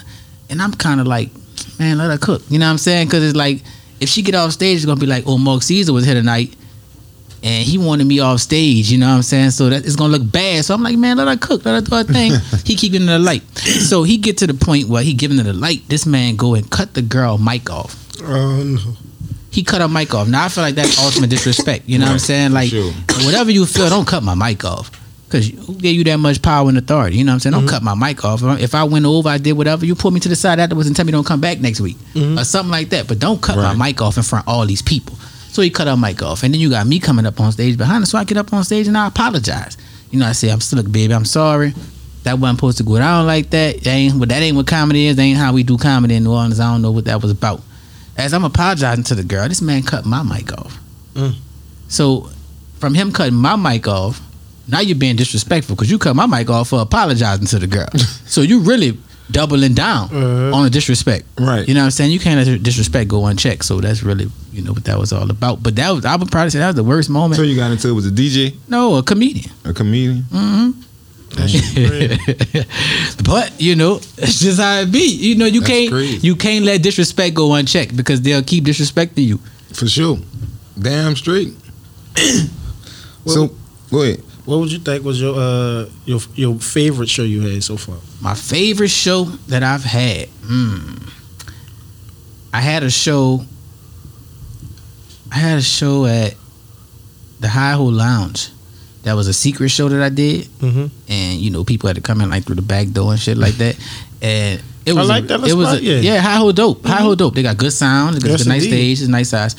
and 0.49 0.62
I'm 0.62 0.73
kind 0.73 0.99
of 0.99 1.08
like, 1.08 1.29
man, 1.79 1.97
let 1.97 2.12
her 2.12 2.17
cook. 2.17 2.41
You 2.49 2.60
know 2.60 2.65
what 2.65 2.71
I'm 2.71 2.77
saying? 2.77 3.08
Because 3.08 3.23
it's 3.23 3.36
like 3.36 3.62
if 3.99 4.10
she 4.10 4.21
get 4.21 4.36
off 4.36 4.51
stage, 4.51 4.77
it's 4.77 4.86
gonna 4.86 4.99
be 4.99 5.05
like, 5.05 5.23
oh, 5.27 5.38
Mark 5.38 5.63
Caesar 5.63 5.93
was 5.93 6.05
here 6.05 6.15
tonight. 6.15 6.53
And 7.45 7.63
he 7.63 7.77
wanted 7.77 8.08
me 8.08 8.19
off 8.21 8.39
stage, 8.39 8.91
you 8.91 8.97
know 8.97 9.08
what 9.08 9.17
I'm 9.17 9.21
saying? 9.21 9.51
So 9.51 9.69
that 9.69 9.86
it's 9.86 9.95
gonna 9.95 10.12
look 10.12 10.31
bad. 10.31 10.65
So 10.65 10.73
I'm 10.73 10.81
like, 10.81 10.97
man, 10.97 11.17
let 11.17 11.27
her 11.27 11.38
cook, 11.38 11.63
let 11.63 11.75
her 11.75 11.81
do 11.81 11.95
her 11.95 12.03
thing. 12.03 12.31
he 12.65 12.75
keep 12.75 12.91
giving 12.91 13.08
her 13.08 13.19
the 13.19 13.23
light. 13.23 13.43
So 13.55 14.01
he 14.01 14.17
get 14.17 14.39
to 14.39 14.47
the 14.47 14.55
point 14.55 14.89
where 14.89 15.03
he 15.03 15.13
giving 15.13 15.38
her 15.38 15.43
the 15.43 15.53
light. 15.53 15.88
This 15.88 16.08
man 16.08 16.38
go 16.38 16.55
and 16.55 16.67
cut 16.71 16.95
the 16.95 17.03
girl 17.03 17.38
mic 17.38 17.69
off. 17.69 17.95
Oh 18.23 18.63
no. 18.63 18.97
He 19.51 19.63
cut 19.63 19.81
her 19.81 19.88
mic 19.88 20.12
off. 20.15 20.27
Now 20.27 20.45
I 20.45 20.49
feel 20.49 20.63
like 20.63 20.73
that's 20.73 20.99
ultimate 20.99 21.29
disrespect. 21.29 21.84
You 21.86 21.99
know 21.99 22.08
what 22.08 22.13
I'm 22.13 22.19
saying? 22.19 22.51
Like 22.51 22.69
sure. 22.71 22.91
whatever 23.23 23.51
you 23.51 23.67
feel, 23.67 23.89
don't 23.89 24.08
cut 24.08 24.23
my 24.23 24.34
mic 24.34 24.65
off. 24.65 24.89
Cause 25.29 25.47
who 25.47 25.75
gave 25.75 25.95
you 25.95 26.03
that 26.05 26.17
much 26.17 26.41
power 26.41 26.67
and 26.67 26.77
authority? 26.79 27.17
You 27.17 27.25
know 27.25 27.31
what 27.31 27.36
I'm 27.36 27.39
saying? 27.41 27.51
Don't 27.53 27.65
mm-hmm. 27.65 27.69
cut 27.69 27.84
my 27.84 27.93
mic 27.93 28.25
off. 28.25 28.41
If 28.60 28.73
I 28.73 28.86
went 28.86 29.05
over, 29.05 29.29
I 29.29 29.38
did 29.38 29.53
whatever. 29.53 29.86
You 29.86 29.93
pull 29.93 30.12
me 30.12 30.19
to 30.19 30.29
the 30.29 30.36
side 30.36 30.60
afterwards 30.60 30.88
and 30.88 30.95
tell 30.95 31.05
me 31.05 31.12
don't 31.12 31.25
come 31.25 31.41
back 31.41 31.60
next 31.60 31.79
week 31.79 31.97
mm-hmm. 32.13 32.39
or 32.39 32.43
something 32.43 32.71
like 32.71 32.89
that. 32.89 33.08
But 33.08 33.19
don't 33.19 33.41
cut 33.41 33.58
Right. 33.58 33.75
my 33.75 33.88
mic 33.88 34.01
off 34.01 34.17
in 34.17 34.23
front 34.23 34.47
of 34.47 34.53
all 34.53 34.65
these 34.65 34.81
people. 34.81 35.15
So 35.55 35.61
he 35.61 35.69
cut 35.69 35.87
her 35.87 35.95
mic 35.95 36.21
off, 36.21 36.43
and 36.43 36.53
then 36.53 36.59
you 36.59 36.69
got 36.69 36.85
me 36.85 36.99
coming 36.99 37.25
up 37.25 37.39
on 37.39 37.49
stage 37.53 37.77
behind 37.77 38.01
her. 38.01 38.05
So 38.05 38.17
I 38.17 38.25
get 38.25 38.35
up 38.35 38.51
on 38.51 38.65
stage 38.65 38.89
and 38.89 38.97
I 38.97 39.07
apologize. 39.07 39.77
You 40.11 40.19
know, 40.19 40.25
I 40.25 40.33
say, 40.33 40.51
"I'm 40.51 40.59
still 40.59 40.79
look, 40.79 40.91
baby. 40.91 41.13
I'm 41.13 41.23
sorry. 41.23 41.73
That 42.23 42.39
wasn't 42.39 42.57
supposed 42.57 42.77
to 42.79 42.83
go 42.83 42.97
down 42.97 43.25
like 43.25 43.51
that. 43.51 43.81
That 43.85 43.89
ain't 43.89 44.15
what 44.15 44.27
that 44.27 44.41
ain't 44.41 44.57
what 44.57 44.67
comedy 44.67 45.05
is. 45.05 45.15
That 45.15 45.21
ain't 45.21 45.37
how 45.37 45.53
we 45.53 45.63
do 45.63 45.77
comedy 45.77 46.15
in 46.15 46.25
New 46.25 46.33
Orleans. 46.33 46.59
I 46.59 46.69
don't 46.69 46.81
know 46.81 46.91
what 46.91 47.05
that 47.05 47.21
was 47.21 47.31
about." 47.31 47.61
As 48.17 48.33
I'm 48.33 48.43
apologizing 48.43 49.05
to 49.05 49.15
the 49.15 49.23
girl, 49.23 49.47
this 49.47 49.61
man 49.61 49.81
cut 49.83 50.05
my 50.05 50.23
mic 50.23 50.51
off. 50.51 50.77
Mm. 51.13 51.35
So 51.87 52.29
from 52.79 52.93
him 52.93 53.13
cutting 53.13 53.35
my 53.35 53.55
mic 53.55 53.87
off, 53.87 54.21
now 54.67 54.81
you're 54.81 54.97
being 54.97 55.15
disrespectful 55.15 55.77
because 55.77 55.89
you 55.89 55.97
cut 55.97 56.17
my 56.17 56.25
mic 56.25 56.49
off 56.49 56.67
for 56.67 56.81
apologizing 56.81 57.47
to 57.47 57.59
the 57.59 57.67
girl. 57.67 57.87
so 58.25 58.41
you 58.41 58.59
really 58.59 58.97
doubling 59.31 59.73
down 59.73 60.05
Uh-huh. 60.09 60.55
on 60.55 60.63
the 60.63 60.69
disrespect. 60.69 61.25
Right. 61.39 61.67
You 61.67 61.73
know 61.73 61.81
what 61.81 61.85
I'm 61.85 61.91
saying? 61.91 62.11
You 62.11 62.19
can't 62.19 62.45
let 62.47 62.61
disrespect 62.63 63.07
go 63.09 63.25
unchecked. 63.25 63.65
So 63.65 63.81
that's 63.81 64.03
really, 64.03 64.27
you 64.53 64.61
know, 64.61 64.71
what 64.73 64.83
that 64.85 64.97
was 64.99 65.11
all 65.11 65.29
about. 65.29 65.63
But 65.63 65.75
that 65.77 65.89
was, 65.91 66.05
I 66.05 66.15
would 66.15 66.29
probably 66.31 66.51
say 66.51 66.59
that 66.59 66.67
was 66.67 66.75
the 66.75 66.83
worst 66.83 67.09
moment. 67.09 67.35
So 67.38 67.41
you 67.43 67.55
got 67.55 67.71
into 67.71 67.89
it 67.89 67.93
was 67.93 68.05
a 68.07 68.11
DJ, 68.11 68.55
no, 68.67 68.95
a 68.95 69.03
comedian. 69.03 69.51
a 69.63 69.73
comedian. 69.73 70.23
Mm-hmm. 70.31 70.81
but 73.25 73.51
you 73.59 73.75
know, 73.75 73.95
it's 74.17 74.39
just 74.39 74.59
how 74.59 74.79
it 74.81 74.91
be. 74.91 75.05
You 75.15 75.35
know, 75.35 75.45
you 75.45 75.59
That's 75.61 75.71
can't 75.71 75.91
crazy. 75.91 76.25
you 76.25 76.35
can't 76.35 76.63
let 76.63 76.81
disrespect 76.81 77.35
go 77.35 77.53
unchecked 77.55 77.95
because 77.97 78.21
they'll 78.21 78.43
keep 78.43 78.63
disrespecting 78.63 79.25
you. 79.25 79.38
For 79.73 79.88
sure. 79.88 80.17
Damn 80.79 81.15
straight. 81.15 81.53
so 83.25 83.49
go 83.91 84.03
ahead. 84.03 84.21
What 84.45 84.60
would 84.60 84.71
you 84.71 84.79
think 84.79 85.03
was 85.03 85.19
your 85.19 85.36
uh 85.36 85.89
your 86.05 86.19
your 86.36 86.55
favorite 86.60 87.10
show 87.10 87.23
you 87.23 87.41
had 87.41 87.63
so 87.63 87.77
far? 87.77 87.97
My 88.21 88.36
favorite 88.36 88.89
show 88.91 89.23
that 89.49 89.63
I've 89.63 89.84
had. 89.84 90.29
Mm, 90.45 91.10
I 92.53 92.62
had 92.62 92.84
a 92.84 92.89
show. 92.91 93.43
I 95.31 95.36
had 95.38 95.58
a 95.58 95.62
show 95.62 96.05
at 96.05 96.36
the 97.39 97.47
Hi-Ho 97.49 97.86
Lounge. 97.86 98.49
That 99.03 99.13
was 99.15 99.27
a 99.27 99.34
secret 99.34 99.69
show 99.69 99.88
that 99.89 100.01
I 100.01 100.10
did, 100.10 100.45
Mm-hmm. 100.45 100.86
and 101.10 101.39
you 101.39 101.51
know 101.51 101.63
people 101.63 101.88
had 101.88 101.95
to 101.95 102.01
come 102.01 102.21
in 102.21 102.29
like 102.29 102.45
through 102.45 102.55
the 102.55 102.62
back 102.63 102.88
door 102.89 103.12
and 103.12 103.19
shit 103.19 103.38
like 103.38 103.53
that. 103.55 103.75
And 104.21 104.62
it 104.86 104.91
I 104.91 104.99
was 104.99 105.10
like 105.10 105.25
a, 105.25 105.27
that 105.27 105.47
it 105.47 105.53
was 105.53 105.67
spot, 105.69 105.79
a, 105.81 105.84
yeah. 105.84 105.99
yeah 105.99 106.21
Hi-Ho 106.21 106.51
dope. 106.51 106.86
Hi-Ho 106.86 107.13
dope. 107.15 107.36
They 107.36 107.43
got 107.43 107.58
good 107.58 107.73
sound. 107.73 108.15
It's 108.15 108.23
got 108.23 108.31
Yes, 108.31 108.45
a 108.45 108.49
nice 108.49 108.63
indeed. 108.63 108.75
stage. 108.95 108.99
It's 109.01 109.08
a 109.08 109.12
nice 109.12 109.29
size. 109.29 109.55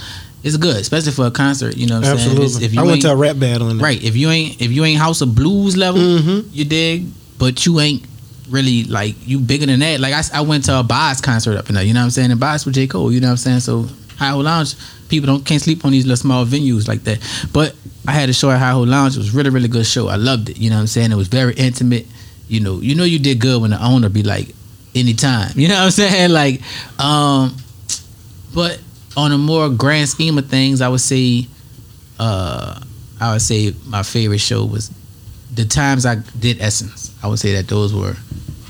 It's 0.46 0.56
good, 0.56 0.76
especially 0.76 1.12
for 1.12 1.26
a 1.26 1.30
concert. 1.30 1.76
You 1.76 1.87
know 1.88 1.96
what 2.00 2.06
I'm 2.09 2.16
saying? 2.18 2.30
Absolutely. 2.30 2.44
It's- 2.46 2.62
If 2.62 2.74
you 2.74 2.80
I 2.80 2.85
went 2.85 3.02
to 3.02 3.11
a 3.11 3.16
rap 3.16 3.38
battle 3.38 3.68
in 3.68 3.78
there. 3.78 3.85
Right. 3.85 4.02
If 4.02 4.16
you 4.16 4.30
ain't 4.30 4.61
if 4.62 4.70
you 4.70 4.85
ain't 4.85 4.98
House 5.00 5.20
of 5.20 5.35
Blues 5.35 5.76
level, 5.76 6.00
Mhm. 6.00 6.44
you 6.52 6.64
dig, 6.64 7.06
but 7.38 7.66
you 7.66 7.80
ain't 7.80 8.04
really 8.48 8.85
like 8.85 9.16
you 9.26 9.40
bigger 9.40 9.66
than 9.66 9.80
that. 9.80 9.98
Like 10.00 10.14
I, 10.14 10.22
I 10.38 10.40
went 10.42 10.64
to 10.66 10.78
a 10.78 10.82
Bas 10.85 11.20
concert 11.20 11.56
up 11.59 11.68
in 11.68 11.74
there. 11.74 11.85
You 11.85 11.92
know 11.94 12.00
what 12.00 12.04
I'm 12.04 12.11
saying? 12.11 12.30
And 12.30 12.38
Bas 12.40 12.64
with 12.64 12.74
J 12.76 12.87
Cole. 12.87 13.12
You 13.12 13.20
know 13.20 13.26
what 13.26 13.32
I'm 13.32 13.37
saying? 13.38 13.61
So 13.61 13.88
Hi-Ho 14.18 14.38
Lounge, 14.38 14.76
people 15.09 15.26
don't 15.26 15.44
can't 15.44 15.61
sleep 15.61 15.85
on 15.85 15.90
these 15.92 16.04
little 16.06 16.16
small 16.16 16.46
venues 16.46 16.87
like 16.88 17.02
that. 17.04 17.18
But 17.52 17.74
I 18.06 18.12
had 18.12 18.28
a 18.28 18.32
show 18.32 18.50
at 18.52 18.61
Hi-Ho 18.61 18.82
Lounge. 18.85 19.16
It 19.16 19.18
was 19.18 19.32
really 19.35 19.50
really 19.50 19.68
good 19.68 19.85
show. 19.87 20.06
I 20.09 20.14
loved 20.16 20.48
it. 20.48 20.59
You 20.59 20.70
know 20.70 20.76
what 20.76 20.82
I'm 20.82 20.87
saying? 20.87 21.11
It 21.11 21.16
was 21.16 21.26
very 21.28 21.54
intimate. 21.54 22.06
You 22.48 22.61
know, 22.61 22.80
you 22.80 22.94
know 22.94 23.02
you 23.02 23.18
did 23.18 23.40
good 23.40 23.61
when 23.61 23.72
the 23.72 23.82
owner 23.85 24.09
be 24.09 24.22
like, 24.22 24.54
anytime. 24.94 25.50
You 25.56 25.66
know 25.66 25.74
what 25.74 25.85
I'm 25.87 25.90
saying? 25.90 26.30
Like, 26.30 26.61
um, 27.00 27.56
but 28.54 28.78
on 29.16 29.33
a 29.33 29.38
more 29.38 29.68
grand 29.70 30.09
scheme 30.09 30.37
of 30.38 30.46
things, 30.48 30.81
I 30.81 30.88
would 30.88 31.00
say, 31.00 31.46
uh, 32.18 32.81
I 33.20 33.33
would 33.33 33.42
say 33.42 33.74
my 33.87 34.02
favorite 34.02 34.40
show 34.40 34.64
was 34.64 34.90
the 35.55 35.64
times 35.64 36.05
I 36.05 36.16
did 36.38 36.61
Essence. 36.61 37.14
I 37.22 37.29
would 37.29 37.38
say 37.38 37.52
that 37.55 37.68
those 37.68 37.94
were 37.94 38.14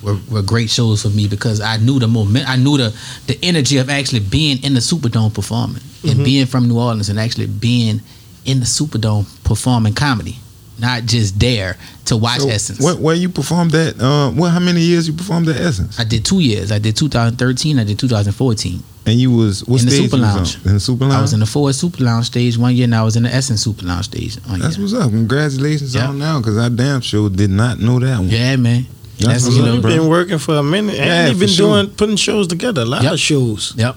were, 0.02 0.16
were 0.30 0.42
great 0.42 0.70
shows 0.70 1.02
for 1.02 1.08
me 1.08 1.26
because 1.26 1.60
I 1.60 1.78
knew 1.78 1.98
the 1.98 2.06
moment, 2.06 2.48
I 2.48 2.56
knew 2.56 2.76
the 2.76 2.96
the 3.26 3.38
energy 3.42 3.78
of 3.78 3.90
actually 3.90 4.20
being 4.20 4.62
in 4.62 4.74
the 4.74 4.80
Superdome 4.80 5.34
performing 5.34 5.82
and 6.08 6.24
being 6.24 6.46
from 6.46 6.68
New 6.68 6.78
Orleans 6.78 7.08
and 7.08 7.18
actually 7.18 7.46
being 7.48 8.00
in 8.44 8.60
the 8.60 8.66
Superdome 8.66 9.26
performing 9.42 9.94
comedy, 9.94 10.36
not 10.78 11.04
just 11.06 11.40
there 11.40 11.76
to 12.04 12.16
watch 12.16 12.40
So 12.40 12.48
Essence. 12.48 12.80
Where, 12.80 12.94
where 12.94 13.16
you 13.16 13.28
performed 13.28 13.72
that? 13.72 14.00
Uh, 14.00 14.30
what? 14.30 14.50
How 14.50 14.60
many 14.60 14.80
years 14.80 15.08
you 15.08 15.14
performed 15.14 15.48
at 15.48 15.56
Essence? 15.56 15.98
I 15.98 16.04
did 16.04 16.24
two 16.24 16.38
years. 16.38 16.70
I 16.70 16.78
did 16.78 16.96
2013. 16.96 17.80
I 17.80 17.84
did 17.84 17.98
2014. 17.98 18.82
And 19.06 19.20
you 19.20 19.30
was 19.30 19.64
what 19.64 19.80
In 19.80 19.86
the 19.86 19.92
Super 19.92 20.16
you 20.16 20.22
was 20.22 20.34
Lounge. 20.34 20.56
on? 20.56 20.62
In 20.68 20.74
the 20.74 20.80
Super 20.80 21.04
Lounge. 21.04 21.14
I 21.14 21.22
was 21.22 21.32
in 21.32 21.40
the 21.40 21.46
Ford 21.46 21.74
Super 21.74 22.02
Lounge 22.02 22.26
stage 22.26 22.58
one 22.58 22.74
year, 22.74 22.84
and 22.84 22.94
I 22.94 23.04
was 23.04 23.14
in 23.16 23.22
the 23.22 23.32
Essence 23.32 23.62
Super 23.62 23.86
Lounge 23.86 24.06
stage 24.06 24.34
one 24.46 24.58
That's 24.58 24.76
year. 24.76 24.84
what's 24.86 24.94
up. 24.94 25.10
Congratulations 25.10 25.94
Yeah. 25.94 26.08
on 26.08 26.18
now, 26.18 26.38
because 26.40 26.58
I 26.58 26.68
damn 26.68 27.00
sure 27.00 27.30
did 27.30 27.50
not 27.50 27.78
know 27.78 28.00
that 28.00 28.18
one. 28.18 28.28
Yeah, 28.28 28.56
man. 28.56 28.86
That's 29.18 29.26
That's, 29.28 29.44
what's 29.44 29.56
you 29.56 29.62
up, 29.62 29.66
know. 29.68 29.72
You've 29.74 29.82
bro. 29.82 29.96
been 29.96 30.08
working 30.08 30.38
for 30.38 30.56
a 30.56 30.62
minute, 30.62 30.96
and 30.96 31.06
Yeah, 31.06 31.28
you've 31.28 31.38
been 31.38 31.48
sure. 31.48 31.82
doing 31.82 31.94
putting 31.94 32.16
shows 32.16 32.48
together. 32.48 32.82
A 32.82 32.84
lot 32.84 33.02
Yep. 33.04 33.12
of 33.12 33.20
shows. 33.20 33.72
Yep. 33.76 33.96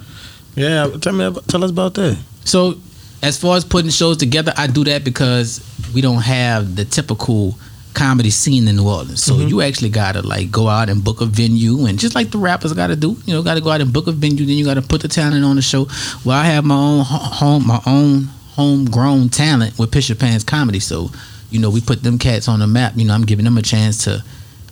Yeah, 0.56 0.88
tell 1.02 1.14
me, 1.14 1.26
about, 1.26 1.48
tell 1.48 1.64
us 1.64 1.72
about 1.72 1.96
that. 1.96 2.18
So, 2.46 2.78
as 3.24 3.36
far 3.38 3.58
as 3.58 3.66
putting 3.66 3.90
shows 3.92 4.18
together, 4.18 4.54
I 4.58 4.68
do 4.68 4.84
that 4.86 5.04
because 5.04 5.60
we 5.94 6.02
don't 6.02 6.22
have 6.22 6.76
the 6.76 6.86
typical 6.86 7.58
comedy 7.94 8.30
scene 8.30 8.68
in 8.68 8.76
New 8.76 8.88
Orleans. 8.88 9.24
So 9.24 9.34
mm-hmm. 9.34 9.48
you 9.48 9.62
actually 9.62 9.90
gotta 9.90 10.22
like 10.22 10.52
go 10.52 10.68
out 10.68 10.90
and 10.90 11.04
book 11.04 11.22
a 11.22 11.26
venue, 11.26 11.86
and 11.86 12.00
just 12.00 12.16
like 12.16 12.32
the 12.32 12.38
rappers 12.38 12.74
gotta 12.74 12.96
do, 12.96 13.18
you 13.26 13.34
know, 13.34 13.42
gotta 13.42 13.62
go 13.62 13.70
out 13.70 13.82
and 13.82 13.92
book 13.92 14.08
a 14.08 14.12
venue. 14.12 14.46
Then 14.46 14.56
you 14.56 14.66
gotta 14.66 14.82
put 14.82 15.02
the 15.02 15.08
talent 15.08 15.44
on 15.44 15.56
the 15.56 15.62
show. 15.62 15.88
Well, 16.26 16.38
I 16.38 16.46
have 16.46 16.66
my 16.66 16.76
own 16.76 17.06
home, 17.06 17.68
my 17.68 17.82
own 17.86 18.30
homegrown 18.56 19.30
talent 19.30 19.78
with 19.78 19.92
Pisher 19.92 20.16
Pants 20.16 20.44
Comedy. 20.44 20.80
So, 20.80 21.10
you 21.50 21.60
know, 21.60 21.70
we 21.70 21.82
put 21.82 22.04
them 22.04 22.18
cats 22.18 22.48
on 22.48 22.60
the 22.60 22.68
map. 22.68 22.94
You 22.96 23.06
know, 23.06 23.14
I'm 23.14 23.26
giving 23.26 23.46
them 23.46 23.58
a 23.58 23.62
chance 23.62 24.04
to. 24.06 24.24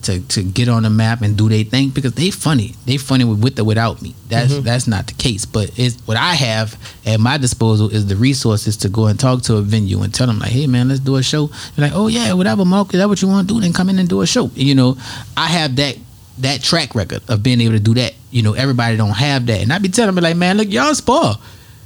To, 0.04 0.22
to 0.22 0.44
get 0.44 0.70
on 0.70 0.84
the 0.84 0.90
map 0.90 1.22
and 1.22 1.36
do 1.36 1.50
their 1.50 1.64
thing 1.64 1.90
because 1.90 2.14
they 2.14 2.32
funny. 2.32 2.76
They 2.86 2.98
funny 2.98 3.26
with, 3.26 3.44
with 3.44 3.60
or 3.60 3.66
without 3.66 4.02
me. 4.02 4.16
That's 4.30 4.54
mm-hmm. 4.54 4.64
that's 4.64 4.88
not 4.88 5.08
the 5.08 5.14
case. 5.14 5.46
But 5.46 5.78
it's 5.78 5.96
what 6.08 6.16
I 6.16 6.34
have 6.34 6.80
at 7.06 7.20
my 7.20 7.38
disposal 7.38 7.90
is 7.90 8.08
the 8.08 8.16
resources 8.16 8.78
to 8.78 8.90
go 8.90 9.08
and 9.08 9.20
talk 9.20 9.42
to 9.44 9.58
a 9.58 9.62
venue 9.62 10.02
and 10.04 10.14
tell 10.14 10.28
them 10.28 10.40
like 10.40 10.52
hey 10.52 10.68
man 10.68 10.90
let's 10.90 11.00
do 11.00 11.16
a 11.16 11.24
show. 11.24 11.48
They're 11.48 11.88
like 11.88 11.94
oh 11.94 12.08
yeah 12.08 12.34
whatever 12.34 12.64
Mark 12.64 12.94
is 12.94 13.00
that 13.00 13.10
what 13.10 13.22
you 13.22 13.28
want 13.28 13.48
to 13.48 13.54
do? 13.54 13.60
Then 13.60 13.74
come 13.74 13.90
in 13.90 14.00
and 14.00 14.08
do 14.08 14.22
a 14.22 14.28
show. 14.28 14.50
You 14.54 14.76
know 14.76 14.98
I 15.36 15.48
have 15.48 15.76
that 15.78 15.98
that 16.40 16.62
track 16.62 16.96
record 16.96 17.22
of 17.28 17.44
being 17.44 17.60
able 17.62 17.74
to 17.74 17.80
do 17.80 17.96
that. 17.96 18.14
You 18.32 18.44
know 18.44 18.54
everybody 18.54 18.98
don't 18.98 19.18
have 19.18 19.46
that. 19.48 19.62
And 19.62 19.74
I 19.74 19.80
be 19.80 19.90
telling 19.90 20.14
them 20.14 20.24
like 20.24 20.38
man 20.38 20.58
look 20.58 20.70
y'all 20.70 20.94
spoil 20.96 21.36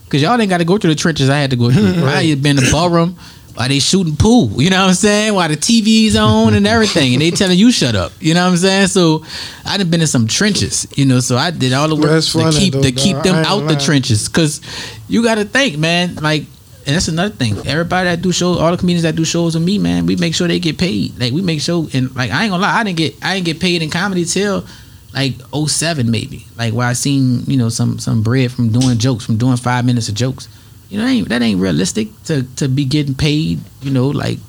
because 0.05 0.21
y'all 0.21 0.39
ain't 0.39 0.49
got 0.49 0.57
to 0.57 0.65
go 0.65 0.77
through 0.77 0.89
the 0.89 0.99
trenches 0.99 1.29
I 1.29 1.37
had 1.37 1.51
to 1.51 1.55
go 1.55 1.71
through. 1.71 2.05
I 2.05 2.23
had 2.25 2.43
been 2.43 2.57
in 2.57 2.65
the 2.65 2.71
ballroom 2.71 3.17
while 3.55 3.67
they 3.67 3.79
shooting 3.79 4.15
pool, 4.15 4.61
you 4.61 4.69
know 4.69 4.81
what 4.81 4.89
I'm 4.89 4.93
saying? 4.95 5.33
Why 5.33 5.47
the 5.47 5.55
TV's 5.55 6.15
on 6.15 6.53
and 6.53 6.65
everything, 6.65 7.13
and 7.13 7.21
they 7.21 7.31
telling 7.31 7.57
you 7.57 7.71
shut 7.71 7.95
up, 7.95 8.11
you 8.19 8.33
know 8.33 8.43
what 8.45 8.51
I'm 8.51 8.57
saying? 8.57 8.87
So 8.87 9.23
I 9.65 9.77
done 9.77 9.89
been 9.89 10.01
in 10.01 10.07
some 10.07 10.27
trenches, 10.27 10.87
you 10.95 11.05
know. 11.05 11.19
So 11.19 11.37
I 11.37 11.51
did 11.51 11.73
all 11.73 11.87
the 11.87 11.95
work 11.95 12.23
to 12.23 12.51
keep 12.51 12.73
though, 12.73 12.81
to 12.81 12.91
keep 12.91 13.17
them 13.23 13.35
out 13.35 13.67
the 13.67 13.75
trenches, 13.75 14.27
cause 14.27 14.61
you 15.07 15.23
got 15.23 15.35
to 15.35 15.45
think, 15.45 15.77
man. 15.77 16.15
Like, 16.15 16.43
and 16.85 16.95
that's 16.95 17.07
another 17.07 17.33
thing. 17.33 17.57
Everybody 17.67 18.09
that 18.09 18.21
do 18.21 18.31
shows, 18.31 18.57
all 18.57 18.71
the 18.71 18.77
comedians 18.77 19.03
that 19.03 19.15
do 19.15 19.25
shows 19.25 19.53
with 19.55 19.63
me, 19.63 19.77
man, 19.77 20.05
we 20.05 20.15
make 20.15 20.33
sure 20.33 20.47
they 20.47 20.59
get 20.59 20.77
paid. 20.77 21.19
Like 21.19 21.31
we 21.33 21.41
make 21.41 21.61
sure, 21.61 21.87
and 21.93 22.15
like 22.15 22.31
I 22.31 22.43
ain't 22.43 22.51
gonna 22.51 22.63
lie, 22.63 22.79
I 22.79 22.83
didn't 22.83 22.97
get 22.97 23.15
I 23.23 23.35
didn't 23.35 23.45
get 23.45 23.59
paid 23.59 23.81
in 23.81 23.89
comedy 23.89 24.25
till 24.25 24.65
like 25.13 25.33
07 25.53 26.09
maybe. 26.09 26.45
Like 26.57 26.73
where 26.73 26.87
I 26.87 26.93
seen 26.93 27.43
you 27.45 27.57
know 27.57 27.69
some 27.69 27.99
some 27.99 28.23
bread 28.23 28.51
from 28.51 28.69
doing 28.69 28.97
jokes, 28.97 29.25
from 29.25 29.37
doing 29.37 29.57
five 29.57 29.85
minutes 29.85 30.09
of 30.09 30.15
jokes. 30.15 30.47
You 30.91 30.97
know, 30.97 31.05
that 31.05 31.11
ain't, 31.11 31.29
that 31.29 31.41
ain't 31.41 31.61
realistic 31.61 32.09
to 32.25 32.43
to 32.57 32.67
be 32.67 32.83
getting 32.83 33.15
paid. 33.15 33.61
You 33.81 33.91
know, 33.91 34.09
like 34.09 34.39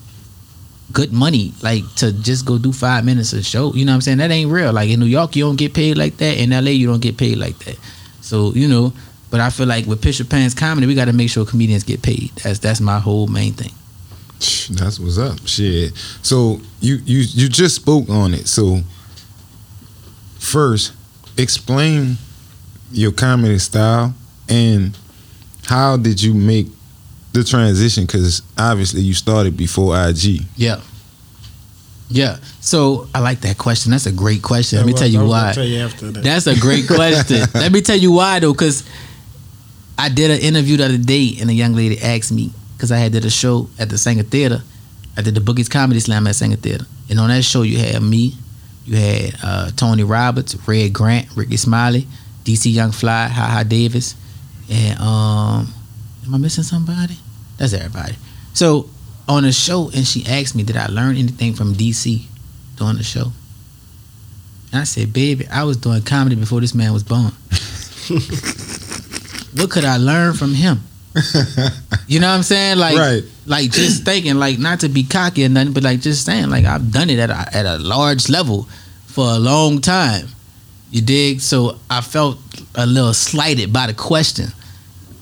good 0.93 1.13
money, 1.13 1.55
like 1.63 1.85
to 1.97 2.13
just 2.13 2.45
go 2.45 2.59
do 2.59 2.73
five 2.73 3.05
minutes 3.05 3.33
of 3.33 3.47
show. 3.47 3.73
You 3.75 3.85
know 3.85 3.93
what 3.93 3.97
I'm 3.97 4.01
saying? 4.01 4.19
That 4.19 4.33
ain't 4.33 4.51
real. 4.51 4.73
Like 4.73 4.91
in 4.91 4.99
New 4.99 5.07
York, 5.07 5.37
you 5.37 5.45
don't 5.45 5.57
get 5.57 5.73
paid 5.73 5.97
like 5.97 6.17
that. 6.17 6.39
In 6.39 6.51
LA, 6.51 6.73
you 6.73 6.89
don't 6.89 7.01
get 7.01 7.17
paid 7.17 7.39
like 7.39 7.57
that. 7.61 7.79
So 8.23 8.53
you 8.55 8.67
know, 8.67 8.93
but 9.31 9.39
I 9.39 9.51
feel 9.51 9.69
like 9.69 9.87
with 9.87 10.03
Pisher 10.03 10.25
Pants 10.25 10.53
comedy, 10.53 10.89
we 10.89 10.97
got 10.97 11.05
to 11.05 11.13
make 11.13 11.31
sure 11.31 11.47
comedians 11.47 11.85
get 11.85 12.03
paid. 12.03 12.33
That's 12.43 12.59
that's 12.59 12.81
my 12.81 12.99
whole 12.99 13.29
main 13.29 13.53
thing. 13.53 13.73
That's 14.77 14.99
what's 14.99 15.19
up. 15.19 15.47
Shit. 15.47 15.95
So 16.23 16.61
you 16.81 16.97
you 17.05 17.21
you 17.21 17.49
just 17.49 17.77
spoke 17.77 18.11
on 18.11 18.35
it. 18.35 18.49
So 18.49 18.81
first, 20.41 20.93
explain 21.39 22.17
your 22.91 23.13
comedy 23.13 23.61
style 23.61 24.13
and 24.49 24.99
how 25.67 25.97
did 25.97 26.23
you 26.23 26.35
make 26.35 26.67
the 27.33 27.45
transition? 27.45 28.05
Because 28.07 28.43
obviously 28.59 29.01
you 29.01 29.15
started 29.15 29.57
before 29.57 29.97
IG. 30.09 30.43
Yeah. 30.57 30.81
Yeah. 32.09 32.37
So 32.61 33.09
I 33.15 33.21
like 33.21 33.41
that 33.41 33.57
question. 33.59 33.91
That's 33.93 34.07
a 34.07 34.13
great 34.13 34.43
question. 34.43 34.79
Let 34.79 34.87
me 34.87 34.93
Well, 34.93 34.99
tell 34.99 35.09
I 35.09 35.11
you 35.11 35.19
was 35.21 35.31
gonna 35.31 35.47
why. 35.47 35.53
Tell 35.55 35.65
you 35.65 35.79
after 35.81 36.11
that. 36.11 36.23
That's 36.25 36.47
a 36.47 36.59
great 36.61 36.87
question. 36.95 37.47
Let 37.55 37.73
me 37.73 37.81
tell 37.81 37.97
you 37.97 38.13
why 38.13 38.39
though, 38.41 38.53
because 38.53 38.87
I 39.99 40.09
did 40.09 40.31
an 40.31 40.41
interview 40.41 40.77
the 40.77 40.85
other 40.87 40.99
day, 40.99 41.37
and 41.41 41.49
a 41.49 41.55
young 41.55 41.75
lady 41.75 42.01
asked 42.01 42.33
me 42.33 42.51
because 42.77 42.93
I 42.93 42.99
had 42.99 43.13
did 43.13 43.25
a 43.25 43.31
show 43.31 43.69
at 43.79 43.89
the 43.89 43.97
Saenger 43.97 44.27
Theater. 44.27 44.63
I 45.17 45.23
did 45.23 45.35
the 45.35 45.41
Boogie's 45.41 45.69
Comedy 45.69 46.01
Slam 46.01 46.27
at 46.27 46.35
Saenger 46.35 46.59
Theater, 46.59 46.85
and 47.09 47.19
on 47.21 47.29
that 47.29 47.45
show 47.45 47.63
you 47.63 47.79
had 47.79 48.03
me, 48.03 48.35
you 48.85 48.97
had 48.97 49.35
uh, 49.43 49.71
Tony 49.77 50.03
Roberts, 50.03 50.55
Red 50.67 50.93
Grant, 50.93 51.29
Rickey 51.37 51.57
Smiley, 51.57 52.07
DC 52.45 52.73
Young 52.73 52.91
Fly, 52.93 53.29
Ha 53.29 53.47
Ha 53.47 53.63
Davis, 53.63 54.17
and 54.71 54.99
um, 55.01 55.73
am 56.27 56.35
I 56.35 56.39
missing 56.39 56.65
somebody? 56.65 57.17
That's 57.59 57.73
everybody. 57.73 58.15
So 58.55 58.89
on 59.29 59.43
the 59.45 59.53
show, 59.53 59.91
and 59.95 60.07
she 60.07 60.25
asked 60.27 60.55
me, 60.55 60.63
did 60.63 60.77
I 60.77 60.87
learn 60.87 61.17
anything 61.17 61.55
from 61.55 61.75
DC 61.75 62.23
during 62.77 62.97
the 62.97 63.03
show? 63.03 63.33
And 64.73 64.81
I 64.81 64.85
said, 64.85 65.13
baby, 65.13 65.47
I 65.49 65.65
was 65.65 65.77
doing 65.77 66.03
comedy 66.03 66.35
before 66.37 66.61
this 66.61 66.75
man 66.75 66.93
was 66.93 67.03
born. 67.03 67.33
what 69.55 69.71
could 69.71 69.85
I 69.85 69.97
learn 69.99 70.35
from 70.35 70.55
him? 70.55 70.81
You 72.09 72.21
know 72.21 72.29
what 72.29 72.37
I'm 72.37 72.43
saying? 72.43 72.79
Like, 72.79 72.97
Right. 72.97 73.23
like 73.47 73.71
just 73.71 74.05
thinking, 74.05 74.37
like 74.37 74.59
not 74.59 74.81
to 74.81 74.89
be 74.89 75.03
cocky 75.05 75.45
or 75.45 75.51
nothing, 75.51 75.73
but 75.75 75.83
like 75.83 76.01
just 76.01 76.25
saying, 76.25 76.49
like 76.49 76.65
I've 76.65 76.91
done 76.91 77.11
it 77.11 77.19
at 77.19 77.29
a, 77.31 77.57
at 77.57 77.67
a 77.67 77.79
large 77.79 78.29
level 78.31 78.65
for 79.07 79.27
a 79.29 79.39
long 79.39 79.81
time. 79.83 80.29
You 80.91 81.03
dig? 81.03 81.41
So 81.41 81.79
I 81.91 82.01
felt 82.01 82.39
a 82.75 82.87
little 82.87 83.15
slighted 83.15 83.73
by 83.73 83.87
the 83.89 83.95
question. 83.95 84.47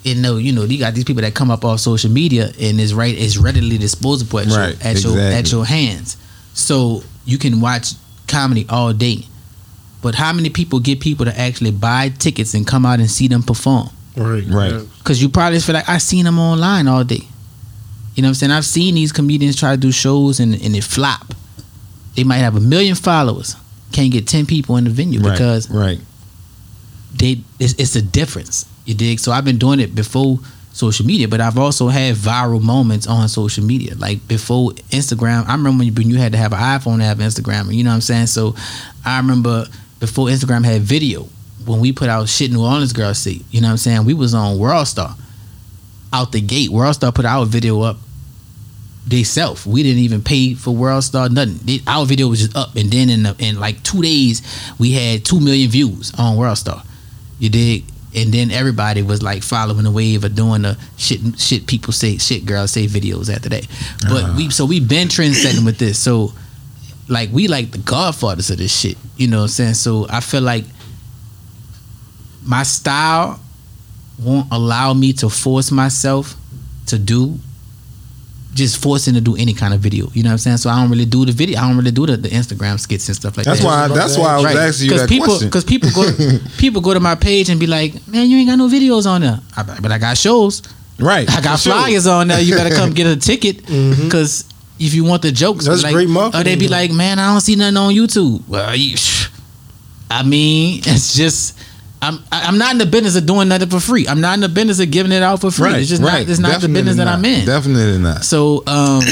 And 0.04 0.22
no, 0.22 0.38
you 0.38 0.52
know, 0.52 0.64
you 0.64 0.78
got 0.78 0.94
these 0.94 1.04
people 1.04 1.22
that 1.22 1.34
come 1.34 1.50
up 1.50 1.64
off 1.64 1.80
social 1.80 2.10
media 2.10 2.52
and 2.60 2.80
is 2.80 2.94
right 2.94 3.14
is 3.14 3.36
readily 3.36 3.76
disposable 3.76 4.40
at, 4.40 4.46
Right, 4.46 4.82
your, 4.82 4.90
at 4.90 5.04
your 5.04 5.18
at 5.20 5.52
your 5.52 5.64
hands. 5.66 6.16
So 6.54 7.02
you 7.24 7.38
can 7.38 7.60
watch 7.60 7.92
comedy 8.26 8.64
all 8.68 8.92
day 8.92 9.26
but 10.02 10.14
how 10.14 10.32
many 10.32 10.50
people 10.50 10.80
get 10.80 11.00
people 11.00 11.26
to 11.26 11.38
actually 11.38 11.72
buy 11.72 12.08
tickets 12.08 12.54
and 12.54 12.66
come 12.66 12.86
out 12.86 13.00
and 13.00 13.10
see 13.10 13.28
them 13.28 13.42
perform? 13.42 13.90
Right. 14.16 14.44
Right. 14.46 14.86
Cause 15.04 15.20
you 15.20 15.28
probably 15.28 15.60
feel 15.60 15.74
like 15.74 15.88
I 15.88 15.98
seen 15.98 16.24
them 16.24 16.38
online 16.38 16.88
all 16.88 17.04
day. 17.04 17.26
You 18.14 18.22
know 18.22 18.26
what 18.26 18.30
I'm 18.30 18.34
saying? 18.34 18.52
I've 18.52 18.64
seen 18.64 18.94
these 18.94 19.12
comedians 19.12 19.56
try 19.56 19.72
to 19.72 19.76
do 19.76 19.92
shows 19.92 20.40
and, 20.40 20.54
and 20.54 20.74
it 20.74 20.84
flop. 20.84 21.34
They 22.16 22.24
might 22.24 22.38
have 22.38 22.56
a 22.56 22.60
million 22.60 22.96
followers, 22.96 23.56
can't 23.92 24.12
get 24.12 24.26
ten 24.26 24.46
people 24.46 24.76
in 24.76 24.84
the 24.84 24.90
venue 24.90 25.20
Right. 25.20 25.32
because 25.32 25.70
right. 25.70 26.00
they 27.14 27.42
it's, 27.58 27.74
it's 27.74 27.94
a 27.96 28.02
difference. 28.02 28.66
You 28.90 28.96
dig? 28.96 29.20
So 29.20 29.30
I've 29.30 29.44
been 29.44 29.56
doing 29.58 29.78
it 29.78 29.94
before 29.94 30.40
social 30.72 31.06
media, 31.06 31.28
but 31.28 31.40
I've 31.40 31.56
also 31.56 31.86
had 31.86 32.16
viral 32.16 32.60
moments 32.60 33.06
on 33.06 33.28
social 33.28 33.62
media. 33.62 33.94
Like 33.94 34.26
before 34.26 34.72
Instagram, 34.90 35.46
I 35.46 35.52
remember 35.52 35.84
when 35.84 36.10
you, 36.10 36.16
had 36.16 36.32
to 36.32 36.38
have 36.38 36.52
an 36.52 36.58
iPhone 36.58 36.98
to 36.98 37.04
have 37.04 37.18
Instagram. 37.18 37.72
You 37.72 37.84
know 37.84 37.90
what 37.90 37.94
I'm 37.94 38.00
saying? 38.00 38.26
So 38.26 38.56
I 39.04 39.18
remember 39.18 39.66
before 40.00 40.26
Instagram 40.26 40.64
had 40.64 40.82
video 40.82 41.28
when 41.66 41.78
we 41.78 41.92
put 41.92 42.08
out 42.08 42.28
shit 42.28 42.50
New 42.50 42.64
Orleans 42.64 42.92
girl 42.92 43.14
see. 43.14 43.44
You 43.52 43.60
know 43.60 43.68
what 43.68 43.72
I'm 43.72 43.76
saying? 43.78 44.04
We 44.06 44.14
was 44.14 44.34
on 44.34 44.58
World 44.58 44.88
Star 44.88 45.14
out 46.12 46.32
the 46.32 46.40
gate. 46.40 46.70
World 46.70 46.96
Star 46.96 47.12
put 47.12 47.24
our 47.24 47.46
video 47.46 47.82
up 47.82 47.96
they 49.06 49.22
self. 49.22 49.66
We 49.66 49.84
didn't 49.84 50.02
even 50.02 50.20
pay 50.20 50.54
for 50.54 50.74
World 50.74 51.04
Star 51.04 51.28
nothing. 51.28 51.60
They- 51.64 51.82
our 51.86 52.04
video 52.06 52.26
was 52.26 52.40
just 52.40 52.56
up, 52.56 52.74
and 52.74 52.90
then 52.90 53.08
in 53.08 53.22
the, 53.22 53.36
in 53.38 53.60
like 53.60 53.84
two 53.84 54.02
days 54.02 54.42
we 54.80 54.90
had 54.92 55.24
two 55.24 55.38
million 55.38 55.70
views 55.70 56.12
on 56.18 56.36
World 56.36 56.58
Star. 56.58 56.82
You 57.38 57.50
dig? 57.50 57.84
And 58.14 58.32
then 58.32 58.50
everybody 58.50 59.02
was 59.02 59.22
like 59.22 59.42
following 59.42 59.84
the 59.84 59.90
wave 59.90 60.24
of 60.24 60.34
doing 60.34 60.62
the 60.62 60.76
shit 60.96 61.20
shit 61.38 61.66
people 61.66 61.92
say 61.92 62.18
shit 62.18 62.44
girls 62.44 62.72
say 62.72 62.86
videos 62.86 63.32
after 63.32 63.48
that. 63.50 63.66
But 64.02 64.36
we 64.36 64.44
uh-huh. 64.44 64.50
so 64.50 64.66
we've 64.66 64.88
been 64.88 65.08
trend 65.08 65.36
setting 65.36 65.64
with 65.64 65.78
this. 65.78 65.98
So 65.98 66.32
like 67.08 67.30
we 67.32 67.48
like 67.48 67.70
the 67.70 67.78
godfathers 67.78 68.50
of 68.50 68.58
this 68.58 68.76
shit. 68.76 68.96
You 69.16 69.28
know 69.28 69.38
what 69.38 69.42
I'm 69.44 69.48
saying? 69.48 69.74
So 69.74 70.06
I 70.08 70.20
feel 70.20 70.42
like 70.42 70.64
my 72.44 72.62
style 72.62 73.40
won't 74.18 74.48
allow 74.50 74.92
me 74.92 75.12
to 75.14 75.28
force 75.28 75.70
myself 75.70 76.34
to 76.86 76.98
do 76.98 77.38
just 78.54 78.82
forcing 78.82 79.14
to 79.14 79.20
do 79.20 79.36
any 79.36 79.54
kind 79.54 79.72
of 79.72 79.80
video. 79.80 80.08
You 80.12 80.22
know 80.22 80.28
what 80.28 80.32
I'm 80.32 80.38
saying? 80.38 80.56
So 80.58 80.70
I 80.70 80.80
don't 80.80 80.90
really 80.90 81.04
do 81.04 81.24
the 81.24 81.32
video. 81.32 81.58
I 81.58 81.68
don't 81.68 81.76
really 81.76 81.92
do 81.92 82.06
the, 82.06 82.16
the 82.16 82.28
Instagram 82.28 82.78
skits 82.80 83.08
and 83.08 83.16
stuff 83.16 83.36
like 83.36 83.44
that. 83.44 83.52
That's 83.52 83.62
that. 83.62 83.66
why. 83.66 83.88
That's 83.88 84.18
why 84.18 84.34
I 84.34 84.36
was 84.36 84.56
asking 84.56 84.90
you 84.90 84.98
that 84.98 85.08
people, 85.08 85.26
question. 85.26 85.48
Because 85.48 85.64
people 85.64 85.90
go, 85.90 86.38
people 86.58 86.80
go 86.80 86.94
to 86.94 87.00
my 87.00 87.14
page 87.14 87.48
and 87.48 87.60
be 87.60 87.66
like, 87.66 88.06
"Man, 88.08 88.28
you 88.28 88.38
ain't 88.38 88.48
got 88.48 88.56
no 88.56 88.68
videos 88.68 89.06
on 89.06 89.20
there." 89.20 89.38
I, 89.56 89.62
but 89.62 89.92
I 89.92 89.98
got 89.98 90.16
shows. 90.16 90.62
Right. 90.98 91.30
I 91.30 91.40
got 91.40 91.58
sure. 91.58 91.72
flyers 91.72 92.06
on 92.06 92.28
there. 92.28 92.40
You 92.40 92.54
gotta 92.54 92.74
come 92.74 92.90
get 92.92 93.06
a 93.06 93.16
ticket 93.28 93.62
mm-hmm. 93.64 94.04
because 94.04 94.44
if 94.78 94.94
you 94.94 95.04
want 95.04 95.22
the 95.22 95.32
jokes, 95.32 95.66
That's 95.66 95.82
like, 95.82 95.94
great 95.94 96.08
Or 96.08 96.42
they 96.42 96.56
be 96.56 96.68
like, 96.68 96.90
"Man, 96.90 97.18
I 97.18 97.32
don't 97.32 97.40
see 97.40 97.56
nothing 97.56 97.76
on 97.76 97.94
YouTube." 97.94 98.46
Well, 98.48 98.74
you, 98.74 98.96
I 100.10 100.22
mean, 100.22 100.82
it's 100.84 101.14
just. 101.14 101.58
I'm 102.02 102.18
I'm 102.32 102.58
not 102.58 102.72
in 102.72 102.78
the 102.78 102.86
business 102.86 103.16
of 103.16 103.26
doing 103.26 103.48
nothing 103.48 103.68
for 103.68 103.80
free. 103.80 104.08
I'm 104.08 104.20
not 104.20 104.34
in 104.34 104.40
the 104.40 104.48
business 104.48 104.80
of 104.80 104.90
giving 104.90 105.12
it 105.12 105.22
out 105.22 105.40
for 105.40 105.50
free. 105.50 105.70
Right. 105.70 105.80
It's 105.80 105.90
just 105.90 106.02
right. 106.02 106.26
not. 106.26 106.28
It's 106.30 106.40
not 106.40 106.48
the 106.48 106.52
Definitely 106.68 106.74
business 106.74 106.96
that 106.96 107.04
not. 107.04 107.18
I'm 107.18 107.24
in. 107.24 107.46
Definitely 107.46 107.98
not. 107.98 108.24
So, 108.24 108.62
um, 108.66 109.02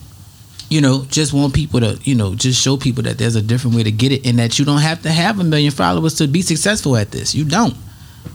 you 0.70 0.80
know, 0.80 1.04
just 1.08 1.32
want 1.32 1.54
people 1.54 1.80
to, 1.80 1.98
you 2.04 2.14
know, 2.14 2.34
just 2.36 2.62
show 2.62 2.76
people 2.76 3.02
that 3.02 3.18
there's 3.18 3.34
a 3.34 3.42
different 3.42 3.76
way 3.76 3.82
to 3.82 3.90
get 3.90 4.12
it 4.12 4.24
and 4.24 4.38
that 4.38 4.58
you 4.58 4.64
don't 4.64 4.80
have 4.80 5.02
to 5.02 5.10
have 5.10 5.40
a 5.40 5.44
million 5.44 5.72
followers 5.72 6.14
to 6.14 6.28
be 6.28 6.42
successful 6.42 6.96
at 6.96 7.10
this. 7.10 7.34
You 7.34 7.44
don't. 7.44 7.74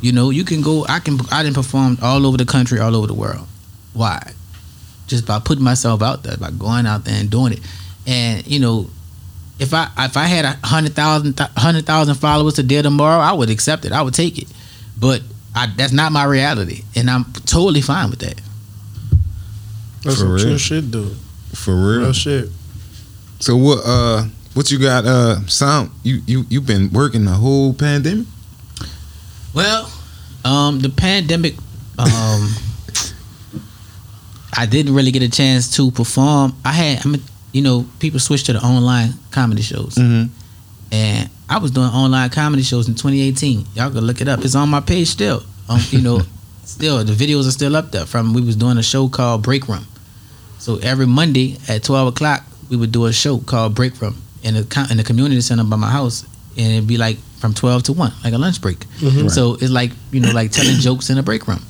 You 0.01 0.11
know, 0.11 0.29
you 0.29 0.43
can 0.43 0.61
go, 0.61 0.85
I 0.89 0.99
can, 0.99 1.17
I 1.31 1.43
didn't 1.43 1.55
perform 1.55 1.97
all 2.01 2.25
over 2.25 2.37
the 2.37 2.45
country, 2.45 2.79
all 2.79 2.95
over 2.95 3.07
the 3.07 3.13
world. 3.13 3.47
Why? 3.93 4.33
Just 5.07 5.25
by 5.25 5.39
putting 5.39 5.63
myself 5.63 6.01
out 6.01 6.23
there, 6.23 6.35
by 6.37 6.51
going 6.51 6.85
out 6.85 7.05
there 7.05 7.15
and 7.19 7.29
doing 7.29 7.53
it. 7.53 7.59
And, 8.05 8.45
you 8.45 8.59
know, 8.59 8.89
if 9.59 9.73
I 9.73 9.89
if 9.99 10.17
I 10.17 10.25
had 10.25 10.45
a 10.45 10.57
hundred 10.65 10.93
thousand 10.93 11.39
hundred 11.57 11.85
thousand 11.85 12.15
followers 12.15 12.55
today 12.55 12.81
tomorrow, 12.81 13.19
I 13.21 13.33
would 13.33 13.49
accept 13.49 13.85
it. 13.85 13.91
I 13.91 14.01
would 14.01 14.13
take 14.13 14.37
it. 14.37 14.47
But 14.99 15.21
I, 15.53 15.67
that's 15.67 15.93
not 15.93 16.11
my 16.11 16.23
reality, 16.25 16.83
and 16.95 17.09
I'm 17.09 17.25
totally 17.45 17.81
fine 17.81 18.09
with 18.09 18.19
that. 18.19 18.39
That's 20.03 20.15
For 20.17 20.21
some 20.21 20.31
real? 20.33 20.43
true 20.45 20.57
shit, 20.57 20.91
dude. 20.91 21.15
For 21.53 21.73
real. 21.75 21.99
Real 22.01 22.13
shit. 22.13 22.49
So 23.39 23.55
what? 23.55 23.81
Uh, 23.85 24.25
what 24.53 24.71
you 24.71 24.79
got? 24.79 25.05
Uh, 25.05 25.45
sound. 25.47 25.91
You 26.03 26.21
you 26.25 26.45
you 26.49 26.61
been 26.61 26.91
working 26.91 27.25
the 27.25 27.31
whole 27.31 27.73
pandemic? 27.73 28.27
Well, 29.53 29.89
um, 30.43 30.79
the 30.79 30.89
pandemic, 30.89 31.55
um, 31.97 32.53
I 34.57 34.65
didn't 34.65 34.93
really 34.93 35.11
get 35.11 35.23
a 35.23 35.29
chance 35.29 35.73
to 35.77 35.91
perform. 35.91 36.55
I 36.65 36.71
had, 36.73 37.05
I 37.05 37.09
mean, 37.09 37.21
you 37.55 37.61
know, 37.61 37.85
people 37.99 38.19
switched 38.19 38.45
to 38.47 38.53
the 38.53 38.59
online 38.71 39.11
comedy 39.31 39.61
shows, 39.61 39.95
Mm-hmm. 39.95 40.25
and 40.91 41.29
I 41.49 41.57
was 41.59 41.71
doing 41.71 41.87
online 41.87 42.29
comedy 42.31 42.63
shows 42.63 42.87
in 42.87 42.95
2018. 42.95 43.65
Y'all 43.75 43.91
can 43.91 44.01
look 44.01 44.19
it 44.21 44.27
up. 44.27 44.43
It's 44.43 44.55
on 44.55 44.67
my 44.69 44.81
page 44.81 45.07
still. 45.07 45.41
Um, 45.69 45.79
you 45.91 46.01
know, 46.01 46.19
still 46.65 47.03
the 47.03 47.13
videos 47.13 47.47
are 47.47 47.51
still 47.51 47.75
up 47.75 47.91
there. 47.91 48.05
From 48.05 48.33
we 48.33 48.41
was 48.41 48.55
doing 48.55 48.77
a 48.77 48.83
show 48.83 49.07
called 49.07 49.43
Break 49.43 49.67
Room. 49.67 49.85
So 50.59 50.77
every 50.77 51.05
Monday 51.07 51.57
at 51.69 51.83
12 51.83 52.07
o'clock, 52.13 52.43
we 52.69 52.75
would 52.77 52.91
do 52.91 53.05
a 53.05 53.13
show 53.13 53.37
called 53.37 53.75
Break 53.75 54.01
Room 54.01 54.15
in 54.43 54.55
the 54.55 54.87
in 54.91 54.97
the 54.97 55.03
community 55.03 55.39
center 55.41 55.63
by 55.63 55.77
my 55.77 55.89
house, 55.91 56.25
and 56.57 56.67
it'd 56.73 56.87
be 56.87 56.97
like 56.97 57.17
from 57.39 57.53
12 57.53 57.83
to 57.83 57.93
1, 57.93 58.11
like 58.23 58.33
a 58.33 58.37
lunch 58.37 58.59
break. 58.61 58.79
Mhm. 58.99 59.29
So 59.29 59.53
it's 59.61 59.71
like 59.71 59.91
you 60.11 60.19
know, 60.19 60.31
like 60.31 60.51
telling 60.51 60.77
jokes 60.79 61.09
in 61.09 61.17
a 61.17 61.23
break 61.23 61.47
room. 61.47 61.61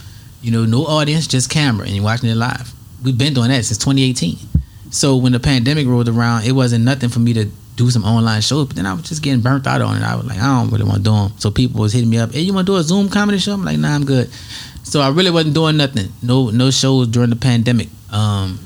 You 0.41 0.51
know, 0.51 0.65
no 0.65 0.85
audience, 0.85 1.27
just 1.27 1.49
camera, 1.49 1.85
and 1.85 1.93
you're 1.95 2.03
watching 2.05 2.29
it 2.29 2.35
live. 2.35 2.71
We've 3.03 3.17
been 3.17 3.33
doing 3.33 3.49
that 3.49 3.65
since 3.65 3.77
2018. 3.79 4.37
So 4.95 5.17
when 5.17 5.33
the 5.33 5.41
pandemic 5.41 5.87
rolled 5.87 6.07
around, 6.07 6.45
it 6.45 6.53
wasn't 6.53 6.85
nothing 6.85 7.09
for 7.09 7.19
me 7.19 7.33
to 7.33 7.45
do 7.75 7.89
some 7.89 8.05
online 8.05 8.39
shows. 8.39 8.67
But 8.67 8.77
then 8.77 8.85
I 8.85 8.93
was 8.93 9.03
just 9.03 9.21
getting 9.21 9.41
burnt 9.41 9.67
out 9.67 9.81
on 9.81 9.97
it. 9.97 10.03
I 10.03 10.15
was 10.15 10.25
like, 10.25 10.39
I 10.39 10.45
don't 10.45 10.69
really 10.71 10.85
want 10.85 10.99
to 10.99 11.03
do 11.03 11.11
them. 11.11 11.33
So 11.37 11.51
people 11.51 11.81
was 11.81 11.91
hitting 11.91 12.09
me 12.09 12.17
up, 12.17 12.31
Hey, 12.31 12.39
you 12.39 12.53
want 12.53 12.65
to 12.65 12.71
do 12.71 12.77
a 12.77 12.83
Zoom 12.83 13.09
comedy 13.09 13.37
show? 13.37 13.51
I'm 13.51 13.65
like, 13.65 13.77
Nah, 13.77 13.93
I'm 13.93 14.05
good. 14.05 14.29
So 14.83 15.01
I 15.01 15.09
really 15.09 15.31
wasn't 15.31 15.53
doing 15.53 15.75
nothing. 15.75 16.13
No, 16.23 16.49
no 16.49 16.71
shows 16.71 17.09
during 17.09 17.29
the 17.29 17.35
pandemic. 17.35 17.89
Um, 18.09 18.57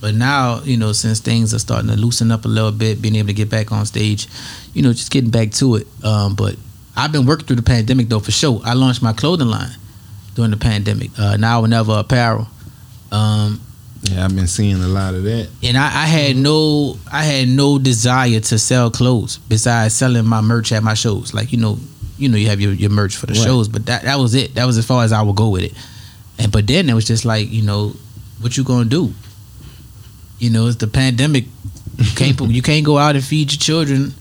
but 0.00 0.14
now, 0.14 0.62
you 0.64 0.76
know, 0.76 0.90
since 0.90 1.20
things 1.20 1.54
are 1.54 1.60
starting 1.60 1.88
to 1.90 1.96
loosen 1.96 2.32
up 2.32 2.44
a 2.44 2.48
little 2.48 2.72
bit, 2.72 3.00
being 3.00 3.14
able 3.14 3.28
to 3.28 3.34
get 3.34 3.48
back 3.48 3.70
on 3.70 3.86
stage, 3.86 4.26
you 4.74 4.82
know, 4.82 4.92
just 4.92 5.12
getting 5.12 5.30
back 5.30 5.52
to 5.52 5.76
it. 5.76 5.86
Um, 6.02 6.34
but 6.34 6.56
I've 6.96 7.12
been 7.12 7.24
working 7.24 7.46
through 7.46 7.56
the 7.56 7.62
pandemic 7.62 8.08
though 8.08 8.18
for 8.18 8.32
sure. 8.32 8.60
I 8.64 8.74
launched 8.74 9.00
my 9.00 9.12
clothing 9.12 9.46
line 9.46 9.70
during 10.34 10.50
the 10.50 10.56
pandemic. 10.56 11.16
Uh, 11.16 11.36
now 11.36 11.62
and 11.62 11.70
never 11.70 11.92
apparel. 11.92 12.48
Um, 13.12 13.60
Yeah, 14.14 14.24
I've 14.24 14.34
been 14.34 14.46
seeing 14.46 14.82
a 14.82 14.88
lot 14.88 15.14
of 15.14 15.22
that. 15.24 15.48
and 15.62 15.76
I, 15.76 15.86
I 15.86 16.06
had 16.06 16.36
no 16.36 16.96
I 17.10 17.24
had 17.24 17.48
no 17.48 17.78
desire 17.78 18.40
to 18.40 18.58
sell 18.58 18.90
clothes 18.90 19.38
besides 19.48 19.94
selling 19.94 20.26
my 20.26 20.40
merch 20.40 20.72
at 20.72 20.82
my 20.82 20.94
shows. 20.94 21.32
Like 21.34 21.52
you 21.52 21.58
know, 21.58 21.78
you 22.18 22.28
know 22.28 22.36
you 22.36 22.48
have 22.48 22.60
your, 22.60 22.72
your 22.72 22.90
merch 22.90 23.16
for 23.16 23.26
the 23.26 23.34
Right. 23.34 23.42
shows, 23.44 23.68
but 23.68 23.86
that 23.86 24.02
that 24.04 24.18
was 24.18 24.34
it. 24.34 24.54
That 24.54 24.66
was 24.66 24.78
as 24.78 24.86
far 24.86 25.04
as 25.04 25.12
I 25.12 25.22
would 25.22 25.36
go 25.36 25.48
with 25.50 25.62
it. 25.62 25.72
And 26.38 26.50
but 26.52 26.66
then 26.66 26.88
it 26.88 26.94
was 26.94 27.04
just 27.04 27.24
like 27.24 27.50
you 27.50 27.62
know, 27.62 27.94
what 28.40 28.56
you 28.56 28.64
gonna 28.64 28.84
do? 28.88 29.12
You 30.38 30.50
know, 30.50 30.66
it's 30.66 30.76
the 30.76 30.88
pandemic. 30.88 31.44
You 31.98 32.10
can't 32.16 32.40
you 32.50 32.62
can't 32.62 32.84
go 32.84 32.98
out 32.98 33.14
and 33.14 33.24
feed 33.24 33.52
your 33.52 33.58
children 33.58 34.14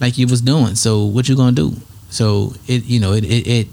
like 0.00 0.18
you 0.18 0.26
was 0.26 0.40
doing. 0.40 0.74
So 0.76 1.04
what 1.04 1.28
you 1.28 1.36
gonna 1.36 1.52
do? 1.52 1.74
So 2.10 2.52
it 2.66 2.84
you 2.84 3.00
know 3.00 3.12
it 3.12 3.24
it, 3.24 3.46
it 3.46 3.68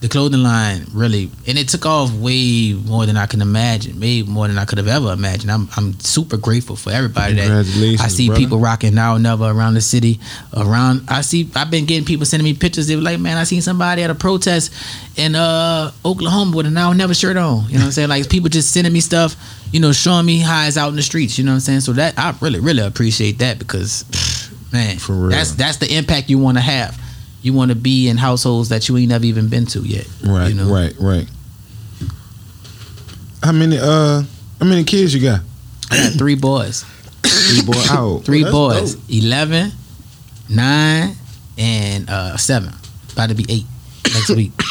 the 0.00 0.08
clothing 0.08 0.42
line 0.42 0.86
really 0.94 1.30
and 1.46 1.58
it 1.58 1.68
took 1.68 1.84
off 1.84 2.10
way 2.14 2.72
more 2.72 3.04
than 3.04 3.18
I 3.18 3.26
can 3.26 3.42
imagine, 3.42 4.00
way 4.00 4.22
more 4.22 4.48
than 4.48 4.56
I 4.56 4.64
could 4.64 4.78
have 4.78 4.88
ever 4.88 5.12
imagined. 5.12 5.52
I'm 5.52 5.68
I'm 5.76 5.98
super 6.00 6.38
grateful 6.38 6.74
for 6.74 6.90
everybody 6.90 7.34
that 7.34 7.98
I 8.00 8.08
see 8.08 8.28
brother. 8.28 8.40
people 8.40 8.58
rocking 8.60 8.94
now 8.94 9.16
and 9.16 9.22
never 9.22 9.44
around 9.44 9.74
the 9.74 9.82
city. 9.82 10.18
Around 10.56 11.02
I 11.08 11.20
see 11.20 11.50
I've 11.54 11.70
been 11.70 11.84
getting 11.84 12.06
people 12.06 12.24
sending 12.24 12.44
me 12.44 12.54
pictures. 12.54 12.86
They 12.86 12.96
were 12.96 13.02
like, 13.02 13.20
Man, 13.20 13.36
I 13.36 13.44
seen 13.44 13.60
somebody 13.60 14.02
at 14.02 14.08
a 14.08 14.14
protest 14.14 14.72
in 15.18 15.34
uh 15.34 15.92
Oklahoma 16.02 16.56
with 16.56 16.64
a 16.64 16.70
now 16.70 16.90
and 16.90 16.98
never 16.98 17.12
shirt 17.12 17.36
on. 17.36 17.66
You 17.66 17.74
know 17.74 17.80
what 17.80 17.84
I'm 17.86 17.92
saying? 17.92 18.08
Like 18.08 18.30
people 18.30 18.48
just 18.48 18.72
sending 18.72 18.94
me 18.94 19.00
stuff, 19.00 19.36
you 19.70 19.80
know, 19.80 19.92
showing 19.92 20.24
me 20.24 20.38
how 20.38 20.66
it's 20.66 20.78
out 20.78 20.88
in 20.88 20.96
the 20.96 21.02
streets, 21.02 21.36
you 21.36 21.44
know 21.44 21.50
what 21.52 21.56
I'm 21.56 21.60
saying? 21.60 21.80
So 21.80 21.92
that 21.92 22.18
I 22.18 22.34
really, 22.40 22.60
really 22.60 22.82
appreciate 22.86 23.38
that 23.40 23.58
because 23.58 24.04
man, 24.72 24.96
For 24.96 25.12
real. 25.12 25.30
that's 25.30 25.52
that's 25.56 25.76
the 25.76 25.94
impact 25.94 26.30
you 26.30 26.38
wanna 26.38 26.62
have. 26.62 26.98
You 27.42 27.52
wanna 27.52 27.74
be 27.74 28.08
in 28.08 28.16
households 28.16 28.68
that 28.68 28.88
you 28.88 28.96
ain't 28.98 29.08
never 29.08 29.24
even 29.24 29.48
been 29.48 29.66
to 29.66 29.80
yet. 29.80 30.06
Right, 30.24 30.48
you 30.48 30.54
know? 30.54 30.72
right, 30.72 30.94
right. 31.00 31.26
How 33.42 33.52
many 33.52 33.78
uh 33.78 34.22
how 34.60 34.66
many 34.66 34.84
kids 34.84 35.14
you 35.14 35.22
got? 35.22 35.40
I 35.90 35.96
got 35.96 36.12
three 36.18 36.34
boys. 36.36 36.84
Three 37.22 37.62
boy 37.62 37.78
how 37.86 38.04
old? 38.04 38.24
Three 38.24 38.42
that's 38.42 38.52
boys. 38.52 38.94
dope. 38.94 39.04
11, 39.10 39.72
9, 40.50 41.16
and 41.58 42.10
uh, 42.10 42.36
7. 42.36 42.72
About 43.12 43.28
to 43.30 43.34
be 43.34 43.44
8 43.48 43.64
next 44.14 44.30
week. 44.30 44.52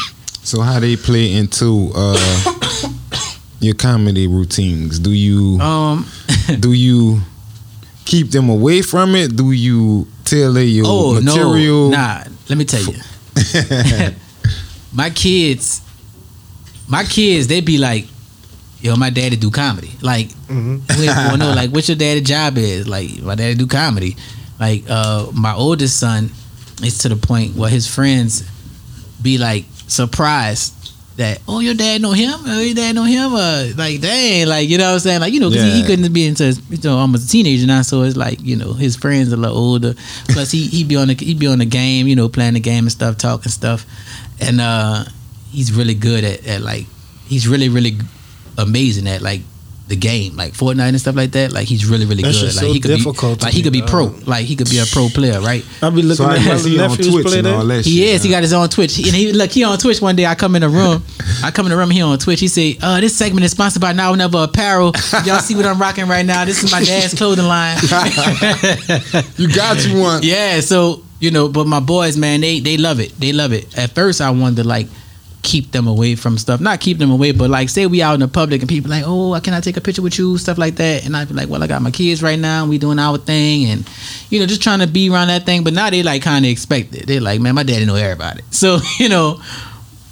So 0.42 0.62
how 0.62 0.80
they 0.80 0.96
play 0.96 1.34
into 1.34 1.92
uh 1.94 2.52
your 3.60 3.74
comedy 3.74 4.26
routines? 4.26 4.98
Do 4.98 5.10
you 5.12 5.60
Um, 5.60 6.06
do 6.60 6.72
you 6.72 7.20
keep 8.06 8.30
them 8.30 8.48
away 8.48 8.80
from 8.82 9.14
it? 9.14 9.36
Do 9.36 9.52
you 9.52 10.08
tailor 10.24 10.62
your 10.62 10.86
oh, 10.88 11.20
material? 11.20 11.90
no. 11.90 11.96
Nah, 11.96 12.24
let 12.50 12.58
me 12.58 12.64
tell 12.66 12.82
you. 12.82 12.94
my 14.92 15.08
kids, 15.10 15.80
my 16.88 17.04
kids, 17.04 17.46
they 17.46 17.60
be 17.60 17.78
like, 17.78 18.06
yo, 18.80 18.96
my 18.96 19.08
daddy 19.10 19.36
do 19.36 19.50
comedy. 19.50 19.92
Like, 20.02 20.28
Mhm. 20.48 20.82
we 20.98 21.06
want 21.06 21.32
to 21.32 21.36
know, 21.38 21.52
like, 21.54 21.70
what 21.70 21.86
your 21.88 21.96
daddy 21.96 22.20
job 22.20 22.58
is. 22.58 22.88
Like, 22.88 23.22
my 23.22 23.36
daddy 23.36 23.54
do 23.54 23.66
comedy. 23.68 24.16
Like, 24.58 24.84
uh, 24.88 25.28
my 25.32 25.54
oldest 25.54 25.98
son, 25.98 26.30
it's 26.82 26.98
to 26.98 27.08
the 27.08 27.16
point 27.16 27.54
where 27.54 27.70
his 27.70 27.86
friends 27.86 28.42
be 29.22 29.38
like 29.38 29.64
surprised 29.86 30.74
that 31.16 31.40
oh 31.48 31.60
your 31.60 31.74
dad 31.74 32.00
know 32.00 32.12
him? 32.12 32.32
Oh 32.46 32.60
your 32.60 32.74
dad 32.74 32.94
know 32.94 33.04
him? 33.04 33.34
Uh 33.34 33.66
like 33.76 34.00
dang 34.00 34.46
like 34.46 34.68
you 34.68 34.78
know 34.78 34.88
what 34.88 34.94
I'm 34.94 35.00
saying? 35.00 35.20
Like 35.20 35.32
you 35.32 35.40
know 35.40 35.50
because 35.50 35.64
he, 35.64 35.80
he 35.80 35.86
couldn't 35.86 36.12
be 36.12 36.26
into 36.26 36.52
you 36.70 36.78
know 36.82 36.98
almost 36.98 37.28
a 37.28 37.28
teenager 37.28 37.66
now 37.66 37.82
so 37.82 38.02
it's 38.02 38.16
like 38.16 38.40
you 38.42 38.56
know 38.56 38.72
his 38.72 38.96
friends 38.96 39.32
are 39.32 39.36
a 39.36 39.38
little 39.38 39.56
older. 39.56 39.94
Plus 40.28 40.50
he 40.50 40.66
he 40.66 40.84
be 40.84 40.96
on 40.96 41.08
the 41.08 41.14
he 41.14 41.34
be 41.34 41.46
on 41.46 41.58
the 41.58 41.66
game 41.66 42.06
you 42.06 42.16
know 42.16 42.28
playing 42.28 42.54
the 42.54 42.60
game 42.60 42.84
and 42.84 42.92
stuff 42.92 43.18
talking 43.18 43.50
stuff. 43.50 43.84
And 44.40 44.60
uh 44.60 45.04
he's 45.50 45.72
really 45.72 45.94
good 45.94 46.24
at, 46.24 46.46
at 46.46 46.60
like 46.62 46.86
he's 47.26 47.48
really 47.48 47.68
really 47.68 47.98
amazing 48.58 49.06
at 49.08 49.22
like 49.22 49.40
the 49.90 49.96
game 49.96 50.34
like 50.36 50.54
Fortnite 50.54 50.88
and 50.88 51.00
stuff 51.00 51.16
like 51.16 51.32
that 51.32 51.52
like 51.52 51.68
he's 51.68 51.84
really 51.84 52.06
really 52.06 52.22
That 52.22 52.28
good 52.32 52.34
shit's 52.36 52.56
like 52.56 52.64
so 52.66 52.72
he 52.72 52.80
could 52.80 52.88
difficult 52.96 53.34
be 53.34 53.38
to 53.40 53.44
like 53.46 53.54
he 53.54 53.62
could 53.62 53.72
be 53.72 53.82
pro 53.82 54.04
like 54.26 54.46
he 54.46 54.56
could 54.56 54.70
be 54.70 54.78
a 54.78 54.86
pro 54.86 55.08
player 55.08 55.40
right 55.40 55.62
I 55.82 55.90
be 55.90 56.00
looking 56.02 56.24
So 56.24 56.30
at 56.30 56.38
my 56.38 56.44
guess 56.44 56.64
he 56.64 56.80
on 56.80 56.88
nephews 56.90 57.08
Twitch 57.12 57.26
play 57.26 57.38
and 57.40 57.46
all 57.48 57.58
that. 57.66 57.74
that 57.76 57.84
shit. 57.84 57.92
he 57.92 58.10
is. 58.10 58.22
He 58.22 58.30
got 58.30 58.42
his 58.42 58.52
own 58.54 58.68
Twitch. 58.68 58.96
And 58.98 59.08
he 59.14 59.32
look, 59.32 59.50
he 59.50 59.64
on 59.64 59.76
Twitch 59.78 60.00
one 60.00 60.16
day. 60.16 60.24
I 60.26 60.34
come 60.34 60.54
in 60.56 60.62
the 60.62 60.68
room. 60.68 61.02
I 61.44 61.50
come 61.50 61.66
in 61.66 61.70
the 61.70 61.76
room. 61.76 61.90
He 61.90 62.00
on 62.02 62.18
Twitch. 62.18 62.40
He 62.40 62.48
say, 62.48 62.78
"Uh, 62.80 63.00
this 63.00 63.16
segment 63.16 63.44
is 63.44 63.50
sponsored 63.50 63.82
by 63.82 63.92
Now 63.92 64.10
and 64.12 64.18
Never 64.18 64.44
Apparel. 64.44 64.92
Y'all 65.24 65.40
see 65.40 65.54
what 65.56 65.66
I'm 65.66 65.78
rocking 65.80 66.06
right 66.08 66.24
now? 66.24 66.44
This 66.44 66.62
is 66.62 66.70
my 66.72 66.82
dad's 66.84 67.14
clothing 67.14 67.44
line. 67.46 67.76
You 69.36 69.48
got 69.54 69.84
you 69.86 69.98
one. 70.00 70.22
yeah. 70.22 70.60
So 70.60 71.02
you 71.18 71.30
know, 71.30 71.48
but 71.48 71.66
my 71.66 71.80
boys, 71.80 72.16
man, 72.16 72.40
they 72.40 72.60
they 72.60 72.76
love 72.76 73.00
it. 73.00 73.12
They 73.18 73.32
love 73.32 73.52
it. 73.52 73.76
At 73.76 73.90
first, 73.94 74.20
I 74.20 74.30
wanted 74.30 74.56
to 74.62 74.64
like 74.68 74.86
keep 75.42 75.72
them 75.72 75.86
away 75.86 76.14
from 76.14 76.36
stuff. 76.36 76.60
Not 76.60 76.80
keep 76.80 76.98
them 76.98 77.10
away, 77.10 77.32
but 77.32 77.48
like 77.50 77.68
say 77.70 77.86
we 77.86 78.02
out 78.02 78.14
in 78.14 78.20
the 78.20 78.28
public 78.28 78.60
and 78.60 78.68
people 78.68 78.90
like, 78.90 79.04
oh, 79.06 79.38
can 79.42 79.54
I 79.54 79.60
take 79.60 79.76
a 79.76 79.80
picture 79.80 80.02
with 80.02 80.18
you? 80.18 80.36
Stuff 80.38 80.58
like 80.58 80.76
that. 80.76 81.04
And 81.06 81.16
I'd 81.16 81.28
be 81.28 81.34
like, 81.34 81.48
well, 81.48 81.62
I 81.62 81.66
got 81.66 81.80
my 81.82 81.90
kids 81.90 82.22
right 82.22 82.38
now. 82.38 82.62
And 82.62 82.70
we 82.70 82.76
doing 82.78 82.98
our 82.98 83.16
thing, 83.18 83.70
and 83.70 83.88
you 84.28 84.38
know, 84.40 84.46
just 84.46 84.62
trying 84.62 84.80
to 84.80 84.86
be 84.86 85.08
around 85.10 85.28
that 85.28 85.46
thing. 85.46 85.64
But 85.64 85.72
now 85.72 85.88
they 85.90 86.02
like 86.02 86.22
kind 86.22 86.44
of 86.44 86.50
expect 86.50 86.94
it. 86.94 87.06
They're 87.06 87.20
like, 87.20 87.40
man, 87.40 87.54
my 87.54 87.62
daddy 87.62 87.84
know 87.86 87.94
everybody. 87.96 88.42
So 88.50 88.78
you 88.98 89.08
know, 89.08 89.40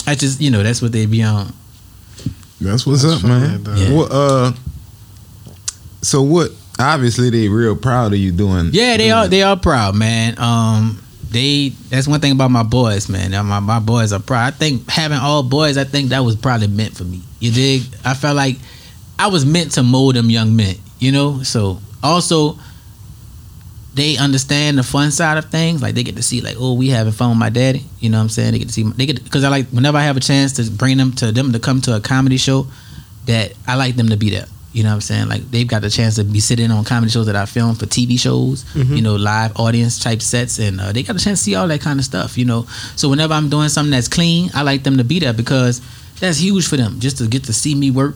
I 0.07 0.15
just 0.15 0.41
you 0.41 0.51
know 0.51 0.63
that's 0.63 0.81
what 0.81 0.93
they 0.93 1.05
be 1.07 1.23
on. 1.23 1.53
That's 2.61 2.87
what's 2.87 3.05
up, 3.05 3.23
man. 3.23 3.63
funny, 3.65 3.87
dog. 3.87 3.97
What 3.97 4.09
uh 4.13 4.53
so 6.03 6.23
what 6.23 6.51
obviously 6.79 7.29
they 7.31 7.49
real 7.49 7.77
proud 7.77 8.13
of 8.13 8.19
you 8.19 8.33
doing 8.33 8.71
Yeah, 8.73 8.97
they 8.97 9.09
doing 9.09 9.13
are. 9.13 9.25
it. 9.27 9.29
They 9.29 9.43
are 9.43 9.57
proud, 9.57 9.95
man. 9.97 10.39
Um, 10.39 11.03
they. 11.31 11.71
That's 11.91 12.09
one 12.09 12.21
thing 12.21 12.33
about 12.33 12.51
my 12.51 12.63
boys, 12.63 13.09
man. 13.09 13.31
My 13.47 13.61
my 13.61 13.79
boys 13.79 14.13
are 14.13 14.21
proud. 14.21 14.55
I 14.55 14.57
think 14.57 14.89
having 14.89 15.19
all 15.19 15.43
boys, 15.43 15.77
I 15.77 15.85
think 15.85 16.11
that 16.11 16.21
was 16.21 16.37
probably 16.37 16.69
meant 16.69 16.97
for 16.97 17.05
me. 17.05 17.23
You 17.41 17.53
dig? 17.53 17.83
I 18.05 18.15
felt 18.15 18.37
like 18.37 18.57
I 19.19 19.29
was 19.29 19.45
meant 19.45 19.73
to 19.73 19.83
mold 19.83 20.17
them 20.17 20.31
young 20.31 20.57
men. 20.57 20.77
You 20.99 21.13
know. 21.13 21.43
So 21.43 21.79
also, 22.03 22.59
they 23.95 24.17
understand 24.17 24.79
the 24.79 24.83
fun 24.83 25.11
side 25.11 25.39
of 25.39 25.47
things. 25.47 25.83
Like 25.83 25.95
they 25.95 26.03
get 26.03 26.17
to 26.17 26.23
see, 26.23 26.41
like, 26.41 26.57
oh, 26.59 26.75
we 26.75 26.89
having 26.89 27.13
fun 27.13 27.31
with 27.31 27.39
my 27.39 27.51
daddy. 27.51 27.85
You 28.01 28.11
know 28.11 28.19
what 28.19 28.25
I'm 28.25 28.29
saying? 28.29 28.53
They 28.53 28.59
get 28.59 28.69
to 28.69 28.75
see. 28.75 28.85
They 28.85 29.07
get 29.07 29.23
because 29.23 29.45
I 29.45 29.49
like 29.49 29.67
whenever 29.69 29.99
I 29.99 30.03
have 30.03 30.17
a 30.17 30.21
chance 30.21 30.55
to 30.55 30.71
bring 30.71 30.97
them 30.97 31.13
to 31.17 31.33
them 31.33 31.53
to 31.53 31.59
come 31.59 31.81
to 31.83 31.97
a 31.97 32.01
comedy 32.01 32.37
show, 32.37 32.67
that 33.27 33.53
I 33.67 33.75
like 33.75 33.97
them 33.97 34.09
to 34.09 34.17
be 34.17 34.31
there. 34.31 34.47
You 34.73 34.83
know 34.83 34.91
what 34.91 34.97
I'm 34.97 35.01
saying? 35.01 35.29
Like 35.29 35.51
they've 35.51 35.67
got 35.67 35.81
the 35.83 35.89
chance 35.91 36.17
to 36.17 36.25
be 36.25 36.41
sitting 36.41 36.71
on 36.71 36.85
comedy 36.85 37.11
shows 37.11 37.27
that 37.27 37.37
I 37.37 37.47
film 37.47 37.75
for 37.75 37.87
TV 37.87 38.19
shows, 38.21 38.65
you 38.75 39.03
know, 39.03 39.17
live 39.17 39.57
audience 39.59 39.99
type 39.99 40.21
sets, 40.21 40.59
and 40.59 40.79
uh, 40.81 40.93
they 40.93 41.03
got 41.03 41.17
a 41.17 41.19
chance 41.19 41.39
to 41.41 41.45
see 41.45 41.55
all 41.55 41.67
that 41.69 41.81
kind 41.81 41.99
of 41.99 42.05
stuff. 42.05 42.37
You 42.37 42.45
know, 42.45 42.67
so 42.95 43.09
whenever 43.09 43.33
I'm 43.33 43.49
doing 43.49 43.71
something 43.71 43.91
that's 43.91 44.09
clean, 44.09 44.51
I 44.55 44.63
like 44.63 44.83
them 44.85 44.99
to 44.99 45.05
be 45.05 45.19
there 45.21 45.33
because 45.33 45.81
that's 46.21 46.39
huge 46.39 46.69
for 46.69 46.77
them 46.77 47.01
just 47.01 47.17
to 47.19 47.27
get 47.29 47.45
to 47.45 47.53
see 47.53 47.75
me 47.75 47.91
work, 47.91 48.15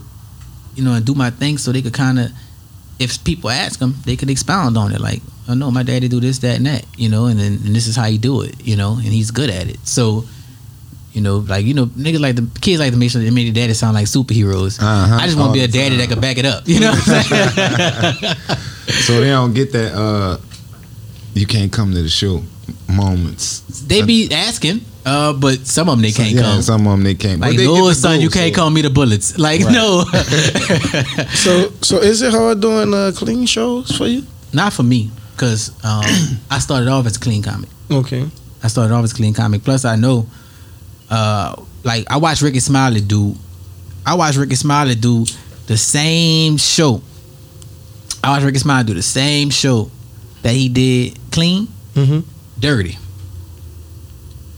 you 0.74 0.84
know, 0.84 0.92
and 0.92 1.06
do 1.06 1.14
my 1.14 1.30
thing, 1.30 1.56
so 1.56 1.72
they 1.72 1.80
could 1.82 1.94
kind 1.94 2.18
of, 2.18 2.30
if 2.98 3.22
people 3.24 3.48
ask 3.48 3.78
them, 3.78 3.94
they 4.04 4.16
could 4.16 4.28
expound 4.28 4.76
on 4.76 4.92
it. 4.92 5.00
Like, 5.00 5.22
I 5.48 5.54
know 5.54 5.70
my 5.70 5.82
daddy 5.82 6.06
do 6.08 6.20
this, 6.20 6.38
that, 6.40 6.56
and 6.58 6.66
that, 6.66 6.84
you 6.98 7.08
know, 7.08 7.26
and 7.26 7.40
then 7.40 7.52
and 7.64 7.74
this 7.74 7.86
is 7.86 7.96
how 7.96 8.04
he 8.04 8.18
do 8.18 8.42
it, 8.42 8.60
you 8.64 8.76
know, 8.76 8.92
and 8.94 9.04
he's 9.04 9.30
good 9.30 9.50
at 9.50 9.68
it. 9.68 9.78
So. 9.86 10.24
You 11.12 11.20
know, 11.20 11.38
like 11.38 11.64
you 11.66 11.74
know, 11.74 11.86
niggas 11.86 12.20
like 12.20 12.36
the 12.36 12.48
kids 12.60 12.80
like 12.80 12.90
to 12.92 12.96
make 12.98 13.10
sure 13.10 13.20
they 13.22 13.30
make 13.30 13.52
their 13.52 13.62
daddy 13.64 13.74
sound 13.74 13.94
like 13.94 14.06
superheroes. 14.06 14.80
Uh-huh. 14.80 15.18
I 15.20 15.26
just 15.26 15.36
want 15.38 15.50
to 15.52 15.58
be 15.58 15.64
a 15.64 15.66
the 15.66 15.72
daddy 15.78 15.96
that 15.96 16.04
time. 16.08 16.12
can 16.14 16.20
back 16.20 16.38
it 16.38 16.46
up. 16.46 16.62
You 16.66 16.80
know 16.80 16.90
what 16.92 17.08
I'm 17.08 17.22
saying? 17.22 18.36
So 19.06 19.20
they 19.20 19.28
don't 19.28 19.54
get 19.54 19.72
that 19.72 19.94
uh 19.94 20.38
you 21.34 21.46
can't 21.46 21.72
come 21.72 21.92
to 21.92 22.02
the 22.02 22.08
show 22.08 22.42
moments. 22.88 23.60
they 23.86 24.02
be 24.02 24.28
asking, 24.32 24.80
uh, 25.06 25.32
but 25.32 25.66
some 25.66 25.88
of 25.88 25.94
them 25.96 26.02
they 26.02 26.12
can't 26.12 26.30
yeah, 26.34 26.42
come. 26.42 26.62
some 26.62 26.86
of 26.86 26.92
them 26.92 27.02
they 27.02 27.14
can't. 27.14 27.40
like, 27.40 27.52
But 27.52 27.56
they 27.58 27.64
no, 27.66 27.88
get 27.88 27.94
son, 27.96 28.16
go, 28.18 28.22
you 28.22 28.30
can't 28.30 28.54
so- 28.54 28.60
call 28.60 28.70
me 28.70 28.82
the 28.82 28.90
bullets. 28.90 29.38
Like, 29.46 29.60
no, 29.60 30.04
So 31.34 31.70
so 31.80 31.98
is 31.98 32.22
it 32.22 32.32
hard 32.32 32.60
doing 32.60 32.92
uh, 32.92 33.12
clean 33.14 33.46
shows 33.46 33.96
for 33.96 34.06
you? 34.06 34.24
not 34.52 34.72
for 34.74 34.82
me, 34.82 35.10
because 35.34 35.70
um, 35.84 36.04
I 36.50 36.58
started 36.58 36.88
off 36.88 37.06
as 37.06 37.16
a 37.16 37.20
clean 37.20 37.42
comic. 37.42 37.70
Okay. 37.90 38.28
I 38.62 38.68
started 38.68 38.92
off 38.94 39.04
as 39.04 39.12
a 39.12 39.14
clean 39.14 39.32
comic. 39.32 39.64
Plus, 39.64 39.84
I 39.86 39.96
know, 39.96 40.26
uh, 41.12 41.54
like 41.84 42.10
I 42.10 42.16
watched 42.16 42.42
Rickey 42.42 42.60
Smiley 42.60 43.00
do. 43.00 43.34
I 44.04 44.14
watched 44.16 44.38
Rickey 44.38 44.56
Smiley 44.56 44.94
do 44.96 45.24
the 45.68 45.76
same 45.76 46.56
show. 46.56 47.00
I 48.24 48.30
watched 48.30 48.44
Rickey 48.44 48.58
Smiley 48.58 48.84
do 48.84 48.94
the 48.94 49.02
same 49.02 49.50
show 49.50 49.90
that 50.42 50.54
he 50.54 50.68
did 50.68 51.18
clean, 51.30 51.68
Mm-hmm. 51.94 52.20
dirty. 52.58 52.96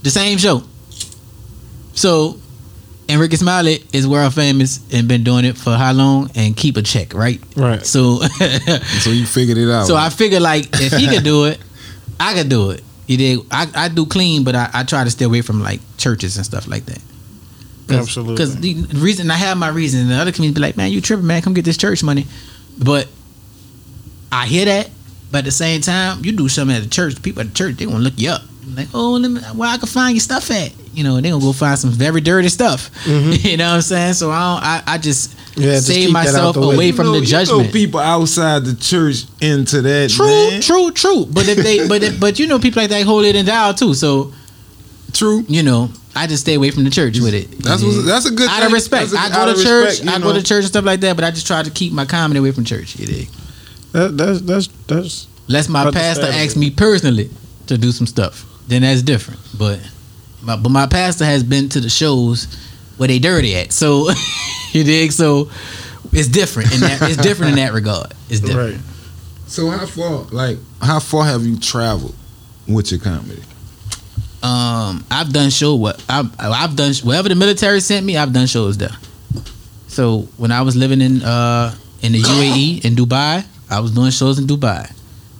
The 0.03 0.11
same 0.11 0.39
show. 0.39 0.63
So, 1.95 2.39
and 3.09 3.21
Rickey 3.21 3.37
Smiley 3.37 3.83
is 3.93 4.07
world 4.07 4.35
famous 4.35 4.81
and 4.93 5.07
been 5.09 5.25
doing 5.25 5.45
it 5.45 5.57
for 5.57 5.73
how 5.77 5.93
long 5.93 6.31
and 6.35 6.57
keep 6.57 6.77
a 6.77 6.83
check, 6.83 7.15
right? 7.15 7.41
Right. 7.57 7.85
So, 7.85 8.19
So 9.01 9.11
you 9.11 9.27
figured 9.27 9.59
it 9.59 9.71
out. 9.71 9.87
so 9.87 9.97
I 9.97 10.11
figured 10.11 10.43
like 10.43 10.69
if 10.75 10.93
he 10.93 11.09
could 11.09 11.25
do 11.25 11.45
it, 11.47 11.59
I 12.19 12.35
could 12.35 12.49
do 12.49 12.71
it. 12.71 12.83
You 13.07 13.17
did. 13.19 13.41
I, 13.51 13.67
I 13.75 13.89
do 13.89 14.07
clean, 14.07 14.45
but 14.45 14.55
I, 14.57 14.71
I 14.73 14.83
try 14.85 15.05
to 15.05 15.11
stay 15.11 15.25
away 15.27 15.43
from 15.43 15.63
like 15.63 15.81
churches 16.05 16.37
and 16.37 16.45
stuff 16.47 16.67
like 16.69 16.85
that. 16.87 17.01
Absolutely. 17.91 18.35
Because 18.35 18.57
the 18.61 18.75
reason 18.99 19.31
I 19.31 19.35
have 19.37 19.57
my 19.59 19.69
reason, 19.69 20.01
and 20.03 20.11
the 20.11 20.15
other 20.17 20.33
community 20.33 20.59
be 20.61 20.67
like, 20.67 20.77
man, 20.77 20.91
you 20.91 21.01
tripping, 21.01 21.27
man, 21.27 21.43
come 21.43 21.55
get 21.55 21.65
this 21.65 21.77
church 21.77 22.03
money. 22.03 22.27
But 22.79 23.09
I 24.33 24.47
hear 24.47 24.65
that, 24.67 24.91
but 25.31 25.39
at 25.39 25.45
the 25.45 25.51
same 25.51 25.81
time, 25.81 26.25
you 26.25 26.33
do 26.33 26.49
something 26.49 26.77
at 26.77 26.83
the 26.83 26.89
church, 26.89 27.21
people 27.23 27.41
at 27.43 27.49
the 27.49 27.55
church 27.55 27.77
they 27.77 27.85
gonna 27.87 27.99
look 27.99 28.15
you 28.17 28.31
up. 28.31 28.43
Like, 28.75 28.89
oh, 28.95 29.19
me, 29.19 29.39
where 29.55 29.69
I 29.69 29.77
can 29.77 29.87
find 29.87 30.15
your 30.17 30.21
stuff 30.21 30.51
at? 30.51 30.73
You 30.95 31.05
know, 31.05 31.21
they 31.21 31.29
gonna 31.31 31.43
go 31.45 31.53
find 31.53 31.79
some 31.79 31.91
very 31.91 32.21
dirty 32.21 32.49
stuff. 32.49 32.91
you 33.07 33.57
know 33.59 33.69
what 33.69 33.75
I'm 33.77 33.83
saying? 33.83 34.15
So 34.15 34.31
I 34.31 34.41
don't, 34.55 34.63
I, 34.65 34.95
I 34.95 34.99
just 34.99 35.37
Mm-hmm. 35.55 35.63
Yeah, 35.63 35.79
save 35.79 36.11
myself 36.11 36.57
away 36.57 36.87
You 36.89 36.93
from 36.95 37.07
know- 37.07 37.13
the 37.13 37.21
you 37.21 37.27
judgment. 37.27 37.73
people 37.73 38.01
outside 38.01 38.65
the 38.65 38.75
church 38.75 39.23
into 39.41 39.83
that. 39.83 40.11
True, 40.11 40.27
man. 40.27 40.61
true, 40.61 40.91
true. 40.91 41.27
But 41.27 41.47
if 41.47 41.59
they, 41.59 41.87
but 41.87 42.03
if, 42.03 42.19
but 42.19 42.41
you 42.41 42.49
know, 42.49 42.59
people 42.59 42.83
like 42.83 42.91
that 42.91 43.05
hold 43.07 43.25
it 43.25 43.37
in 43.37 43.47
dial 43.47 43.73
too. 43.73 43.95
So 43.95 44.33
True. 45.15 45.45
you 45.49 45.63
know, 45.63 45.91
I 46.15 46.27
just 46.27 46.43
stay 46.43 46.55
away 46.55 46.71
from 46.71 46.85
the 46.85 46.91
church 46.91 47.19
with 47.21 47.35
it. 47.35 47.51
That's 47.59 47.83
You 47.83 47.89
what, 47.89 48.07
that's 48.07 48.27
a 48.27 48.31
good 48.33 48.49
out 48.49 48.59
thing. 48.59 48.67
of 48.67 48.73
respect. 48.73 49.11
That's 49.13 49.29
a- 49.31 49.33
I 49.33 49.45
go 49.47 49.51
of 49.51 49.57
to 49.57 49.63
church. 49.63 49.85
respect, 49.87 50.05
you 50.09 50.15
I 50.15 50.19
know. 50.19 50.33
go 50.33 50.39
to 50.39 50.43
church 50.43 50.59
and 50.65 50.67
stuff 50.69 50.85
like 50.85 51.01
that. 51.01 51.17
But 51.17 51.25
I 51.25 51.31
just 51.31 51.47
try 51.47 51.63
to 51.63 51.71
keep 51.71 51.93
my 51.93 52.05
comedy 52.05 52.39
away 52.41 52.53
from 52.53 52.65
church. 52.65 52.99
You 52.99 53.07
dig? 53.07 53.29
That, 53.93 54.17
that's 54.17 54.41
that's 54.43 54.67
that's 54.87 55.27
Unless 55.49 55.69
my 55.69 55.85
pastor 55.85 55.99
Understandable. 56.23 56.41
asks 56.45 56.57
me 56.57 56.71
personally 56.71 57.31
to 57.67 57.79
do 57.79 57.93
some 57.93 58.07
stuff, 58.07 58.45
then 58.69 58.83
that's 58.83 59.03
different. 59.03 59.41
But 59.59 59.79
my, 60.43 60.57
but 60.57 60.71
my 60.71 60.87
pastor 60.87 61.25
has 61.25 61.43
been 61.43 61.69
to 61.71 61.81
the 61.81 61.91
shows 61.91 62.47
where 62.97 63.09
they 63.09 63.19
dirty 63.19 63.55
at. 63.57 63.73
So 63.73 64.09
you 64.73 64.85
dig? 64.85 65.13
So 65.13 65.51
it's 66.13 66.29
different 66.29 66.73
in 66.75 66.81
that. 66.81 67.03
It's 67.03 67.17
different 67.23 67.51
in 67.53 67.57
that 67.65 67.73
regard. 67.81 68.13
It's 68.31 68.41
different. 68.41 68.77
right. 68.77 68.85
So 69.47 69.69
how 69.71 69.85
far, 69.87 70.23
like, 70.33 70.59
how 70.81 70.99
far 70.99 71.25
have 71.27 71.45
you 71.45 71.59
traveled 71.59 72.15
with 72.67 72.91
your 72.91 73.01
comedy? 73.01 73.43
Um, 74.45 75.05
I've 75.11 75.33
done 75.33 75.49
show 75.51 75.75
what 75.75 76.05
I've, 76.09 76.29
I've 76.39 76.77
done 76.77 76.93
wherever 77.03 77.29
the 77.29 77.35
military 77.35 77.81
sent 77.81 78.05
me. 78.05 78.17
I've 78.17 78.33
done 78.33 78.47
shows 78.47 78.77
there. 78.79 78.95
So 79.89 80.29
when 80.37 80.53
I 80.53 80.63
was 80.63 80.77
living 80.77 81.01
in 81.01 81.23
uh 81.23 81.75
in 82.03 82.13
the 82.13 82.21
UAE 82.21 82.85
in 82.85 82.95
Dubai, 82.95 83.45
I 83.71 83.81
was 83.81 83.93
doing 83.93 84.11
shows 84.11 84.39
in 84.39 84.47
Dubai. 84.47 84.91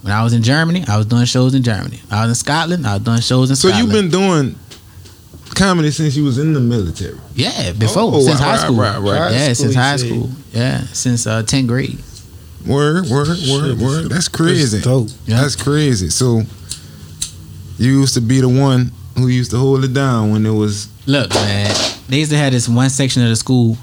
When 0.01 0.11
I 0.13 0.23
was 0.23 0.33
in 0.33 0.41
Germany, 0.43 0.83
I 0.87 0.97
was 0.97 1.05
doing 1.07 1.25
shows 1.25 1.53
in 1.55 1.63
Germany. 1.63 1.99
I 2.11 2.21
was 2.21 2.29
in 2.31 2.35
Scotland, 2.35 2.85
I 2.87 2.93
was 2.95 3.03
doing 3.03 3.19
shows 3.21 3.49
in 3.49 3.55
So 3.55 3.69
Scotland. 3.69 3.91
So 3.91 3.95
you've 3.95 4.11
been 4.11 4.11
doing 4.11 4.55
comedy 5.55 5.91
since 5.91 6.15
you 6.15 6.23
was 6.25 6.37
in 6.37 6.53
the 6.53 6.59
military. 6.59 7.17
yeah 7.35 7.71
before 7.73 8.03
Oh, 8.13 8.21
since 8.21 8.39
right, 8.39 8.49
high 8.49 8.57
school. 8.57 8.75
right, 8.77 8.97
right. 8.99 9.17
High 9.17 9.31
Yeah, 9.31 9.53
school, 9.53 9.55
since 9.55 9.75
you 9.75 9.81
high 9.81 9.95
say. 9.97 10.07
school. 10.07 10.29
Yeah, 10.51 10.81
since 10.93 11.27
uh, 11.27 11.43
tenth 11.43 11.67
grade. 11.67 11.99
Word, 12.65 13.05
word, 13.05 13.27
word, 13.27 13.37
Shit, 13.37 13.77
word. 13.77 14.09
That's 14.09 14.27
crazy. 14.27 14.77
That's 14.77 14.85
dope. 14.85 15.09
Yeah. 15.27 15.41
That's 15.41 15.55
crazy. 15.55 16.09
So 16.09 16.41
you 17.77 17.99
used 17.99 18.13
to 18.15 18.21
be 18.21 18.41
the 18.41 18.49
one 18.49 18.91
who 19.17 19.27
used 19.27 19.51
to 19.51 19.57
hold 19.57 19.83
it 19.83 19.93
down 19.93 20.31
when 20.31 20.45
it 20.45 20.51
was 20.51 20.89
Look, 21.07 21.29
man, 21.31 21.75
they 22.09 22.17
used 22.17 22.31
to 22.31 22.37
have 22.37 22.51
this 22.51 22.67
one 22.67 22.89
section 22.89 23.21
of 23.23 23.29
the 23.29 23.35
school 23.35 23.77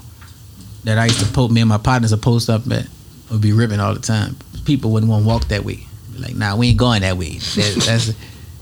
that 0.83 0.97
I 0.97 1.05
used 1.05 1.19
to 1.25 1.31
post. 1.31 1.53
Me 1.53 1.61
and 1.61 1.69
my 1.69 1.77
partners 1.77 2.11
would 2.11 2.21
post 2.21 2.49
up 2.49 2.69
at. 2.71 2.87
Would 3.31 3.41
be 3.41 3.53
ripping 3.53 3.79
all 3.79 3.93
the 3.93 4.01
time. 4.01 4.35
People 4.65 4.91
wouldn't 4.91 5.09
want 5.09 5.23
to 5.23 5.27
walk 5.27 5.47
that 5.47 5.63
way. 5.63 5.87
Like, 6.17 6.35
nah, 6.35 6.55
we 6.55 6.69
ain't 6.69 6.77
going 6.77 7.01
that 7.01 7.17
way. 7.17 7.37
That, 7.37 7.83
that's, 7.85 8.13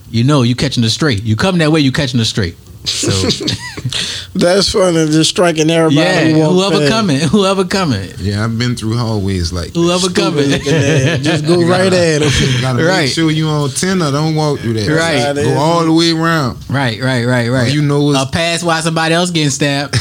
you 0.10 0.24
know, 0.24 0.44
you 0.44 0.56
catching 0.56 0.84
the 0.84 0.90
straight. 0.90 1.24
You 1.24 1.36
come 1.36 1.58
that 1.58 1.72
way, 1.72 1.80
you 1.80 1.92
catching 1.92 2.20
the 2.20 2.26
straight. 2.26 2.56
So 2.86 3.12
That's 4.34 4.72
funny. 4.72 5.06
Just 5.08 5.30
striking 5.30 5.70
everybody. 5.70 6.00
yeah, 6.08 6.30
who 6.32 6.40
walk 6.40 6.52
whoever 6.54 6.78
past. 6.80 6.92
coming, 6.92 7.20
whoever 7.20 7.64
coming, 7.66 8.10
Yeah, 8.18 8.44
I've 8.46 8.58
been 8.58 8.76
through 8.76 8.96
hallways 8.98 9.52
like 9.52 9.74
that. 9.74 9.80
whoever 9.80 10.10
coming. 10.10 10.50
Looking 10.50 10.74
at 10.74 10.84
it. 10.84 11.22
Just 11.24 11.46
go 11.46 11.62
right 11.68 11.92
at 11.92 12.22
him. 12.22 12.62
Gotta 12.62 12.84
Right. 12.84 13.02
make 13.04 13.12
sure 13.12 13.30
you 13.30 13.48
on 13.48 13.70
ten 13.72 14.02
or 14.02 14.12
don't 14.12 14.36
walk 14.36 14.60
through 14.60 14.74
that. 14.74 14.88
Right. 14.90 15.36
Go 15.36 15.54
all 15.58 15.84
the 15.86 15.92
way 15.92 16.12
around. 16.12 16.58
right, 16.70 17.00
right, 17.02 17.26
right, 17.26 17.50
right. 17.50 17.72
You 17.74 17.82
know 17.82 18.12
a 18.14 18.26
pass 18.32 18.64
while 18.64 18.82
somebody 18.82 19.14
else 19.14 19.32
getting 19.32 19.50
stabbed. 19.50 19.92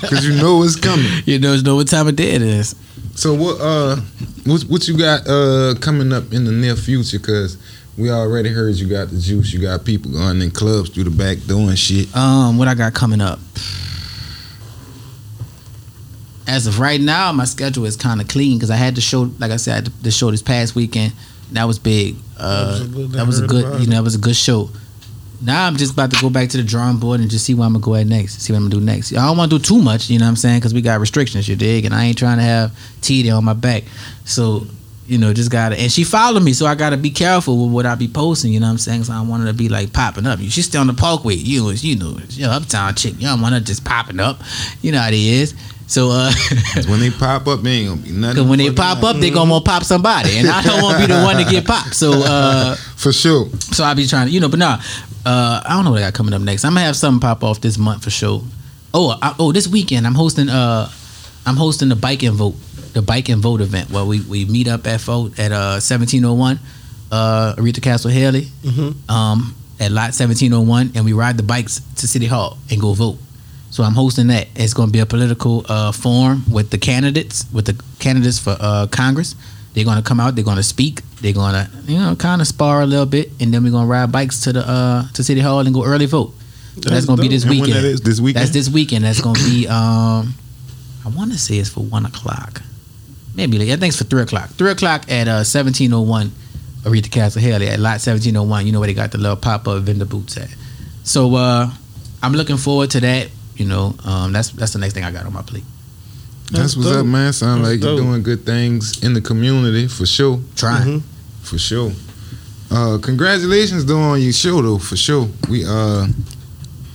because 0.00 0.24
you 0.26 0.34
know 0.34 0.62
it's 0.62 0.76
coming. 0.76 1.06
you 1.24 1.38
know, 1.38 1.56
know 1.56 1.76
what 1.76 1.88
time 1.88 2.08
of 2.08 2.16
day 2.16 2.32
it 2.32 2.42
is. 2.42 2.74
So 3.14 3.32
what 3.34 3.58
uh 3.60 3.96
what 4.44 4.62
what 4.64 4.86
you 4.88 4.96
got 4.98 5.26
uh 5.26 5.74
coming 5.80 6.12
up 6.12 6.32
in 6.32 6.44
the 6.44 6.52
near 6.52 6.76
future? 6.76 7.18
Cause 7.18 7.56
we 7.98 8.10
already 8.10 8.50
heard 8.50 8.74
you 8.76 8.86
got 8.88 9.08
the 9.10 9.18
juice. 9.18 9.52
You 9.52 9.60
got 9.60 9.84
people 9.84 10.10
going 10.12 10.40
in 10.42 10.50
clubs 10.50 10.90
through 10.90 11.04
the 11.04 11.10
back 11.10 11.38
doing 11.46 11.74
shit. 11.76 12.14
Um, 12.16 12.58
what 12.58 12.68
I 12.68 12.74
got 12.74 12.92
coming 12.94 13.20
up? 13.20 13.38
As 16.48 16.66
of 16.68 16.78
right 16.78 17.00
now, 17.00 17.32
my 17.32 17.44
schedule 17.44 17.84
is 17.86 17.96
kind 17.96 18.20
of 18.20 18.28
clean 18.28 18.56
because 18.58 18.70
I 18.70 18.76
had 18.76 18.94
the 18.94 19.00
show, 19.00 19.30
like 19.40 19.50
I 19.50 19.56
said, 19.56 19.88
I 19.88 19.90
the 20.02 20.10
show 20.12 20.30
this 20.30 20.42
past 20.42 20.74
weekend. 20.76 21.12
That 21.52 21.64
was 21.64 21.78
big. 21.78 22.16
Uh, 22.38 22.66
That 22.66 22.70
was 22.70 22.80
a 22.80 22.86
good- 22.88 23.12
that 23.12 23.26
was 23.26 23.40
a 23.40 23.44
I 23.44 23.46
good, 23.46 23.64
heard 23.64 23.70
about 23.72 23.80
you 23.80 23.86
know, 23.88 23.96
that 23.96 24.02
was 24.04 24.14
a 24.14 24.18
good 24.18 24.36
show. 24.36 24.70
Now 25.42 25.66
I'm 25.66 25.76
just 25.76 25.92
about 25.92 26.10
to 26.12 26.20
go 26.20 26.30
back 26.30 26.48
to 26.50 26.56
the 26.56 26.62
drawing 26.62 26.96
board 26.98 27.20
and 27.20 27.28
just 27.30 27.44
see 27.44 27.54
where 27.54 27.66
I'm 27.66 27.72
gonna 27.72 27.84
go 27.84 27.94
at 27.96 28.06
next. 28.06 28.40
See 28.40 28.52
what 28.52 28.58
I'm 28.58 28.68
gonna 28.68 28.80
do 28.80 28.86
next. 28.86 29.12
I 29.12 29.26
don't 29.26 29.36
want 29.36 29.50
to 29.50 29.58
do 29.58 29.62
too 29.64 29.82
much, 29.82 30.08
you 30.08 30.18
know 30.18 30.24
what 30.24 30.30
I'm 30.30 30.36
saying? 30.36 30.60
Because 30.60 30.72
we 30.72 30.80
got 30.82 30.98
restrictions, 31.00 31.48
you 31.48 31.56
dig? 31.56 31.84
And 31.84 31.94
I 31.94 32.04
ain't 32.04 32.16
trying 32.18 32.38
to 32.38 32.42
have 32.44 32.72
TD 33.02 33.30
on 33.36 33.44
my 33.44 33.52
back. 33.52 33.84
So, 34.24 34.66
you 35.06 35.18
know, 35.18 35.32
just 35.32 35.50
gotta. 35.50 35.78
And 35.78 35.90
she 35.90 36.04
followed 36.04 36.42
me, 36.42 36.52
so 36.52 36.66
I 36.66 36.74
gotta 36.74 36.96
be 36.96 37.10
careful 37.10 37.64
with 37.64 37.72
what 37.72 37.86
I 37.86 37.94
be 37.94 38.08
posting. 38.08 38.52
You 38.52 38.60
know 38.60 38.66
what 38.66 38.72
I'm 38.72 38.78
saying? 38.78 39.04
So 39.04 39.12
I 39.12 39.16
don't 39.16 39.28
want 39.28 39.42
her 39.42 39.48
to 39.48 39.54
be 39.54 39.68
like 39.68 39.92
popping 39.92 40.26
up. 40.26 40.38
She's 40.40 40.66
still 40.66 40.80
on 40.80 40.86
the 40.86 40.94
parkway. 40.94 41.34
You 41.34 41.62
know, 41.62 41.70
you 41.70 41.96
know, 41.96 42.18
you 42.30 42.46
know, 42.46 42.52
uptown 42.52 42.94
chick. 42.94 43.14
You 43.14 43.28
don't 43.28 43.40
want 43.40 43.54
her 43.54 43.60
just 43.60 43.84
popping 43.84 44.20
up. 44.20 44.40
You 44.82 44.92
know 44.92 45.00
how 45.00 45.08
it 45.08 45.14
is. 45.14 45.54
So, 45.88 46.10
uh, 46.10 46.32
when 46.88 46.98
they 46.98 47.10
pop 47.10 47.46
up, 47.46 47.62
they 47.62 47.70
ain't 47.70 47.88
gonna 47.88 48.00
be 48.00 48.10
nothing. 48.10 48.42
Cause 48.42 48.48
when 48.48 48.58
they 48.58 48.72
pop 48.72 49.04
up, 49.04 49.16
they 49.16 49.30
gonna 49.30 49.50
want 49.50 49.64
pop 49.64 49.84
somebody, 49.84 50.36
and 50.36 50.48
I 50.48 50.62
don't 50.62 50.82
want 50.82 51.00
to 51.00 51.06
be 51.06 51.12
the 51.12 51.22
one 51.22 51.36
to 51.36 51.48
get 51.48 51.64
popped. 51.64 51.94
So, 51.94 52.12
uh, 52.12 52.74
for 52.96 53.12
sure. 53.12 53.48
so 53.72 53.84
I 53.84 53.94
be 53.94 54.06
trying 54.06 54.26
to, 54.26 54.32
you 54.32 54.40
know, 54.40 54.48
but 54.48 54.58
nah, 54.58 54.80
uh, 55.24 55.62
I 55.64 55.74
don't 55.74 55.84
know 55.84 55.92
what 55.92 56.02
I 56.02 56.06
got 56.06 56.14
coming 56.14 56.34
up 56.34 56.42
next. 56.42 56.64
I'm 56.64 56.72
gonna 56.72 56.86
have 56.86 56.96
something 56.96 57.20
pop 57.20 57.44
off 57.44 57.60
this 57.60 57.78
month 57.78 58.02
for 58.02 58.10
sure. 58.10 58.42
Oh, 58.92 59.16
I, 59.22 59.36
oh, 59.38 59.52
this 59.52 59.68
weekend 59.68 60.06
I'm 60.06 60.14
hosting, 60.14 60.48
uh, 60.48 60.90
I'm 61.44 61.56
hosting 61.56 61.88
the 61.88 61.96
bike 61.96 62.24
and 62.24 62.34
vote, 62.34 62.56
the 62.96 63.02
bike 63.02 63.28
and 63.28 63.42
vote 63.42 63.60
event 63.60 63.90
where 63.90 64.04
we 64.10 64.20
we 64.32 64.46
meet 64.56 64.68
up 64.74 64.86
at 64.86 65.00
vote 65.02 65.38
at 65.38 65.52
uh 65.52 65.76
1701, 65.78 66.58
uh, 67.12 67.54
Oretha 67.60 67.82
Castle 67.82 68.10
Haley, 68.10 68.48
Mhm. 68.64 68.94
um, 69.10 69.54
at 69.78 69.92
lot 69.92 70.14
1701, 70.14 70.92
and 70.94 71.04
we 71.04 71.12
ride 71.12 71.36
the 71.36 71.42
bikes 71.54 71.80
to 71.96 72.08
City 72.08 72.26
Hall 72.26 72.56
and 72.70 72.80
go 72.80 72.94
vote. 72.94 73.18
So 73.70 73.82
I'm 73.84 73.92
hosting 73.94 74.28
that. 74.28 74.46
It's 74.56 74.72
going 74.72 74.88
to 74.88 74.92
be 74.92 75.00
a 75.00 75.06
political 75.06 75.66
uh, 75.68 75.92
forum 75.92 76.44
with 76.50 76.70
the 76.70 76.78
candidates, 76.78 77.44
with 77.52 77.66
the 77.66 77.76
candidates 77.98 78.38
for 78.38 78.56
uh, 78.58 78.86
Congress. 78.86 79.34
They're 79.74 79.84
going 79.84 79.98
to 80.02 80.08
come 80.10 80.18
out. 80.22 80.34
They're 80.34 80.44
going 80.52 80.56
to 80.56 80.62
speak. 80.76 81.02
They're 81.20 81.34
going 81.34 81.52
to, 81.52 81.68
you 81.92 81.98
know, 81.98 82.16
kind 82.16 82.40
of 82.40 82.46
spar 82.48 82.80
a 82.80 82.86
little 82.86 83.04
bit, 83.16 83.30
and 83.40 83.52
then 83.52 83.62
we're 83.62 83.72
going 83.76 83.84
to 83.84 83.92
ride 83.92 84.10
bikes 84.10 84.40
to 84.44 84.52
the 84.56 84.62
uh, 84.66 85.04
to 85.12 85.20
City 85.22 85.42
Hall 85.42 85.60
and 85.60 85.74
go 85.74 85.84
early 85.84 86.06
vote. 86.06 86.32
So 86.32 86.80
that's, 86.80 86.90
That's 86.90 87.06
going 87.06 87.18
to 87.18 87.22
be 87.22 87.28
this 87.28 87.44
weekend. 87.44 87.72
that 87.76 87.84
is 87.84 88.00
this 88.00 88.18
weekend. 88.20 88.40
That's 88.42 88.52
this 88.58 88.68
weekend. 88.70 89.04
That's 89.04 89.20
going 89.20 89.36
to 89.36 89.44
be. 89.50 89.68
Um, 89.68 90.32
I 91.04 91.08
want 91.14 91.32
to 91.32 91.38
say 91.38 91.58
it's 91.60 91.68
for 91.68 91.84
one 91.84 92.06
o'clock. 92.06 92.62
Maybe 93.36 93.60
I 93.72 93.76
think 93.76 93.90
it's 93.92 93.98
for 93.98 94.04
three 94.04 94.22
o'clock. 94.22 94.48
Three 94.50 94.70
o'clock 94.70 95.04
at 95.10 95.28
uh, 95.28 95.44
seventeen 95.44 95.92
oh 95.92 96.00
one, 96.02 96.32
Oretha 96.82 97.10
Castle 97.10 97.42
Haley 97.42 97.68
at 97.68 97.78
lot 97.78 98.00
seventeen 98.00 98.36
oh 98.36 98.42
one. 98.44 98.66
You 98.66 98.72
know 98.72 98.80
where 98.80 98.86
they 98.88 98.94
got 98.94 99.12
the 99.12 99.18
little 99.18 99.36
pop 99.36 99.68
up 99.68 99.82
vendor 99.82 100.06
boots 100.06 100.36
at. 100.38 100.48
So 101.04 101.34
uh, 101.34 101.70
I'm 102.22 102.32
looking 102.32 102.56
forward 102.56 102.90
to 102.92 103.00
that. 103.00 103.28
You 103.56 103.66
know, 103.66 103.94
um, 104.04 104.32
that's 104.32 104.50
that's 104.50 104.72
the 104.72 104.78
next 104.78 104.94
thing 104.94 105.04
I 105.04 105.10
got 105.12 105.26
on 105.26 105.32
my 105.32 105.42
plate. 105.42 105.64
That's 106.50 106.74
That's 106.74 106.76
what's 106.76 106.88
dope. 106.90 107.00
up, 107.00 107.06
man. 107.06 107.32
Sound 107.32 107.64
That's 107.64 107.74
like 107.74 107.82
you're 107.82 107.96
doing 107.96 108.22
good 108.22 108.44
things 108.46 109.02
in 109.02 109.12
the 109.14 109.20
community 109.20 109.88
for 109.88 110.06
sure. 110.06 110.40
Trying. 110.56 111.00
Mhm. 111.00 111.02
For 111.42 111.58
sure. 111.58 111.92
Uh, 112.70 112.98
congratulations 113.02 113.84
though 113.84 114.00
on 114.00 114.20
your 114.20 114.32
show 114.32 114.60
though, 114.62 114.78
for 114.78 114.96
sure. 114.96 115.28
We 115.48 115.64
uh 115.66 116.06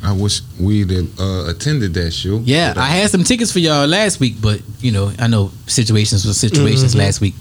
I 0.04 0.14
wish 0.14 0.42
we'd 0.60 0.90
have 0.90 1.20
uh, 1.20 1.50
attended 1.50 1.94
that 1.94 2.12
show. 2.12 2.42
Yeah, 2.44 2.74
But, 2.74 2.80
uh, 2.82 2.84
I 2.84 2.88
had 2.88 3.10
some 3.12 3.24
tickets 3.24 3.52
for 3.52 3.60
y'all 3.60 3.86
last 3.88 4.20
week, 4.20 4.36
but 4.42 4.62
you 4.82 4.92
know, 4.92 5.12
I 5.20 5.28
know 5.28 5.52
situations 5.68 6.26
were 6.26 6.34
situations 6.34 6.94
Mhm. 6.96 7.00
last 7.00 7.22
week. 7.22 7.36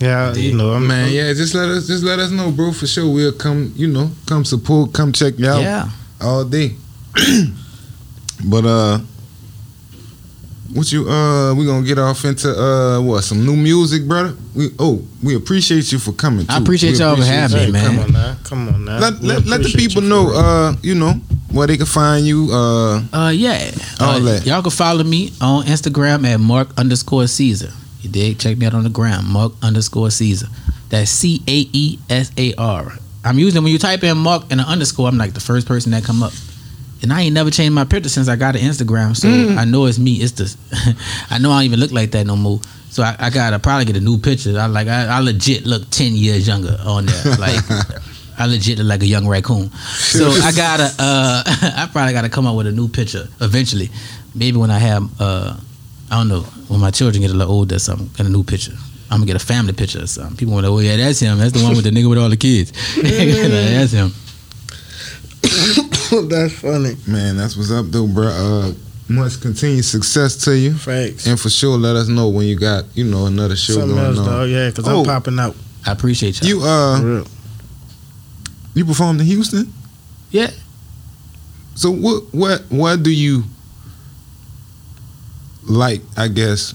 Yeah, 0.00 0.32
you 0.34 0.54
know, 0.54 0.72
I'm, 0.72 0.86
man, 0.86 1.12
yeah, 1.12 1.30
just 1.34 1.54
let 1.54 1.68
us 1.68 1.86
just 1.86 2.02
let 2.02 2.18
us 2.18 2.30
know, 2.30 2.50
bro, 2.50 2.72
for 2.72 2.86
sure. 2.86 3.06
We'll 3.12 3.32
come, 3.32 3.72
you 3.76 3.86
know, 3.86 4.10
come 4.26 4.46
support, 4.46 4.94
come 4.94 5.12
check 5.12 5.34
you 5.38 5.46
out 5.46 5.60
Yeah. 5.60 5.90
all 6.22 6.44
day. 6.44 6.74
but 8.44 8.64
uh 8.64 8.98
what 10.72 10.90
you 10.92 11.06
uh 11.10 11.52
we 11.54 11.66
gonna 11.66 11.84
get 11.86 11.98
off 11.98 12.24
into 12.24 12.48
uh 12.48 13.00
what 13.00 13.22
some 13.24 13.44
new 13.44 13.56
music, 13.56 14.06
brother? 14.06 14.34
We 14.54 14.70
oh 14.78 15.02
we 15.22 15.34
appreciate 15.34 15.90
you 15.92 15.98
for 15.98 16.12
coming. 16.12 16.46
I 16.48 16.58
appreciate 16.58 16.92
We 16.92 16.98
y'all 16.98 17.16
for 17.16 17.24
having 17.24 17.66
me, 17.66 17.72
man. 17.72 17.84
Come 17.84 17.98
on 18.04 18.12
now, 18.12 18.36
come 18.44 18.68
on 18.68 18.84
now. 18.84 18.98
Let, 19.00 19.22
let, 19.22 19.46
let 19.46 19.62
the 19.62 19.68
people 19.76 20.00
know, 20.00 20.28
real. 20.28 20.38
uh, 20.38 20.76
you 20.82 20.94
know, 20.94 21.20
where 21.52 21.66
they 21.66 21.76
can 21.76 21.86
find 21.86 22.26
you. 22.26 22.48
Uh, 22.52 23.02
Uh, 23.12 23.30
yeah. 23.34 23.70
All 24.00 24.16
Uh, 24.16 24.18
that. 24.20 24.46
Y'all 24.46 24.62
can 24.62 24.70
follow 24.70 25.04
me 25.04 25.32
on 25.40 25.64
Instagram 25.66 26.26
at 26.26 26.38
Mark 26.40 26.68
underscore 26.78 27.26
Caesar. 27.26 27.72
You 28.02 28.10
dig? 28.10 28.38
Check 28.38 28.56
me 28.58 28.66
out 28.66 28.74
on 28.74 28.84
the 28.84 28.88
gram, 28.90 29.26
Mark 29.30 29.52
underscore 29.62 30.10
Caesar. 30.10 30.46
That's 30.88 31.10
C 31.10 31.42
A 31.46 31.68
E 31.72 31.98
S 32.08 32.30
A 32.36 32.54
R. 32.54 32.92
I'm 33.24 33.38
using 33.38 33.62
when 33.62 33.72
you 33.72 33.78
type 33.78 34.02
in 34.02 34.16
Mark 34.18 34.44
and 34.50 34.60
an 34.60 34.66
underscore, 34.66 35.06
I'm 35.08 35.18
like 35.18 35.34
the 35.34 35.40
first 35.40 35.66
person 35.68 35.92
that 35.92 36.02
come 36.04 36.22
up. 36.22 36.32
And 37.02 37.12
I 37.12 37.22
ain't 37.22 37.34
never 37.34 37.50
changed 37.50 37.74
my 37.74 37.84
picture 37.84 38.10
since 38.10 38.28
I 38.28 38.36
got 38.36 38.56
an 38.56 38.62
Instagram, 38.62 39.16
so 39.16 39.28
I 39.58 39.64
know 39.64 39.86
it's 39.86 39.98
me. 39.98 40.16
It's 40.16 40.32
the, 40.32 40.54
I 41.30 41.38
know 41.38 41.50
I 41.50 41.60
don't 41.60 41.64
even 41.64 41.80
look 41.80 41.92
like 41.92 42.10
that 42.10 42.26
no 42.26 42.36
more. 42.36 42.60
So 42.90 43.02
I, 43.02 43.16
I 43.18 43.30
gotta 43.30 43.58
probably 43.58 43.84
get 43.86 43.96
a 43.96 44.00
new 44.00 44.18
picture. 44.18 44.58
I 44.58 44.66
like 44.66 44.88
I, 44.88 45.06
I 45.06 45.20
legit 45.20 45.64
look 45.64 45.88
ten 45.90 46.14
years 46.14 46.46
younger 46.46 46.76
on 46.84 47.06
there. 47.06 47.36
Like 47.38 47.62
I 48.40 48.46
legit 48.46 48.78
look 48.78 48.86
like 48.88 49.02
a 49.02 49.06
young 49.06 49.28
raccoon. 49.28 49.70
So 49.70 50.30
I 50.30 50.50
gotta 50.52 50.84
uh 50.98 51.42
I 51.76 51.88
probably 51.92 52.12
gotta 52.14 52.28
come 52.30 52.46
up 52.46 52.56
with 52.56 52.66
a 52.66 52.72
new 52.72 52.88
picture 52.88 53.28
eventually. 53.40 53.90
Maybe 54.34 54.56
when 54.56 54.70
I 54.70 54.78
have 54.78 55.02
uh 55.20 55.56
I 56.10 56.16
don't 56.16 56.28
know, 56.28 56.40
when 56.68 56.80
my 56.80 56.90
children 56.90 57.20
get 57.22 57.30
a 57.30 57.34
little 57.34 57.52
older 57.52 57.76
or 57.76 57.78
something, 57.78 58.08
get 58.16 58.26
a 58.26 58.30
new 58.30 58.42
picture. 58.42 58.72
I'm 59.10 59.18
gonna 59.18 59.26
get 59.26 59.36
a 59.36 59.44
family 59.44 59.72
picture 59.72 60.02
or 60.02 60.06
something. 60.06 60.36
People 60.36 60.54
want 60.54 60.64
to, 60.66 60.72
oh 60.72 60.78
yeah, 60.78 60.96
that's 60.96 61.20
him. 61.20 61.38
That's 61.38 61.52
the 61.52 61.62
one 61.62 61.74
with 61.76 61.84
the 61.84 61.90
nigga 61.90 62.08
with 62.08 62.18
all 62.18 62.28
the 62.30 62.36
kids. 62.36 62.72
that's 63.02 63.92
him. 63.92 64.12
That's 66.28 66.52
funny. 66.54 66.96
man, 67.06 67.36
that's 67.36 67.56
what's 67.56 67.70
up, 67.70 67.86
though, 67.88 68.06
bro. 68.06 68.26
Uh, 68.28 68.72
much 69.08 69.40
continued 69.40 69.84
success 69.84 70.36
to 70.44 70.56
you, 70.56 70.74
Thanks. 70.74 71.26
and 71.26 71.38
for 71.40 71.48
sure, 71.50 71.76
let 71.78 71.96
us 71.96 72.08
know 72.08 72.28
when 72.28 72.46
you 72.46 72.56
got, 72.58 72.84
you 72.94 73.04
know, 73.04 73.26
another 73.26 73.56
show 73.56 73.74
Something 73.74 73.94
going 73.96 74.06
else, 74.06 74.18
on. 74.18 74.26
dog. 74.26 74.48
Yeah, 74.48 74.68
because 74.70 74.86
Oh. 74.88 75.00
I'm 75.00 75.04
popping 75.06 75.38
out. 75.38 75.56
I 75.86 75.92
appreciate 75.92 76.40
y'all. 76.40 76.48
You 76.48 76.60
For 76.60 76.66
uh, 76.66 77.00
real. 77.02 77.26
You 78.74 78.84
performed 78.84 79.20
in 79.20 79.26
Houston. 79.26 79.72
Yeah. 80.30 80.50
So 81.74 81.90
what, 81.90 82.24
what, 82.32 82.62
what 82.68 83.02
do 83.02 83.10
you 83.10 83.44
like? 85.64 86.02
I 86.16 86.28
guess 86.28 86.74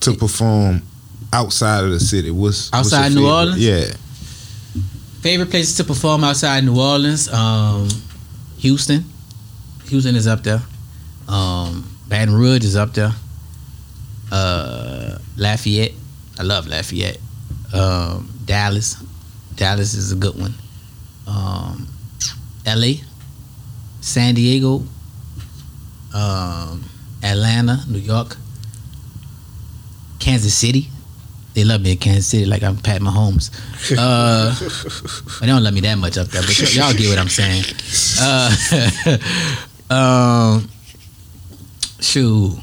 to 0.00 0.12
perform 0.14 0.82
outside 1.32 1.84
of 1.84 1.90
the 1.90 2.00
city. 2.00 2.30
What's 2.30 2.70
what's 2.72 2.92
Outside 2.92 3.08
New 3.10 3.16
favorite? 3.22 3.30
Orleans? 3.30 3.58
Yeah. 3.66 3.86
Favorite 5.20 5.50
places 5.50 5.76
to 5.76 5.84
perform 5.84 6.22
outside 6.24 6.64
New 6.64 6.78
Orleans, 6.80 7.28
um, 7.32 7.88
Houston. 8.58 9.04
Houston 9.88 10.14
is 10.14 10.26
up 10.26 10.42
there. 10.42 10.62
Um, 11.28 11.84
Baton 12.08 12.34
Rouge 12.34 12.64
is 12.64 12.76
up 12.76 12.94
there. 12.94 13.10
Uh, 14.30 15.18
Lafayette. 15.36 15.92
I 16.38 16.42
love 16.42 16.66
Lafayette. 16.68 17.18
Um, 17.74 18.30
Dallas. 18.44 18.96
Dallas 19.56 19.94
is 19.94 20.12
a 20.12 20.16
good 20.16 20.38
one. 20.38 20.54
Um, 21.26 21.88
LA. 22.66 22.94
San 24.00 24.34
Diego. 24.34 24.84
Um, 26.14 26.84
Atlanta, 27.22 27.80
New 27.88 27.98
York. 27.98 28.36
Kansas 30.18 30.54
City. 30.54 30.88
They 31.54 31.64
love 31.64 31.80
me 31.80 31.92
in 31.92 31.98
Kansas 31.98 32.26
City 32.26 32.44
like 32.44 32.62
I'm 32.62 32.76
Pat 32.76 33.00
Mahomes. 33.00 33.50
Uh, 33.96 34.54
they 35.40 35.46
don't 35.46 35.62
love 35.62 35.72
me 35.72 35.80
that 35.80 35.96
much 35.96 36.18
up 36.18 36.28
there. 36.28 36.42
But 36.42 36.74
y'all 36.74 36.92
get 36.92 37.08
what 37.08 37.18
I'm 37.18 37.28
saying. 37.28 37.64
Uh, 38.20 39.14
um, 39.94 40.68
shoot. 42.00 42.58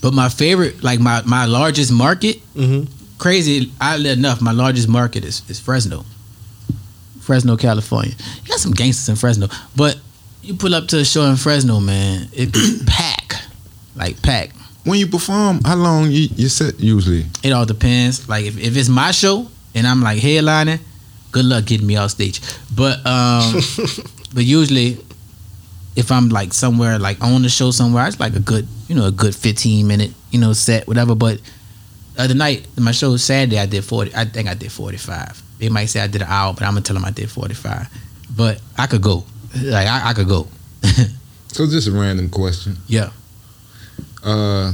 But 0.00 0.14
my 0.14 0.28
favorite, 0.28 0.82
like 0.84 1.00
my 1.00 1.22
my 1.22 1.46
largest 1.46 1.90
market, 1.92 2.40
Mm-hmm. 2.54 2.84
crazy 3.18 3.72
oddly 3.80 4.10
enough, 4.10 4.40
my 4.40 4.52
largest 4.52 4.88
market 4.88 5.24
is, 5.24 5.42
is 5.48 5.58
Fresno. 5.58 6.04
Fresno, 7.24 7.56
California. 7.56 8.14
You 8.42 8.48
got 8.48 8.60
some 8.60 8.72
gangsters 8.72 9.08
in 9.08 9.16
Fresno, 9.16 9.48
but 9.74 9.98
you 10.42 10.54
pull 10.54 10.74
up 10.74 10.86
to 10.88 10.98
a 10.98 11.04
show 11.04 11.24
in 11.24 11.36
Fresno, 11.36 11.80
man, 11.80 12.28
it 12.32 12.52
be 12.52 12.78
pack, 12.86 13.34
like 13.96 14.20
pack. 14.22 14.50
When 14.84 14.98
you 14.98 15.06
perform, 15.06 15.62
how 15.64 15.76
long 15.76 16.10
you, 16.10 16.28
you 16.36 16.48
set 16.48 16.78
usually? 16.78 17.24
It 17.42 17.52
all 17.52 17.64
depends. 17.64 18.28
Like 18.28 18.44
if, 18.44 18.58
if 18.58 18.76
it's 18.76 18.90
my 18.90 19.12
show 19.12 19.48
and 19.74 19.86
I'm 19.86 20.02
like 20.02 20.20
headlining, 20.20 20.80
good 21.32 21.46
luck 21.46 21.64
getting 21.64 21.86
me 21.86 21.96
off 21.96 22.10
stage. 22.10 22.42
But 22.76 22.98
um, 23.06 23.54
but 24.34 24.44
usually 24.44 24.98
if 25.96 26.12
I'm 26.12 26.28
like 26.28 26.52
somewhere 26.52 26.98
like 26.98 27.22
on 27.22 27.42
the 27.42 27.48
show 27.48 27.70
somewhere, 27.70 28.06
it's 28.06 28.20
like 28.20 28.36
a 28.36 28.40
good 28.40 28.68
you 28.88 28.94
know 28.94 29.06
a 29.06 29.10
good 29.12 29.34
15 29.34 29.86
minute 29.86 30.12
you 30.30 30.38
know 30.38 30.52
set 30.52 30.86
whatever. 30.86 31.14
But 31.14 31.40
the 32.14 32.24
other 32.24 32.34
night 32.34 32.66
my 32.76 32.92
show 32.92 33.12
was 33.12 33.24
Saturday 33.24 33.58
I 33.58 33.64
did 33.66 33.84
40. 33.84 34.14
I 34.14 34.26
think 34.26 34.48
I 34.48 34.54
did 34.54 34.70
45. 34.70 35.42
They 35.58 35.68
might 35.68 35.86
say 35.86 36.00
I 36.00 36.06
did 36.08 36.22
an 36.22 36.28
hour, 36.28 36.52
but 36.54 36.62
I'm 36.64 36.70
gonna 36.72 36.82
tell 36.82 36.94
them 36.94 37.04
I 37.04 37.10
did 37.10 37.30
45. 37.30 37.88
But 38.36 38.60
I 38.76 38.86
could 38.86 39.02
go. 39.02 39.24
Like 39.62 39.86
I, 39.86 40.10
I 40.10 40.12
could 40.14 40.28
go. 40.28 40.48
So 41.48 41.68
just 41.68 41.86
a 41.86 41.92
random 41.92 42.28
question. 42.30 42.76
Yeah. 42.88 43.10
Uh, 44.24 44.72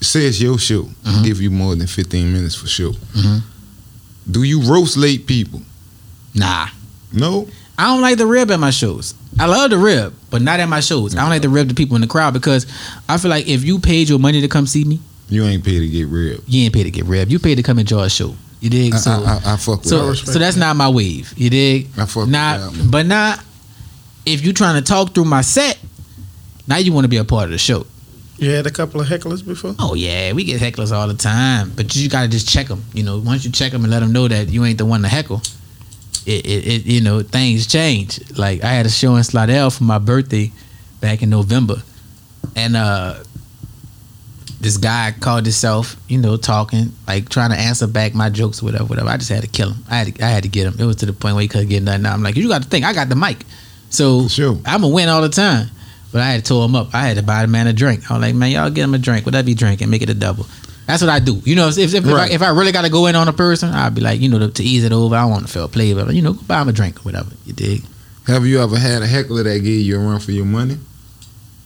say 0.00 0.26
it's 0.26 0.40
your 0.40 0.58
show. 0.58 0.82
Mhm. 1.04 1.24
Give 1.24 1.40
you 1.40 1.50
more 1.50 1.76
than 1.76 1.86
fifteen 1.86 2.32
minutes 2.32 2.56
for 2.56 2.66
show. 2.66 2.90
Mhm. 3.14 3.42
Do 4.30 4.42
you 4.42 4.60
roast 4.62 4.96
late 4.96 5.26
people? 5.26 5.62
Nah. 6.34 6.66
No. 7.12 7.46
I 7.78 7.84
don't 7.84 8.00
like 8.00 8.18
the 8.18 8.26
rib 8.26 8.50
at 8.50 8.58
my 8.58 8.70
shows. 8.70 9.14
I 9.38 9.46
love 9.46 9.70
the 9.70 9.78
rib, 9.78 10.12
but 10.30 10.42
not 10.42 10.58
at 10.58 10.68
my 10.68 10.80
shows. 10.80 11.14
I 11.14 11.20
don't 11.20 11.30
like 11.30 11.42
the 11.42 11.48
rib 11.48 11.68
to 11.68 11.74
people 11.76 11.94
in 11.94 12.00
the 12.00 12.08
crowd 12.08 12.34
because 12.34 12.66
I 13.08 13.16
feel 13.18 13.30
like 13.30 13.46
if 13.46 13.62
you 13.64 13.78
paid 13.78 14.08
your 14.08 14.18
money 14.18 14.40
to 14.40 14.48
come 14.48 14.66
see 14.66 14.82
me, 14.84 15.00
You 15.28 15.44
ain't 15.44 15.62
paid 15.64 15.78
to 15.78 15.88
get 15.88 16.08
rib. 16.08 16.42
you 16.48 16.64
ain't 16.64 16.74
paid 16.74 16.82
to 16.84 16.90
get 16.90 17.04
rib. 17.04 17.30
You 17.30 17.38
paid 17.38 17.54
to 17.54 17.62
come 17.62 17.78
and 17.78 17.88
enjoy 17.88 18.02
a 18.02 18.10
show. 18.10 18.34
You 18.60 18.70
dig? 18.70 18.94
I, 18.94 18.96
So, 18.98 19.10
I, 19.10 19.40
I, 19.44 19.52
I 19.54 19.56
fuck 19.56 19.80
with 19.80 19.88
so, 19.88 20.10
that. 20.10 20.16
so 20.16 20.38
that's 20.38 20.56
not 20.56 20.76
my 20.76 20.88
wave. 20.88 21.32
You 21.36 21.50
dig? 21.50 21.86
I 21.96 22.06
fuck 22.06 22.22
with 22.22 22.30
Not, 22.30 22.58
that. 22.72 22.88
but 22.90 23.06
not 23.06 23.42
if 24.26 24.44
you 24.44 24.52
trying 24.52 24.82
to 24.82 24.86
talk 24.86 25.14
through 25.14 25.24
my 25.26 25.40
set. 25.42 25.78
Now 26.66 26.76
you 26.76 26.92
want 26.92 27.04
to 27.04 27.08
be 27.08 27.16
a 27.16 27.24
part 27.24 27.44
of 27.44 27.50
the 27.50 27.58
show. 27.58 27.86
You 28.36 28.50
had 28.50 28.66
a 28.66 28.70
couple 28.70 29.00
of 29.00 29.06
hecklers 29.08 29.44
before. 29.44 29.74
Oh 29.78 29.94
yeah, 29.94 30.32
we 30.32 30.44
get 30.44 30.60
hecklers 30.60 30.92
all 30.92 31.08
the 31.08 31.14
time, 31.14 31.72
but 31.74 31.96
you 31.96 32.08
gotta 32.08 32.28
just 32.28 32.48
check 32.48 32.66
them. 32.68 32.84
You 32.92 33.02
know, 33.02 33.18
once 33.18 33.44
you 33.44 33.50
check 33.50 33.72
them 33.72 33.82
and 33.84 33.90
let 33.90 34.00
them 34.00 34.12
know 34.12 34.28
that 34.28 34.48
you 34.48 34.64
ain't 34.64 34.78
the 34.78 34.84
one 34.84 35.02
to 35.02 35.08
heckle, 35.08 35.40
it, 36.26 36.46
it, 36.46 36.66
it 36.66 36.86
you 36.86 37.00
know 37.00 37.22
things 37.22 37.66
change. 37.66 38.20
Like 38.38 38.62
I 38.62 38.68
had 38.74 38.86
a 38.86 38.90
show 38.90 39.16
in 39.16 39.24
Slidell 39.24 39.70
for 39.70 39.84
my 39.84 39.98
birthday 39.98 40.52
back 41.00 41.22
in 41.22 41.30
November, 41.30 41.82
and 42.54 42.76
uh, 42.76 43.14
this 44.60 44.76
guy 44.76 45.14
called 45.20 45.44
himself, 45.44 45.96
you 46.08 46.18
know, 46.18 46.36
talking 46.36 46.92
like 47.06 47.28
trying 47.28 47.50
to 47.50 47.56
answer 47.56 47.86
back 47.86 48.14
my 48.14 48.28
jokes, 48.30 48.60
or 48.62 48.66
whatever, 48.66 48.84
whatever. 48.84 49.08
I 49.08 49.16
just 49.16 49.30
had 49.30 49.42
to 49.42 49.48
kill 49.48 49.72
him. 49.72 49.84
I 49.88 49.98
had 49.98 50.14
to, 50.16 50.24
I 50.24 50.28
had 50.28 50.42
to 50.42 50.48
get 50.48 50.66
him. 50.66 50.74
It 50.78 50.84
was 50.84 50.96
to 50.96 51.06
the 51.06 51.12
point 51.12 51.34
where 51.36 51.42
he 51.42 51.48
couldn't 51.48 51.68
get 51.68 51.82
nothing. 51.82 52.06
out. 52.06 52.14
I'm 52.14 52.22
like, 52.22 52.36
you 52.36 52.48
got 52.48 52.62
to 52.62 52.68
think, 52.68 52.84
I 52.84 52.92
got 52.92 53.08
the 53.08 53.16
mic, 53.16 53.44
so 53.90 54.26
sure. 54.28 54.58
I'm 54.66 54.80
gonna 54.82 54.88
win 54.94 55.08
all 55.08 55.22
the 55.22 55.28
time. 55.28 55.68
But 56.10 56.22
I 56.22 56.30
had 56.30 56.42
to 56.44 56.48
tow 56.48 56.64
him 56.64 56.74
up. 56.74 56.94
I 56.94 57.06
had 57.06 57.18
to 57.18 57.22
buy 57.22 57.42
the 57.42 57.48
man 57.48 57.66
a 57.66 57.72
drink. 57.74 58.10
I 58.10 58.14
was 58.14 58.22
like, 58.22 58.34
man, 58.34 58.50
y'all 58.50 58.70
get 58.70 58.84
him 58.84 58.94
a 58.94 58.98
drink. 58.98 59.26
Whatever 59.26 59.50
you 59.50 59.54
drink 59.54 59.82
and 59.82 59.90
make 59.90 60.00
it 60.00 60.08
a 60.08 60.14
double. 60.14 60.46
That's 60.86 61.02
what 61.02 61.10
I 61.10 61.18
do. 61.18 61.42
You 61.44 61.54
know, 61.54 61.68
if 61.68 61.76
if, 61.76 61.92
if, 61.94 62.06
Right. 62.06 62.30
I, 62.30 62.34
if 62.34 62.40
I 62.40 62.48
really 62.48 62.72
got 62.72 62.82
to 62.82 62.88
go 62.90 63.04
in 63.06 63.14
on 63.14 63.28
a 63.28 63.32
person, 63.34 63.68
I'd 63.68 63.94
be 63.94 64.00
like, 64.00 64.18
you 64.18 64.30
know, 64.30 64.38
to, 64.38 64.48
to 64.48 64.62
ease 64.64 64.84
it 64.84 64.92
over. 64.92 65.14
I 65.14 65.26
want 65.26 65.46
to 65.46 65.52
feel 65.52 65.68
play, 65.68 65.92
but 65.92 66.14
you 66.14 66.22
know, 66.22 66.32
go 66.32 66.40
buy 66.48 66.62
him 66.62 66.68
a 66.70 66.72
drink 66.72 66.98
or 67.00 67.02
whatever. 67.02 67.30
You 67.44 67.52
dig? 67.52 67.82
Have 68.26 68.46
you 68.46 68.58
ever 68.62 68.78
had 68.78 69.02
a 69.02 69.06
heckler 69.06 69.42
that 69.42 69.58
gave 69.58 69.84
you 69.84 69.96
a 69.96 69.98
run 69.98 70.18
for 70.18 70.32
your 70.32 70.46
money? 70.46 70.78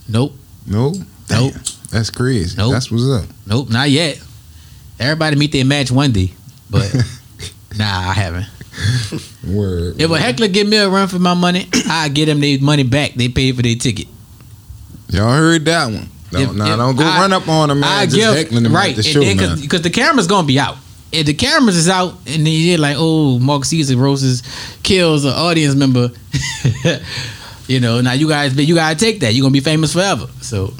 Nope, 0.09 0.32
No. 0.66 0.93
Damn. 1.28 1.53
That's 1.93 2.11
crazy. 2.11 2.57
Nope. 2.57 2.72
That's 2.72 2.90
what's 2.90 3.09
up. 3.09 3.24
nope, 3.47 3.68
not 3.70 3.90
yet. 3.90 4.20
Everybody 4.99 5.36
meet 5.36 5.53
their 5.53 5.64
match 5.64 5.90
one 5.90 6.11
day, 6.12 6.32
but 6.70 6.93
nah, 7.76 7.84
I 7.84 8.12
haven't. 8.12 8.47
Word. 9.47 10.01
If 10.01 10.11
a 10.11 10.18
heckler 10.18 10.49
give 10.49 10.66
me 10.66 10.78
a 10.78 10.88
run 10.88 11.07
for 11.09 11.18
my 11.18 11.34
money, 11.34 11.68
I 11.88 12.09
get 12.09 12.26
them 12.26 12.40
their 12.40 12.59
money 12.61 12.82
back. 12.84 13.12
They 13.14 13.28
paid 13.28 13.57
for 13.57 13.62
their 13.62 13.74
ticket. 13.74 14.07
Y'all 15.09 15.30
heard 15.32 15.64
that 15.66 15.86
one. 15.86 16.09
Don't, 16.30 16.43
If- 16.43 16.53
nah, 16.55 16.72
if 16.72 16.78
don't 16.78 16.97
go 16.97 17.05
I- 17.05 17.20
run 17.20 17.32
up 17.34 17.47
on 17.49 17.68
them, 17.68 17.80
man. 17.80 17.90
I 17.90 18.05
just 18.07 18.16
give 18.16 18.34
heckling 18.34 18.62
them 18.62 18.74
right 18.74 18.97
the 18.97 19.03
show, 19.03 19.20
because 19.61 19.82
the 19.82 19.90
camera's 19.90 20.26
gonna 20.26 20.47
be 20.47 20.59
out. 20.59 20.76
If 21.12 21.26
the 21.26 21.34
cameras 21.34 21.76
is 21.76 21.90
out 21.90 22.14
and 22.26 22.47
then 22.47 22.55
you're 22.55 22.78
like, 22.78 22.97
oh, 22.99 23.38
Mark 23.38 23.66
Caesar 23.66 23.99
roses 23.99 24.43
kills 24.82 25.26
an 25.26 25.32
audience 25.32 25.74
member, 25.74 26.11
you 27.66 27.80
know, 27.80 28.01
now 28.01 28.12
you 28.14 28.28
guys, 28.28 28.57
you 28.57 28.74
gotta 28.74 28.99
take 28.99 29.20
that. 29.20 29.34
You're 29.34 29.43
gonna 29.43 29.53
be 29.53 29.61
famous 29.61 29.93
forever. 29.93 30.26
So 30.40 30.72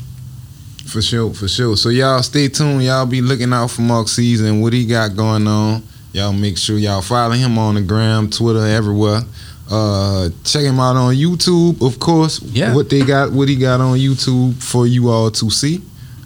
For 0.93 1.01
sure, 1.01 1.33
for 1.33 1.49
sure. 1.49 1.77
So 1.77 1.89
y'all 1.89 2.23
stay 2.23 2.49
tuned. 2.49 2.85
Y'all 2.85 3.07
be 3.07 3.23
looking 3.23 3.53
out 3.53 3.71
for 3.71 3.81
Mark 3.83 4.09
Caesar 4.09 4.53
what 4.55 4.73
he 4.75 4.85
got 4.87 5.17
going 5.17 5.47
on. 5.47 5.83
Y'all 6.13 6.33
make 6.35 6.59
sure 6.59 6.77
y'all 6.77 7.01
follow 7.01 7.33
him 7.33 7.57
on 7.57 7.77
the 7.77 7.81
gram, 7.81 8.29
Twitter, 8.29 8.67
everywhere. 8.67 9.23
Uh, 9.71 10.29
check 10.45 10.63
him 10.65 10.79
out 10.79 10.97
on 10.97 11.15
YouTube, 11.15 11.81
of 11.81 11.99
course. 11.99 12.43
Yeah. 12.43 12.75
What 12.75 12.91
they 12.91 13.03
got, 13.07 13.33
what 13.33 13.49
he 13.49 13.57
got 13.57 13.81
on 13.81 13.97
YouTube 13.97 14.63
for 14.63 14.87
you 14.87 15.09
all 15.09 15.31
to 15.31 15.49
see. 15.51 15.81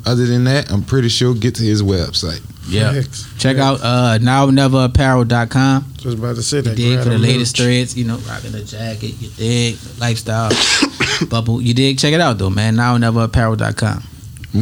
Other 0.05 0.27
than 0.27 0.43
that, 0.45 0.71
I'm 0.73 0.83
pretty 0.83 1.09
sure 1.09 1.33
get 1.35 1.55
to 1.57 1.63
his 1.63 1.83
website. 1.83 2.41
yeah, 2.69 2.93
Facts. 2.95 3.29
check 3.39 3.59
out 3.59 3.79
uh, 3.83 4.19
nowneverapparel.com. 4.21 5.85
Just 5.99 6.19
about 6.19 6.35
to 6.37 6.43
say 6.43 6.57
You 6.57 6.63
that. 6.63 6.77
dig 6.77 6.99
for 7.05 7.11
the 7.11 7.19
latest 7.19 7.57
merch. 7.59 7.65
threads, 7.65 7.97
you 7.97 8.05
know, 8.05 8.17
rocking 8.29 8.51
the 8.53 8.65
jacket, 8.65 9.15
you 9.21 9.29
dig, 9.37 9.77
lifestyle, 10.01 10.51
bubble. 11.29 11.61
You 11.63 11.75
dig, 11.75 11.99
check 12.01 12.13
it 12.15 12.21
out 12.21 12.39
though, 12.39 12.51
man. 12.51 12.75
Nowneverapparel.com. 12.77 14.03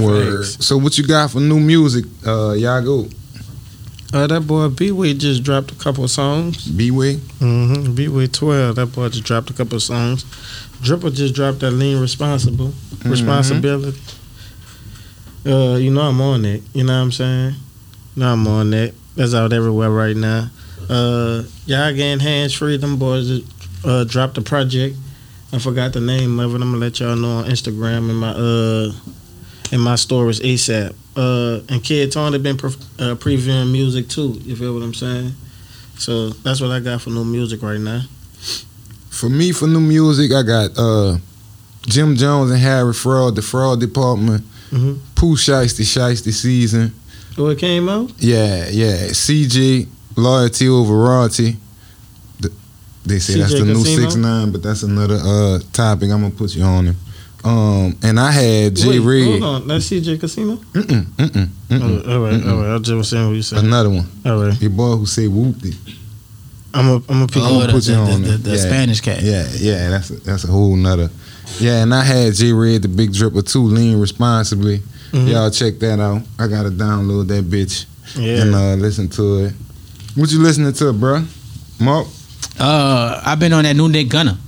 Word. 0.03 0.45
Thanks. 0.45 0.67
So 0.67 0.77
what 0.77 0.99
you 0.99 1.07
got 1.07 1.31
for 1.31 1.41
new 1.41 1.61
music? 1.61 2.05
Uh, 2.27 2.53
y'all 2.53 2.83
go. 2.83 3.09
Uh, 4.13 4.29
that 4.29 4.47
boy 4.47 4.69
B-Way 4.69 5.15
just 5.15 5.43
dropped 5.43 5.73
a 5.73 5.75
couple 5.75 6.05
of 6.05 6.11
songs. 6.11 6.67
B-Way. 6.67 7.17
Mm-hmm. 7.17 7.95
B-Way 7.95 8.29
12. 8.29 8.77
That 8.77 8.87
boy 8.87 9.09
just 9.09 9.25
dropped 9.25 9.51
a 9.51 9.53
couple 9.53 9.77
of 9.77 9.83
songs. 9.83 10.25
Dripper 10.83 11.13
just 11.13 11.35
dropped 11.35 11.61
that 11.61 11.73
Lean 11.73 12.01
Responsible. 12.01 12.69
Mm-hmm. 12.69 13.11
Responsibility. 13.11 13.99
Uh, 15.47 15.77
you 15.77 15.91
know 15.91 16.03
I'm 16.03 16.21
on 16.21 16.45
it. 16.45 16.63
You 16.73 16.85
know 16.85 16.97
what 16.97 17.05
I'm 17.05 17.13
saying? 17.13 17.55
You 18.15 18.21
know 18.23 18.33
I'm 18.33 18.47
on 18.47 18.71
that. 18.71 18.95
That's 19.17 19.35
out 19.35 19.53
everywhere 19.53 19.91
right 19.91 20.17
now. 20.17 20.49
Uh, 20.89 21.43
y'all 21.67 21.93
getting 21.93 22.21
hands 22.21 22.55
free. 22.55 22.77
Them 22.77 22.99
boys 22.99 23.43
uh, 23.85 24.05
dropped 24.05 24.39
a 24.39 24.43
project. 24.43 24.97
I 25.53 25.59
forgot 25.59 25.93
the 25.93 26.01
name 26.01 26.41
of 26.41 26.51
it. 26.51 26.55
I'm 26.57 26.73
gonna 26.73 26.79
let 26.79 26.99
y'all 27.01 27.15
know 27.17 27.39
on 27.39 27.45
Instagram 27.45 28.11
and 28.11 28.19
my 28.19 28.31
uh 28.31 28.93
in 29.73 29.81
my 29.81 29.97
store 29.97 30.29
is 30.31 30.41
ASAP. 30.41 30.95
Uh, 31.17 31.61
and 31.69 31.83
Kid 31.83 32.11
Tone 32.13 32.33
have 32.33 32.43
been 32.43 32.57
pre- 32.57 32.71
uh, 32.99 33.15
previewing 33.15 33.71
music 33.73 34.09
too. 34.09 34.39
You 34.45 34.57
feel 34.57 34.75
what 34.75 34.83
I'm 34.83 34.95
saying? 34.95 35.33
So 35.97 36.31
that's 36.31 36.61
what 36.61 36.71
I 36.71 36.81
got 36.81 37.03
for 37.03 37.11
new 37.11 37.25
music 37.25 37.63
right 37.63 37.79
now. 37.81 38.03
For 39.11 39.29
me, 39.29 39.53
for 39.53 39.69
new 39.69 39.81
music, 39.81 40.33
I 40.33 40.43
got 40.43 40.71
uh, 40.77 41.19
Jim 41.83 42.17
Jones 42.17 42.51
and 42.51 42.61
Harry 42.61 42.93
Fraud, 42.93 43.37
the 43.37 43.43
Fraud 43.43 43.79
Department. 43.81 44.45
Mhm. 44.71 44.99
Pooh 45.15 45.37
Shiesty, 45.37 45.85
Shiesty 45.85 46.33
Season. 46.33 46.93
Oh, 47.39 47.47
it 47.49 47.59
came 47.59 47.89
out. 47.89 48.11
Yeah, 48.19 48.69
yeah. 48.71 49.07
CJ, 49.11 49.87
Loyalty 50.17 50.69
Over 50.69 50.95
Royalty. 50.97 51.57
The- 52.41 52.51
They 53.05 53.21
say 53.21 53.39
that's 53.39 53.53
CJ 53.55 53.59
the 53.61 53.65
new 53.67 53.85
six 53.85 54.17
nine, 54.17 54.51
but 54.51 54.63
that's 54.65 54.83
another 54.83 55.19
uh 55.23 55.61
topic. 55.73 56.11
I'm 56.11 56.23
gonna 56.23 56.31
put 56.35 56.57
you 56.57 56.65
on 56.65 56.87
him. 56.87 56.97
Um, 57.45 57.95
and 58.03 58.19
I 58.19 58.31
had 58.33 58.75
J 58.77 58.99
Wait, 58.99 59.01
Red. 59.01 59.41
Hold 59.41 59.43
on, 59.63 59.69
that's 59.69 59.91
CJ 59.91 60.19
Casino. 60.19 60.57
Mm-mm, 60.57 61.05
mm-mm, 61.05 61.47
mm-mm, 61.69 62.07
Oh, 62.07 62.13
all 62.13 62.21
right, 62.25 62.35
mm-mm. 62.41 62.51
all 62.51 62.59
right. 62.63 62.75
I 62.75 62.79
just 62.79 62.93
was 62.93 63.09
saying 63.11 63.27
what 63.29 63.35
you 63.37 63.43
said. 63.43 63.63
Another 63.63 63.91
one. 63.91 64.07
All 64.25 64.43
right, 64.47 64.61
Your 64.63 64.71
boy 64.71 64.97
who 64.97 65.05
say 65.07 65.27
whoopty. 65.27 65.75
I'm 66.73 66.89
a, 66.89 67.03
I'm 67.09 67.23
a 67.23 67.27
pick. 67.27 67.43
Oh, 67.45 67.61
the, 67.61 67.73
put 67.73 67.87
you 67.87 67.95
the, 67.95 68.01
on 68.01 68.23
the, 68.23 68.29
there. 68.29 68.37
the 68.39 68.51
Yeah. 68.53 68.57
Spanish 68.57 69.01
cat. 69.03 69.23
Yeah, 69.23 69.47
yeah, 69.57 69.91
that's 69.91 70.11
a, 70.11 70.15
that's 70.21 70.45
a 70.45 70.49
whole 70.49 70.75
nother. 70.75 71.11
Yeah, 71.61 71.83
and 71.83 71.95
I 71.95 72.03
had 72.03 72.33
J 72.35 72.53
Red 72.53 72.81
the 72.83 72.89
Big 72.89 73.11
Dripper 73.13 73.47
too, 73.51 73.63
lean 73.63 74.01
responsibly. 74.01 74.79
Mhm. 75.13 75.29
Y'all 75.31 75.51
check 75.51 75.79
that 75.81 76.01
out. 76.01 76.23
I 76.39 76.49
gotta 76.49 76.71
download 76.71 77.29
that 77.29 77.45
bitch 77.45 77.85
Yeah. 78.17 78.43
and 78.43 78.55
uh, 78.55 78.75
listen 78.75 79.09
to 79.11 79.45
it. 79.45 79.53
What 80.15 80.33
you 80.33 80.41
listening 80.43 80.73
to, 80.73 80.85
bruh? 80.95 81.25
Mark, 81.81 82.07
Uh, 82.59 83.21
I've 83.25 83.39
been 83.39 83.53
on 83.53 83.65
that 83.65 83.77
new 83.77 83.89
Nick 83.89 84.09
Gunner. 84.09 84.39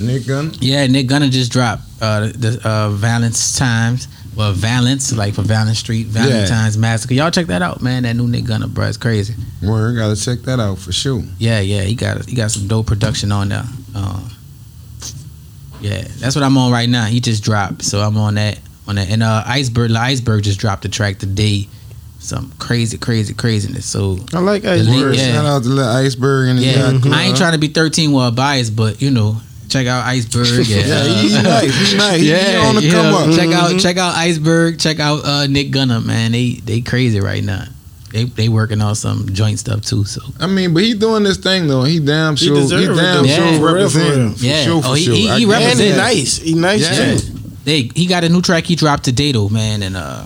Nick 0.00 0.26
Gunner. 0.26 0.52
Yeah, 0.60 0.86
Nick 0.86 1.06
Gunner 1.06 1.28
just 1.28 1.52
dropped 1.52 1.82
uh, 2.00 2.20
the 2.28 2.60
uh, 2.64 2.90
Valence 2.90 3.56
Times. 3.58 4.08
Well, 4.36 4.52
Valence, 4.52 5.12
like 5.12 5.34
for 5.34 5.42
Valence 5.42 5.80
Street, 5.80 6.06
Valentine's 6.06 6.78
Massacre. 6.78 7.14
Y'all 7.14 7.30
check 7.30 7.46
that 7.46 7.62
out, 7.62 7.82
man. 7.82 8.04
That 8.04 8.14
new 8.14 8.28
Nick 8.28 8.44
Gunner, 8.44 8.68
bro, 8.68 8.86
it's 8.86 8.96
crazy. 8.96 9.34
Word, 9.62 9.96
gotta 9.96 10.16
check 10.16 10.38
that 10.40 10.60
out 10.60 10.78
for 10.78 10.92
sure. 10.92 11.22
Yeah, 11.38 11.60
yeah, 11.60 11.82
he 11.82 11.94
got 11.94 12.24
he 12.26 12.36
got 12.36 12.50
some 12.50 12.68
dope 12.68 12.86
production 12.86 13.32
on 13.32 13.48
there. 13.48 13.64
Um, 13.94 14.30
yeah, 15.80 16.02
that's 16.18 16.34
what 16.36 16.44
I'm 16.44 16.56
on 16.56 16.70
right 16.72 16.88
now. 16.88 17.06
He 17.06 17.20
just 17.20 17.42
dropped, 17.42 17.82
so 17.82 18.00
I'm 18.00 18.16
on 18.16 18.34
that. 18.34 18.58
On 18.86 18.94
that, 18.96 19.10
and 19.10 19.22
uh, 19.22 19.42
Iceberg, 19.46 19.92
Iceberg 19.92 20.42
just 20.44 20.58
dropped 20.60 20.82
the 20.82 20.88
track 20.88 21.18
today. 21.18 21.68
Some 22.18 22.52
crazy, 22.58 22.98
crazy, 22.98 23.32
craziness. 23.32 23.86
So 23.86 24.18
I 24.34 24.40
like 24.40 24.62
The 24.62 24.72
Ice 24.72 24.86
link- 24.86 25.02
Word, 25.02 25.16
yeah. 25.16 25.32
shout 25.32 25.46
out 25.46 25.62
to 25.62 25.68
Lil 25.70 25.88
Iceberg 25.88 26.48
and 26.50 26.58
his 26.58 26.66
yeah, 26.66 26.90
yacht 26.90 27.02
club. 27.02 27.14
I 27.14 27.22
ain't 27.24 27.36
trying 27.36 27.52
to 27.52 27.58
be 27.58 27.68
13 27.68 28.12
while 28.12 28.30
biased, 28.30 28.76
but 28.76 29.00
you 29.00 29.10
know, 29.10 29.40
check 29.70 29.86
out 29.86 30.04
Iceberg. 30.04 30.66
Yeah, 30.66 30.76
Yeah, 30.86 31.04
he 31.04 31.42
nice. 31.42 31.90
He 31.92 31.96
nice. 31.96 32.20
He- 32.20 32.26
he 32.26 32.30
yeah, 32.30 32.62
on 32.66 32.74
the 32.74 32.82
yeah. 32.82 32.92
come 32.92 33.14
up. 33.14 33.34
Check 33.36 33.48
out 33.50 33.70
Mhm. 33.70 33.80
check 33.80 33.96
out 33.96 34.14
Iceberg. 34.16 34.78
Check 34.78 35.00
out 35.00 35.24
uh, 35.24 35.46
Nick 35.46 35.70
Gunner, 35.70 36.00
man. 36.00 36.32
They 36.32 36.54
they 36.64 36.80
crazy 36.80 37.20
right 37.20 37.42
now. 37.42 37.64
They 38.12 38.24
they 38.24 38.48
working 38.48 38.80
on 38.80 38.94
some 38.96 39.26
joint 39.32 39.58
stuff 39.60 39.82
too. 39.82 40.04
So 40.04 40.20
I 40.40 40.46
mean, 40.48 40.74
but 40.74 40.82
he 40.82 40.94
doing 40.94 41.22
this 41.22 41.36
thing 41.38 41.68
though. 41.68 41.84
He 41.84 42.00
damn 42.00 42.34
sure. 42.36 42.54
He, 42.56 42.60
deserve 42.62 42.82
it, 42.82 42.86
damn 43.00 43.22
though. 43.22 43.28
sure 43.28 43.44
Yeah. 43.46 43.58
For 43.58 43.74
real, 43.74 43.88
for 43.88 43.98
represent. 43.98 44.38
For 44.38 44.44
Yeah. 44.44 44.64
sure, 44.64 44.82
for 44.82 44.88
Oh, 44.88 44.92
he- 44.94 45.04
sure. 45.04 45.14
he- 45.14 45.28
I 45.30 45.38
he 45.38 45.46
get 45.46 45.58
he 45.60 45.64
represent. 45.64 45.96
nice. 45.96 46.36
He 46.38 46.54
nice 46.54 46.80
Yeah. 46.82 47.14
too. 47.16 47.26
they 47.64 47.90
he 47.94 48.06
got 48.06 48.24
a 48.24 48.28
new 48.28 48.42
track 48.42 48.64
he 48.64 48.74
dropped 48.74 49.04
today 49.04 49.30
though, 49.32 49.48
man, 49.48 49.82
and 49.82 49.96
uh, 49.96 50.24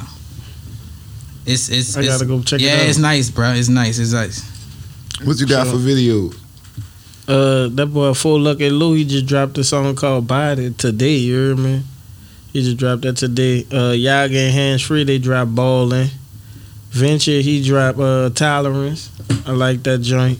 it's 1.46 1.68
it's, 1.68 1.96
I 1.96 2.00
it's 2.00 2.08
gotta 2.08 2.24
go 2.26 2.40
check 2.42 2.60
it 2.60 2.64
yeah, 2.64 2.74
out. 2.80 2.88
it's 2.88 2.98
nice, 2.98 3.28
bro. 3.30 3.52
It's 3.52 3.68
nice. 3.68 3.98
It's 3.98 4.12
nice. 4.12 4.42
What 5.24 5.38
you 5.38 5.46
got 5.46 5.64
Sure. 5.66 5.74
for 5.74 5.78
video? 5.78 6.30
Uh, 7.26 7.68
that 7.68 7.86
boy 7.86 8.12
Full 8.12 8.40
Lucky 8.40 8.68
Lou, 8.70 8.94
he 8.94 9.04
just 9.04 9.26
dropped 9.26 9.56
a 9.58 9.64
song 9.64 9.94
called 9.96 10.26
Body 10.26 10.72
today. 10.74 11.16
You 11.16 11.46
hear 11.46 11.56
me? 11.56 11.82
He 12.52 12.62
just 12.62 12.76
dropped 12.76 13.02
that 13.02 13.16
today. 13.16 13.66
Uh, 13.72 13.92
Y'all 13.92 14.24
and 14.24 14.52
Hands 14.54 14.80
Free, 14.82 15.04
they 15.04 15.18
dropped 15.18 15.54
Ballin'. 15.54 16.08
Venture, 16.90 17.40
he 17.40 17.64
dropped 17.64 17.98
uh, 17.98 18.30
Tolerance. 18.30 19.10
I 19.46 19.52
like 19.52 19.82
that 19.82 19.98
joint. 19.98 20.38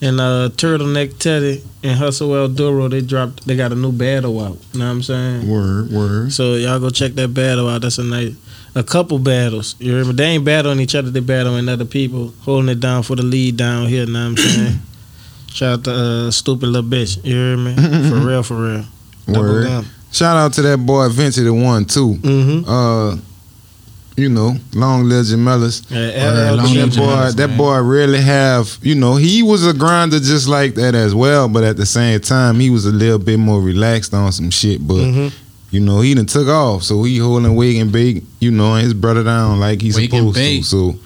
And 0.00 0.20
uh, 0.20 0.50
Turtleneck 0.52 1.18
Teddy 1.18 1.64
and 1.82 1.98
Hustle 1.98 2.32
El 2.36 2.48
Duro, 2.48 2.86
they 2.86 3.00
dropped. 3.00 3.44
They 3.46 3.56
got 3.56 3.72
a 3.72 3.74
new 3.74 3.90
battle 3.90 4.38
out. 4.38 4.58
You 4.72 4.78
know 4.78 4.84
what 4.86 4.92
I'm 4.92 5.02
saying? 5.02 5.50
Word, 5.50 5.90
word. 5.90 6.32
So 6.32 6.54
y'all 6.54 6.78
go 6.78 6.90
check 6.90 7.14
that 7.14 7.34
battle 7.34 7.68
out. 7.68 7.82
That's 7.82 7.98
a 7.98 8.04
nice, 8.04 8.36
a 8.76 8.84
couple 8.84 9.18
battles. 9.18 9.74
You 9.80 10.04
me? 10.04 10.12
They 10.12 10.24
ain't 10.26 10.44
battling 10.44 10.78
each 10.78 10.94
other. 10.94 11.10
They 11.10 11.18
battling 11.18 11.68
other 11.68 11.84
people, 11.84 12.32
holding 12.42 12.68
it 12.68 12.78
down 12.78 13.02
for 13.02 13.16
the 13.16 13.24
lead 13.24 13.56
down 13.56 13.88
here. 13.88 14.04
You 14.04 14.12
know 14.12 14.20
what 14.20 14.26
I'm 14.28 14.36
saying? 14.36 14.78
Shout 15.58 15.80
out 15.80 15.84
to 15.86 15.90
uh, 15.92 16.30
stupid 16.30 16.66
little 16.68 16.88
bitch. 16.88 17.16
You 17.24 17.34
hear 17.34 17.56
me? 17.56 17.74
for 18.08 18.24
real, 18.24 18.42
for 18.44 18.54
real. 18.62 18.84
Word. 19.26 19.84
Shout 20.12 20.36
out 20.36 20.52
to 20.52 20.62
that 20.62 20.78
boy 20.78 21.08
Vinci 21.08 21.42
the 21.42 21.52
one 21.52 21.84
too. 21.84 22.14
Mm-hmm. 22.14 22.70
Uh, 22.70 23.16
you 24.16 24.28
know, 24.28 24.54
long 24.72 25.08
live 25.08 25.24
Jamelis. 25.26 25.84
Yeah, 25.90 25.98
Word, 25.98 26.52
LL 26.52 26.56
long 26.58 26.64
But 26.66 26.74
live 26.74 26.90
that 26.92 26.96
boy, 27.00 27.06
Jamelis, 27.06 27.36
that 27.36 27.56
boy 27.56 27.78
really 27.80 28.20
have, 28.20 28.78
you 28.82 28.94
know, 28.94 29.16
he 29.16 29.42
was 29.42 29.66
a 29.66 29.74
grinder 29.74 30.20
just 30.20 30.46
like 30.46 30.76
that 30.76 30.94
as 30.94 31.12
well. 31.12 31.48
But 31.48 31.64
at 31.64 31.76
the 31.76 31.86
same 31.86 32.20
time, 32.20 32.60
he 32.60 32.70
was 32.70 32.86
a 32.86 32.92
little 32.92 33.18
bit 33.18 33.38
more 33.38 33.60
relaxed 33.60 34.14
on 34.14 34.30
some 34.30 34.50
shit. 34.50 34.86
But 34.86 34.94
Mhm. 34.98 35.32
you 35.72 35.80
know, 35.80 36.00
he 36.02 36.14
done 36.14 36.26
took 36.26 36.46
off, 36.46 36.84
so 36.84 37.02
he 37.02 37.18
holding 37.18 37.56
wig 37.56 37.78
and 37.78 37.90
bake, 37.90 38.22
you 38.38 38.52
know, 38.52 38.74
and 38.74 38.84
his 38.84 38.94
brother 38.94 39.24
down 39.24 39.58
like 39.58 39.82
he's 39.82 39.96
Wig 39.96 40.10
supposed 40.10 40.36
to. 40.36 40.62
So 40.62 40.96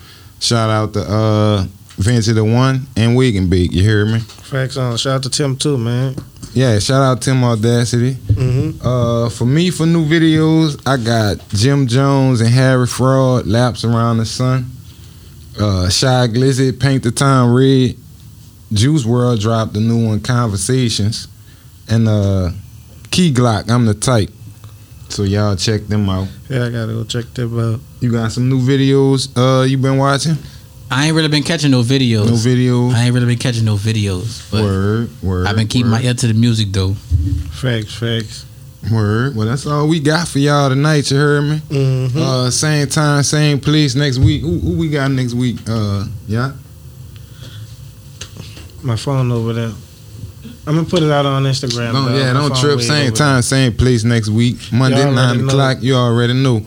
shout 0.41 0.69
out 0.69 0.93
to 0.93 1.01
uh 1.01 1.67
Vinci 2.03 2.33
the 2.33 2.45
one 2.45 2.87
and 2.97 3.17
wig 3.17 3.37
and 3.37 3.49
bake. 3.49 3.73
You 3.73 3.83
hear 3.83 4.05
me? 4.05 4.19
Facts 4.19 4.77
on. 4.77 4.97
Shout 4.97 5.15
out 5.15 5.23
to 5.23 5.31
Tim 5.31 5.57
too, 5.57 5.79
man. 5.79 6.17
Yeah, 6.55 6.79
shout 6.81 7.03
out 7.03 7.23
Tim 7.23 7.43
Audacity. 7.43 8.15
Mm-hmm. 8.15 8.87
Uh, 8.87 9.31
for 9.31 9.47
me, 9.47 9.71
for 9.71 9.87
new 9.87 10.05
videos, 10.05 10.81
I 10.87 11.03
got 11.03 11.49
Jim 11.49 11.87
Jones 11.87 12.43
and 12.43 12.51
Harry 12.51 12.87
Fraud, 12.87 13.47
Laps 13.47 13.85
Around 13.85 14.19
the 14.19 14.27
Sun. 14.27 14.67
Uh, 15.59 15.89
Shy 15.89 16.29
Glizzy, 16.29 16.79
Paint 16.79 17.05
the 17.05 17.11
Town 17.11 17.55
Red. 17.55 17.97
Juice 18.73 19.05
WRLD 19.05 19.41
dropped 19.41 19.73
the 19.73 19.81
new 19.81 20.09
one, 20.09 20.21
Conversations. 20.21 21.29
And 21.89 22.07
uh, 22.09 22.51
Key 23.11 23.33
Glock, 23.33 23.71
I'm 23.71 23.87
the 23.87 23.95
type. 23.95 24.31
So 25.09 25.25
y'all 25.25 25.57
check 25.57 25.83
them 25.87 26.09
out. 26.09 26.29
Yeah, 26.49 26.65
I 26.65 26.71
gotta 26.71 26.93
go 26.93 27.05
check 27.05 27.27
them 27.35 27.59
out. 27.59 27.81
You 28.01 28.11
got 28.11 28.33
some 28.33 28.49
new 28.49 28.61
videos 28.61 29.29
uh, 29.37 29.65
you 29.65 29.77
been 29.77 29.99
watching? 29.99 30.37
I 30.93 31.07
ain't 31.07 31.17
really 31.17 31.29
been 31.29 31.43
catching 31.43 31.71
no 31.71 31.83
videos. 31.83 32.27
No 32.27 32.33
videos? 32.33 32.95
I 32.95 33.05
ain't 33.05 33.15
really 33.15 33.27
been 33.27 33.39
catching 33.39 33.65
no 33.65 33.77
videos. 33.77 34.51
But 34.51 34.63
Word, 34.63 35.11
word. 35.23 35.47
I've 35.47 35.57
been 35.57 35.67
keeping 35.69 35.91
word, 35.91 36.03
my 36.03 36.07
ear 36.07 36.15
to 36.15 36.27
the 36.27 36.35
music 36.35 36.69
though. 36.71 36.95
Facts, 37.53 37.95
facts. 37.95 38.45
Word. 38.93 39.37
Well, 39.37 39.47
that's 39.47 39.65
all 39.67 39.89
we 39.89 40.01
got 40.01 40.27
for 40.29 40.39
y'all 40.41 40.69
tonight. 40.69 41.11
You 41.11 41.17
heard 41.17 41.43
me? 41.45 41.57
Mm-hmm. 41.59 42.19
Uh, 42.19 42.51
same 42.51 42.89
time, 42.89 43.23
same 43.23 43.61
place 43.61 43.95
next 43.95 44.19
week. 44.19 44.43
Who, 44.43 44.59
who 44.59 44.77
we 44.77 44.89
got 44.91 45.11
next 45.11 45.35
week? 45.35 45.57
Uh, 45.69 46.05
yeah. 46.27 46.53
My 48.83 48.97
phone 48.97 49.31
over 49.31 49.53
there. 49.53 49.71
I'm 50.67 50.75
gonna 50.77 50.85
put 50.89 51.03
it 51.03 51.11
out 51.11 51.25
on 51.27 51.43
Instagram. 51.45 51.93
Don't, 51.93 52.15
yeah, 52.15 52.33
don't 52.33 52.55
trip. 52.57 52.81
Same 52.81 53.07
over 53.09 53.17
time, 53.17 53.43
same 53.43 53.73
place 53.73 54.05
next 54.05 54.29
week. 54.29 54.57
Monday, 54.73 54.99
Y'all 54.99 55.07
already 55.17 55.39
nine 55.39 55.47
know. 55.47 55.53
o'clock. 55.53 55.79
You 55.81 55.95
already 55.95 56.35
know. 56.35 56.63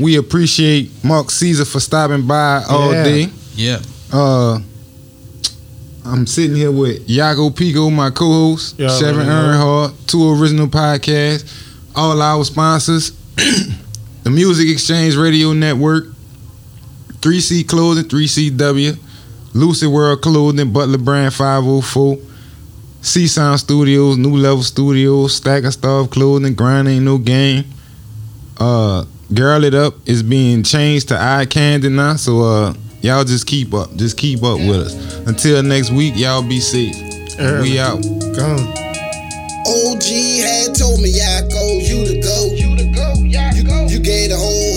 We 0.00 0.16
appreciate 0.16 0.90
Mark 1.04 1.30
Caesar 1.30 1.64
for 1.64 1.80
stopping 1.80 2.26
by 2.26 2.62
all 2.68 2.92
Yeah. 2.92 3.04
day. 3.04 3.30
Yeah. 3.58 3.80
Uh, 4.12 4.60
I'm 6.04 6.26
sitting 6.28 6.54
here 6.54 6.70
with 6.70 7.08
Yago 7.08 7.54
Pico, 7.54 7.90
my 7.90 8.10
co-host, 8.10 8.78
Y'all 8.78 8.88
Chevin 8.90 9.14
already 9.14 9.28
know. 9.28 9.90
Earnhardt, 9.90 10.06
two 10.06 10.30
original 10.40 10.68
podcasts, 10.68 11.66
all 11.96 12.22
our 12.22 12.44
sponsors, 12.44 13.10
the 14.22 14.30
Music 14.30 14.68
Exchange 14.68 15.16
Radio 15.16 15.52
Network, 15.52 16.04
3C 17.20 17.68
Clothing, 17.68 18.04
3CW, 18.04 18.96
Lucid 19.54 19.90
World 19.90 20.22
Clothing, 20.22 20.72
Butler 20.72 20.98
Brand 20.98 21.34
504, 21.34 22.16
C 23.02 23.26
Sound 23.26 23.58
Studios, 23.58 24.16
New 24.16 24.36
Level 24.36 24.62
Studios, 24.62 25.34
Stack 25.34 25.64
of 25.64 25.72
Stuff 25.72 26.10
Clothing, 26.10 26.54
Grind 26.54 26.86
Ain't 26.86 27.04
No 27.04 27.18
Game. 27.18 27.64
Uh, 28.56 29.04
Girl 29.34 29.64
It 29.64 29.74
Up 29.74 29.94
is 30.06 30.22
being 30.22 30.62
changed 30.62 31.08
to 31.08 31.20
Eye 31.20 31.44
Candy 31.46 31.88
now, 31.88 32.14
so 32.14 32.40
uh, 32.40 32.74
y'all 33.00 33.24
just 33.24 33.46
keep 33.46 33.74
up, 33.74 33.94
just 33.96 34.16
keep 34.16 34.42
up 34.42 34.58
with 34.58 34.86
us. 34.86 35.16
Until 35.26 35.62
next 35.62 35.90
week, 35.90 36.14
y'all 36.16 36.42
be 36.42 36.60
safe. 36.60 36.96
Early. 37.38 37.70
We 37.70 37.78
out. 37.78 38.02
Gone. 38.02 38.66
OG 39.68 40.08
had 40.42 40.74
told 40.74 41.00
me 41.00 41.12
I 41.20 41.42
go, 41.48 41.78
you 41.78 42.06
to 42.06 42.20
go. 42.20 42.50
You 42.54 42.76
to 42.76 42.84
go, 42.94 43.14
yeah, 43.20 43.54
you, 43.54 43.64
go. 43.64 43.86
You 43.86 44.00
gave 44.00 44.30
the 44.30 44.36
whole 44.36 44.48
hood 44.48 44.48
hope. 44.48 44.56
Yeah. 44.56 44.67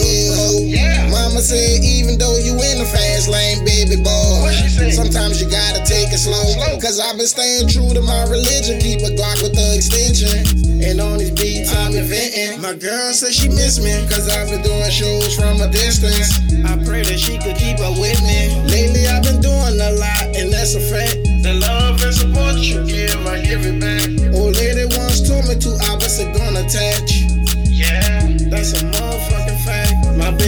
Mama 1.41 1.57
said 1.57 1.81
even 1.81 2.19
though 2.19 2.37
you 2.37 2.53
in 2.53 2.77
the 2.77 2.85
fast 2.85 3.25
lane, 3.25 3.65
baby 3.65 3.97
boy, 3.97 4.53
sometimes 4.93 5.41
you 5.41 5.49
gotta 5.49 5.81
take 5.81 6.13
it 6.13 6.21
slow. 6.21 6.37
Cause 6.77 7.01
I've 7.01 7.17
been 7.17 7.25
staying 7.25 7.65
true 7.65 7.89
to 7.97 8.01
my 8.05 8.29
religion, 8.29 8.77
keep 8.77 9.01
a 9.01 9.09
Glock 9.09 9.41
with 9.41 9.57
the 9.57 9.73
extension. 9.73 10.45
And 10.85 11.01
on 11.01 11.17
these 11.17 11.33
beats 11.33 11.73
I'm 11.73 11.97
inventing. 11.97 12.61
My 12.61 12.77
girl 12.77 13.09
said 13.17 13.33
she 13.33 13.49
miss 13.49 13.81
me, 13.81 13.89
cause 14.05 14.29
I've 14.29 14.53
been 14.53 14.61
doing 14.61 14.85
shows 14.93 15.33
from 15.33 15.57
a 15.65 15.69
distance. 15.73 16.29
I 16.61 16.77
pray 16.85 17.01
that 17.09 17.17
she 17.17 17.41
could 17.41 17.57
keep 17.57 17.81
up 17.81 17.97
with 17.97 18.21
me. 18.21 18.53
Lately 18.69 19.09
I've 19.09 19.25
been 19.25 19.41
doing 19.41 19.81
a 19.81 19.97
lot, 19.97 20.37
and 20.37 20.53
that's 20.53 20.77
a 20.77 20.83
fact. 20.93 21.25
The 21.41 21.57
love 21.57 22.05
and 22.05 22.13
support 22.13 22.61
you 22.61 22.85
give, 22.85 23.17
I 23.25 23.41
give 23.41 23.65
it 23.65 23.81
back. 23.81 24.05
Old 24.37 24.61
lady 24.61 24.85
once 24.93 25.25
told 25.25 25.49
me 25.49 25.57
two 25.57 25.73
opposites 25.89 26.37
gonna 26.37 26.61
attach. 26.69 27.25
Yeah, 27.65 28.29
that's 28.45 28.77
a. 28.77 28.85
My 28.93 29.10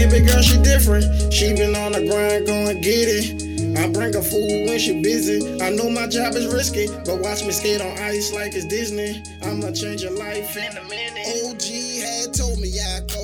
baby 0.09 0.25
girl, 0.25 0.41
she 0.41 0.57
different. 0.61 1.33
She 1.33 1.53
been 1.53 1.75
on 1.75 1.91
the 1.93 2.05
grind, 2.07 2.47
going 2.47 2.81
get 2.81 3.07
it. 3.07 3.77
I 3.77 3.87
bring 3.89 4.13
her 4.13 4.21
food 4.21 4.67
when 4.67 4.79
she 4.79 5.01
busy. 5.01 5.61
I 5.61 5.71
know 5.71 5.89
my 5.89 6.07
job 6.07 6.35
is 6.35 6.47
risky, 6.53 6.87
but 7.05 7.19
watch 7.19 7.43
me 7.43 7.51
skate 7.51 7.81
on 7.81 7.97
ice 7.97 8.31
like 8.33 8.53
it's 8.53 8.65
Disney. 8.65 9.23
I'ma 9.41 9.71
change 9.71 10.03
your 10.03 10.11
life 10.17 10.55
in 10.55 10.77
a 10.77 10.83
minute. 10.83 11.25
OG 11.45 11.63
had 12.03 12.33
told 12.33 12.59
me 12.59 12.69
I 12.79 12.99
go. 13.07 13.22